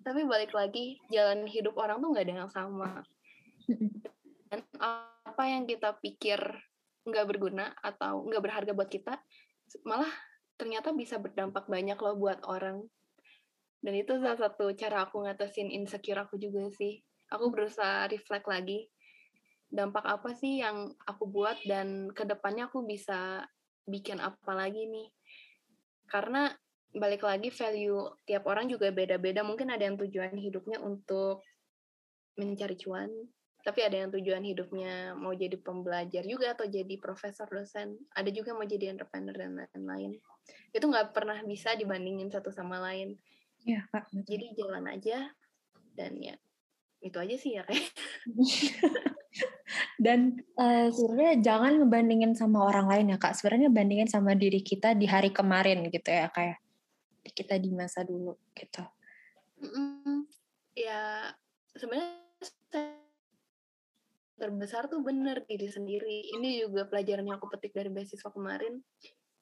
tapi 0.00 0.24
balik 0.24 0.56
lagi 0.56 0.96
jalan 1.12 1.44
hidup 1.44 1.76
orang 1.76 2.00
tuh 2.00 2.08
nggak 2.08 2.24
ada 2.24 2.32
yang 2.40 2.48
sama 2.48 3.04
dan 4.48 4.64
apa 4.80 5.42
yang 5.44 5.68
kita 5.68 5.92
pikir 6.00 6.40
nggak 7.04 7.28
berguna 7.28 7.76
atau 7.84 8.24
nggak 8.24 8.40
berharga 8.48 8.72
buat 8.72 8.88
kita 8.88 9.20
malah 9.84 10.08
ternyata 10.56 10.96
bisa 10.96 11.20
berdampak 11.20 11.68
banyak 11.68 12.00
loh 12.00 12.16
buat 12.16 12.40
orang 12.48 12.80
dan 13.82 13.94
itu 13.98 14.14
salah 14.22 14.38
satu 14.38 14.70
cara 14.78 15.04
aku 15.10 15.26
ngatasin 15.26 15.74
insecure 15.74 16.22
aku 16.22 16.38
juga 16.38 16.70
sih. 16.70 17.02
Aku 17.34 17.50
berusaha 17.50 18.06
reflect 18.06 18.46
lagi 18.46 18.86
dampak 19.72 20.04
apa 20.04 20.36
sih 20.36 20.60
yang 20.62 20.92
aku 21.08 21.24
buat 21.26 21.58
dan 21.64 22.12
ke 22.12 22.22
depannya 22.28 22.70
aku 22.70 22.86
bisa 22.86 23.42
bikin 23.88 24.22
apa 24.22 24.52
lagi 24.54 24.86
nih. 24.86 25.10
Karena 26.06 26.46
balik 26.94 27.26
lagi 27.26 27.50
value 27.50 28.22
tiap 28.22 28.46
orang 28.46 28.70
juga 28.70 28.94
beda-beda. 28.94 29.42
Mungkin 29.42 29.74
ada 29.74 29.82
yang 29.82 29.98
tujuan 29.98 30.38
hidupnya 30.38 30.78
untuk 30.78 31.42
mencari 32.38 32.78
cuan 32.78 33.10
tapi 33.62 33.78
ada 33.86 33.94
yang 33.94 34.10
tujuan 34.10 34.42
hidupnya 34.42 35.14
mau 35.14 35.30
jadi 35.38 35.54
pembelajar 35.54 36.26
juga 36.26 36.50
atau 36.50 36.66
jadi 36.66 36.98
profesor 36.98 37.46
dosen. 37.46 37.94
Ada 38.10 38.34
juga 38.34 38.58
mau 38.58 38.66
jadi 38.66 38.90
entrepreneur 38.90 39.30
dan 39.30 39.54
lain-lain. 39.54 40.18
Itu 40.74 40.90
nggak 40.90 41.14
pernah 41.14 41.38
bisa 41.46 41.78
dibandingin 41.78 42.26
satu 42.26 42.50
sama 42.50 42.82
lain 42.82 43.14
Iya, 43.62 43.86
Kak. 43.90 44.10
betul. 44.10 44.26
jadi 44.26 44.46
jalan 44.58 44.84
aja 44.90 45.18
dan 45.92 46.12
ya 46.18 46.34
itu 47.02 47.18
aja 47.18 47.36
sih 47.38 47.58
ya 47.58 47.62
kayak 47.66 47.90
Dan 49.96 50.36
uh, 50.58 50.90
sebenarnya 50.92 51.40
jangan 51.40 51.72
ngebandingin 51.80 52.32
sama 52.36 52.68
orang 52.68 52.90
lain 52.90 53.16
ya 53.16 53.18
kak. 53.22 53.38
Sebenarnya 53.38 53.72
bandingin 53.72 54.10
sama 54.10 54.36
diri 54.36 54.60
kita 54.60 54.92
di 54.92 55.08
hari 55.08 55.32
kemarin 55.32 55.88
gitu 55.88 56.10
ya 56.10 56.28
kayak 56.28 56.58
kita 57.32 57.56
di 57.56 57.70
masa 57.72 58.02
dulu 58.02 58.34
gitu. 58.52 58.82
Mm-mm. 59.62 60.26
ya 60.74 61.30
sebenarnya 61.78 62.18
terbesar 64.34 64.90
tuh 64.90 65.00
bener 65.06 65.46
diri 65.46 65.70
sendiri. 65.70 66.34
Ini 66.34 66.66
juga 66.66 66.90
pelajaran 66.90 67.30
yang 67.30 67.38
aku 67.38 67.46
petik 67.54 67.72
dari 67.72 67.88
beasiswa 67.94 68.26
kemarin. 68.26 68.82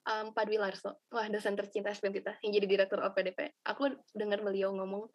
Um, 0.01 0.33
Pak 0.33 0.49
Dwi 0.49 0.57
Larso, 0.57 0.97
wah 1.13 1.29
dosen 1.29 1.53
tercinta 1.61 1.93
SPM 1.93 2.17
kita 2.17 2.33
yang 2.41 2.57
jadi 2.57 2.67
direktur 2.67 3.05
OPDP. 3.05 3.53
Aku 3.69 3.93
dengar 4.17 4.41
beliau 4.41 4.73
ngomong, 4.73 5.13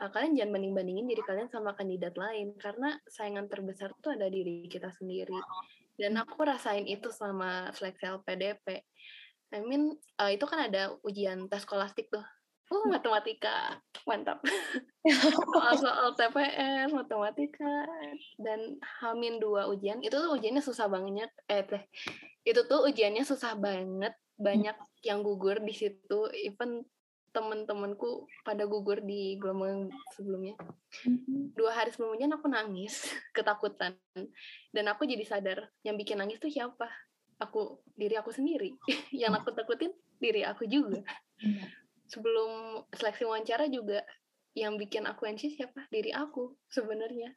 uh, 0.00 0.08
kalian 0.08 0.40
jangan 0.40 0.56
banding-bandingin 0.56 1.04
diri 1.04 1.20
kalian 1.20 1.52
sama 1.52 1.76
kandidat 1.76 2.16
lain 2.16 2.56
karena 2.56 2.96
saingan 3.04 3.52
terbesar 3.52 3.92
tuh 4.00 4.16
ada 4.16 4.24
diri 4.32 4.64
kita 4.72 4.88
sendiri. 4.88 5.36
Dan 6.00 6.16
aku 6.16 6.40
rasain 6.48 6.88
itu 6.88 7.12
sama 7.12 7.68
seleksi 7.76 8.08
LPDP. 8.08 8.80
I 9.52 9.60
mean, 9.60 10.00
uh, 10.16 10.32
itu 10.32 10.48
kan 10.48 10.64
ada 10.72 10.96
ujian 11.04 11.44
tes 11.52 11.68
skolastik 11.68 12.08
tuh. 12.08 12.24
Uh, 12.72 12.88
matematika, 12.88 13.76
mantap. 14.08 14.40
Soal-soal 15.52 16.16
TPS, 16.16 16.88
matematika, 16.88 17.84
dan 18.40 18.80
Hamin 19.04 19.36
dua 19.36 19.68
ujian, 19.68 20.00
itu 20.00 20.16
tuh 20.16 20.32
ujiannya 20.32 20.64
susah 20.64 20.88
banget. 20.88 21.28
Eh, 21.52 21.68
teh, 21.68 21.84
itu 22.48 22.64
tuh 22.64 22.88
ujiannya 22.88 23.28
susah 23.28 23.60
banget. 23.60 24.16
Banyak 24.38 24.76
yang 25.04 25.24
gugur 25.24 25.60
di 25.60 25.74
situ. 25.74 26.28
Even 26.32 26.84
temen-temenku 27.32 28.28
pada 28.44 28.68
gugur 28.68 29.00
di 29.00 29.40
gelombang 29.40 29.88
sebelumnya. 30.12 30.54
Dua 31.56 31.72
hari 31.72 31.88
sebelum 31.90 32.14
ujian 32.14 32.32
aku 32.36 32.46
nangis, 32.46 33.08
ketakutan. 33.36 33.96
Dan 34.68 34.84
aku 34.92 35.08
jadi 35.08 35.24
sadar, 35.24 35.72
yang 35.82 35.96
bikin 35.96 36.20
nangis 36.20 36.38
tuh 36.38 36.52
siapa? 36.52 36.86
Aku, 37.40 37.80
diri 37.96 38.14
aku 38.20 38.30
sendiri. 38.30 38.76
yang 39.22 39.32
aku 39.32 39.50
takutin, 39.56 39.90
diri 40.20 40.44
aku 40.44 40.68
juga. 40.68 41.00
Sebelum 42.12 42.84
seleksi 42.92 43.24
wawancara 43.24 43.66
juga, 43.72 44.04
yang 44.52 44.76
bikin 44.76 45.08
aku 45.08 45.24
anxious 45.24 45.56
siapa? 45.56 45.88
Diri 45.88 46.12
aku 46.12 46.52
sebenarnya. 46.68 47.32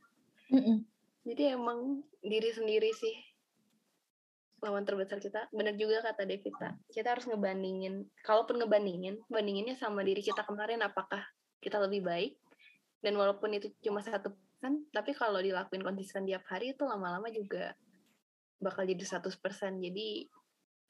Jadi 1.25 1.43
emang 1.55 2.03
diri 2.21 2.51
sendiri 2.51 2.91
sih 2.91 3.15
lawan 4.66 4.82
terbesar 4.82 5.22
kita. 5.22 5.45
Bener 5.53 5.78
juga 5.78 6.01
kata 6.01 6.26
Devita. 6.26 6.74
Kita 6.89 7.13
harus 7.13 7.30
ngebandingin. 7.30 8.09
Kalaupun 8.26 8.57
ngebandingin, 8.57 9.22
bandinginnya 9.30 9.78
sama 9.78 10.01
diri 10.01 10.26
kita 10.26 10.41
kemarin 10.41 10.82
apakah 10.82 11.22
kita 11.61 11.78
lebih 11.78 12.01
baik. 12.01 12.34
Dan 13.05 13.22
walaupun 13.22 13.53
itu 13.53 13.70
cuma 13.86 14.01
satu 14.01 14.34
persen, 14.34 14.82
tapi 14.89 15.13
kalau 15.13 15.38
dilakuin 15.38 15.86
konsisten 15.86 16.26
tiap 16.26 16.41
hari 16.49 16.74
itu 16.74 16.82
lama-lama 16.89 17.30
juga 17.30 17.78
bakal 18.57 18.89
jadi 18.89 19.05
100%. 19.05 19.30
Jadi 19.78 20.26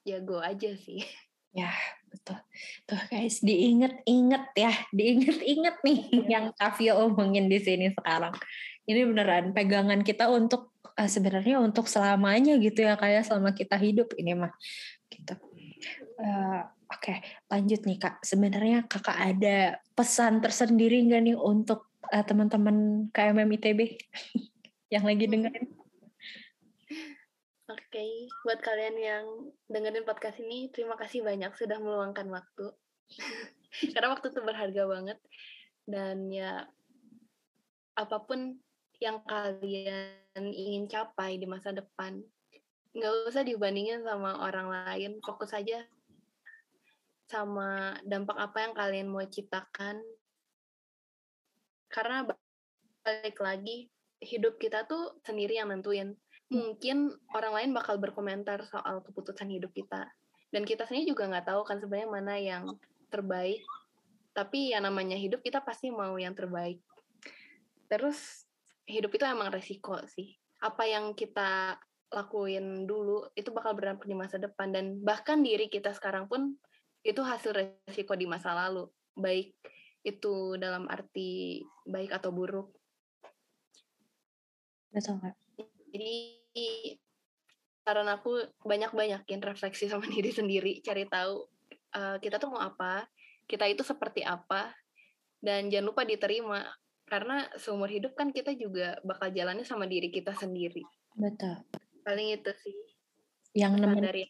ya 0.08 0.24
go 0.24 0.40
aja 0.40 0.72
sih. 0.74 1.04
Ya, 1.56 1.72
betul. 2.12 2.36
Tuh 2.84 3.00
guys, 3.08 3.40
diinget-inget 3.40 4.44
ya, 4.60 4.76
diinget-inget 4.92 5.80
nih 5.80 6.00
yang 6.28 6.52
Kavio 6.52 7.00
omongin 7.08 7.48
di 7.48 7.56
sini 7.56 7.88
sekarang. 7.96 8.36
Ini 8.84 9.08
beneran 9.08 9.56
pegangan 9.56 10.04
kita 10.04 10.28
untuk 10.28 10.75
uh, 10.94 11.10
sebenarnya 11.10 11.58
untuk 11.58 11.90
selamanya 11.90 12.54
gitu 12.62 12.86
ya 12.86 12.94
kayak 12.94 13.26
selama 13.26 13.50
kita 13.56 13.74
hidup 13.80 14.14
ini 14.14 14.38
mah 14.38 14.52
gitu. 15.10 15.34
Uh, 16.20 16.62
Oke, 16.86 17.10
okay, 17.10 17.18
lanjut 17.50 17.82
nih 17.82 17.98
kak. 17.98 18.22
Sebenarnya 18.22 18.86
kakak 18.86 19.18
ada 19.18 19.82
pesan 19.98 20.38
tersendiri 20.38 21.02
nggak 21.02 21.22
nih 21.26 21.34
untuk 21.34 21.90
uh, 22.14 22.22
teman-teman 22.22 23.10
KMM 23.10 23.50
ITB 23.58 23.98
yang 24.94 25.02
lagi 25.02 25.26
dengerin? 25.26 25.66
Oke, 27.66 27.82
okay. 27.90 28.30
buat 28.46 28.62
kalian 28.62 28.96
yang 29.02 29.24
dengerin 29.66 30.06
podcast 30.06 30.38
ini, 30.38 30.70
terima 30.70 30.94
kasih 30.94 31.26
banyak 31.26 31.50
sudah 31.58 31.82
meluangkan 31.82 32.30
waktu. 32.30 32.70
Karena 33.94 34.14
waktu 34.14 34.30
itu 34.30 34.40
berharga 34.46 34.82
banget. 34.86 35.18
Dan 35.90 36.30
ya, 36.30 36.70
apa 37.98 38.18
pun 38.22 38.62
yang 39.02 39.20
kalian 39.24 40.12
ingin 40.36 40.88
capai 40.88 41.36
di 41.36 41.46
masa 41.48 41.72
depan, 41.72 42.20
nggak 42.96 43.12
usah 43.28 43.44
dibandingin 43.44 44.04
sama 44.04 44.40
orang 44.44 44.68
lain. 44.68 45.20
Fokus 45.20 45.52
aja 45.52 45.84
sama 47.26 47.98
dampak 48.06 48.38
apa 48.38 48.58
yang 48.64 48.74
kalian 48.74 49.08
mau 49.10 49.24
ciptakan. 49.24 50.00
Karena 51.86 52.26
balik 53.04 53.38
lagi, 53.38 53.86
hidup 54.20 54.56
kita 54.56 54.88
tuh 54.88 55.20
sendiri 55.22 55.60
yang 55.60 55.68
nentuin 55.68 56.16
mungkin 56.46 57.10
orang 57.34 57.52
lain 57.58 57.70
bakal 57.74 57.98
berkomentar 57.98 58.62
soal 58.70 59.02
keputusan 59.02 59.50
hidup 59.50 59.74
kita 59.74 60.06
dan 60.54 60.62
kita 60.62 60.86
sendiri 60.86 61.10
juga 61.10 61.26
nggak 61.26 61.46
tahu 61.50 61.66
kan 61.66 61.82
sebenarnya 61.82 62.08
mana 62.08 62.34
yang 62.38 62.64
terbaik 63.10 63.66
tapi 64.30 64.70
yang 64.70 64.86
namanya 64.86 65.18
hidup 65.18 65.42
kita 65.42 65.58
pasti 65.58 65.90
mau 65.90 66.14
yang 66.14 66.38
terbaik 66.38 66.78
terus 67.90 68.45
hidup 68.86 69.10
itu 69.14 69.24
emang 69.26 69.50
resiko 69.50 69.98
sih. 70.06 70.34
Apa 70.62 70.86
yang 70.86 71.12
kita 71.12 71.76
lakuin 72.14 72.86
dulu 72.86 73.26
itu 73.34 73.50
bakal 73.50 73.74
berdampak 73.74 74.06
di 74.06 74.16
masa 74.16 74.38
depan. 74.38 74.70
Dan 74.70 75.02
bahkan 75.02 75.42
diri 75.42 75.66
kita 75.66 75.92
sekarang 75.92 76.30
pun 76.30 76.54
itu 77.02 77.20
hasil 77.22 77.52
resiko 77.52 78.14
di 78.14 78.24
masa 78.24 78.54
lalu. 78.54 78.86
Baik 79.18 79.54
itu 80.06 80.54
dalam 80.56 80.86
arti 80.86 81.60
baik 81.82 82.14
atau 82.14 82.30
buruk. 82.30 82.70
Betul 84.94 85.18
kak. 85.18 85.34
Jadi 85.90 86.16
karena 87.86 88.18
aku 88.18 88.42
banyak-banyakin 88.66 89.42
refleksi 89.42 89.86
sama 89.86 90.06
diri 90.14 90.30
sendiri, 90.34 90.82
cari 90.82 91.06
tahu 91.06 91.46
uh, 91.94 92.16
kita 92.18 92.42
tuh 92.42 92.50
mau 92.50 92.62
apa, 92.62 93.06
kita 93.46 93.66
itu 93.70 93.86
seperti 93.86 94.26
apa, 94.26 94.74
dan 95.38 95.70
jangan 95.70 95.94
lupa 95.94 96.02
diterima 96.02 96.66
karena 97.06 97.46
seumur 97.54 97.86
hidup 97.86 98.18
kan 98.18 98.34
kita 98.34 98.52
juga 98.58 98.98
bakal 99.06 99.30
jalannya 99.30 99.62
sama 99.62 99.86
diri 99.86 100.10
kita 100.10 100.34
sendiri. 100.34 100.82
Betul. 101.14 101.62
Paling 102.02 102.34
itu 102.34 102.50
sih. 102.60 102.76
Yang 103.56 103.72
nemenin 103.80 104.04
dari 104.04 104.22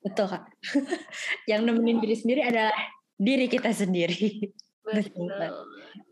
betul 0.00 0.26
kak. 0.30 0.46
yang 1.50 1.66
nemenin 1.66 1.98
diri 1.98 2.16
sendiri 2.16 2.40
adalah 2.46 2.74
diri 3.18 3.46
kita 3.50 3.74
sendiri. 3.74 4.22
Betul. 4.84 5.32
betul. 5.32 5.64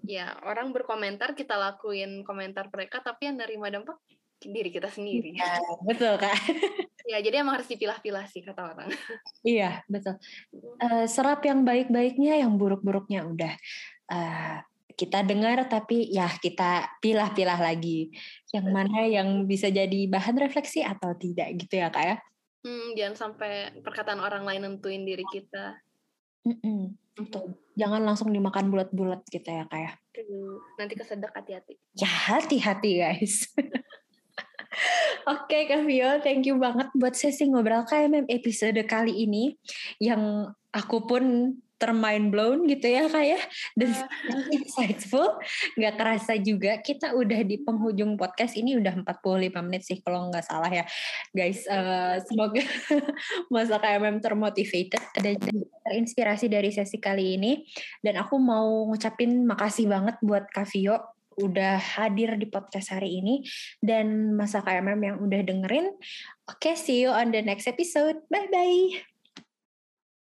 Ya 0.09 0.33
orang 0.49 0.73
berkomentar 0.73 1.37
kita 1.37 1.61
lakuin 1.61 2.25
komentar 2.25 2.73
mereka, 2.73 3.05
tapi 3.05 3.29
yang 3.29 3.37
nerima 3.37 3.69
dampak 3.69 4.01
diri 4.41 4.73
kita 4.73 4.89
sendiri. 4.89 5.37
Ya, 5.37 5.61
betul 5.85 6.17
kak. 6.17 6.33
ya 7.13 7.21
jadi 7.21 7.45
emang 7.45 7.61
harus 7.61 7.69
dipilah-pilah 7.69 8.25
sih 8.33 8.41
kata 8.41 8.73
orang. 8.73 8.89
iya 9.45 9.85
betul. 9.93 10.17
Uh, 10.81 11.05
serap 11.05 11.45
yang 11.45 11.69
baik-baiknya, 11.69 12.41
yang 12.41 12.57
buruk-buruknya 12.57 13.29
udah 13.29 13.53
uh, 14.09 14.65
kita 14.95 15.25
dengar 15.25 15.67
tapi 15.69 16.09
ya 16.13 16.29
kita 16.29 16.99
pilah-pilah 17.01 17.61
lagi 17.61 18.13
yang 18.53 18.67
mana 18.69 19.09
yang 19.09 19.49
bisa 19.49 19.73
jadi 19.73 20.07
bahan 20.09 20.37
refleksi 20.39 20.85
atau 20.85 21.17
tidak 21.17 21.57
gitu 21.57 21.81
ya 21.81 21.89
kak 21.89 22.05
ya. 22.05 22.17
Hmm, 22.63 22.95
jangan 22.95 23.17
sampai 23.19 23.83
perkataan 23.83 24.23
orang 24.23 24.47
lain 24.47 24.63
nentuin 24.63 25.03
diri 25.03 25.27
kita. 25.27 25.83
Mm-mm, 26.47 26.95
betul. 27.19 27.59
Jangan 27.75 28.03
langsung 28.07 28.31
dimakan 28.31 28.71
bulat-bulat 28.71 29.27
gitu 29.27 29.49
ya 29.49 29.67
kak 29.67 29.81
ya. 29.81 29.93
Nanti 30.79 30.95
kesedak 30.95 31.35
hati-hati. 31.35 31.75
Ya 31.99 32.07
hati-hati 32.09 32.91
guys. 33.03 33.51
Oke 35.23 35.55
okay, 35.55 35.63
Kak 35.71 35.85
Vio, 35.85 36.19
thank 36.25 36.49
you 36.49 36.57
banget 36.57 36.89
buat 36.97 37.15
sesi 37.15 37.47
ngobrol 37.47 37.85
KMM 37.87 38.27
episode 38.27 38.81
kali 38.89 39.23
ini 39.23 39.55
yang 40.01 40.51
aku 40.73 41.05
pun 41.05 41.55
termind 41.83 42.31
blown 42.31 42.71
gitu 42.71 42.87
ya 42.87 43.11
kak 43.11 43.27
ya 43.27 43.41
dan 43.75 43.91
uh. 44.31 44.47
insightful 44.55 45.43
nggak 45.75 45.95
kerasa 45.99 46.39
juga 46.39 46.79
kita 46.79 47.19
udah 47.19 47.43
di 47.43 47.59
penghujung 47.59 48.15
podcast 48.15 48.55
ini 48.55 48.79
udah 48.79 49.03
45 49.03 49.67
menit 49.67 49.83
sih 49.83 49.99
kalau 49.99 50.31
nggak 50.31 50.47
salah 50.47 50.71
ya 50.71 50.87
guys 51.35 51.67
uh, 51.67 52.23
semoga 52.23 52.63
masa 53.53 53.83
KMM 53.83 54.23
termotivated 54.23 55.03
dan 55.19 55.43
terinspirasi 55.83 56.47
dari 56.47 56.71
sesi 56.71 57.03
kali 57.03 57.35
ini 57.35 57.67
dan 57.99 58.23
aku 58.23 58.39
mau 58.39 58.87
ngucapin 58.87 59.43
makasih 59.43 59.91
banget 59.91 60.15
buat 60.23 60.47
Kak 60.55 60.71
Vio 60.71 61.03
udah 61.41 61.81
hadir 61.81 62.37
di 62.37 62.45
podcast 62.45 62.93
hari 62.93 63.25
ini 63.25 63.45
dan 63.81 64.37
masa 64.37 64.61
KMM 64.61 65.01
yang 65.01 65.17
udah 65.17 65.41
dengerin. 65.41 65.89
Oke, 66.45 66.73
okay, 66.73 66.75
see 66.77 67.01
you 67.01 67.11
on 67.13 67.33
the 67.33 67.41
next 67.41 67.65
episode. 67.65 68.21
Bye 68.29 68.53
bye. 68.53 69.12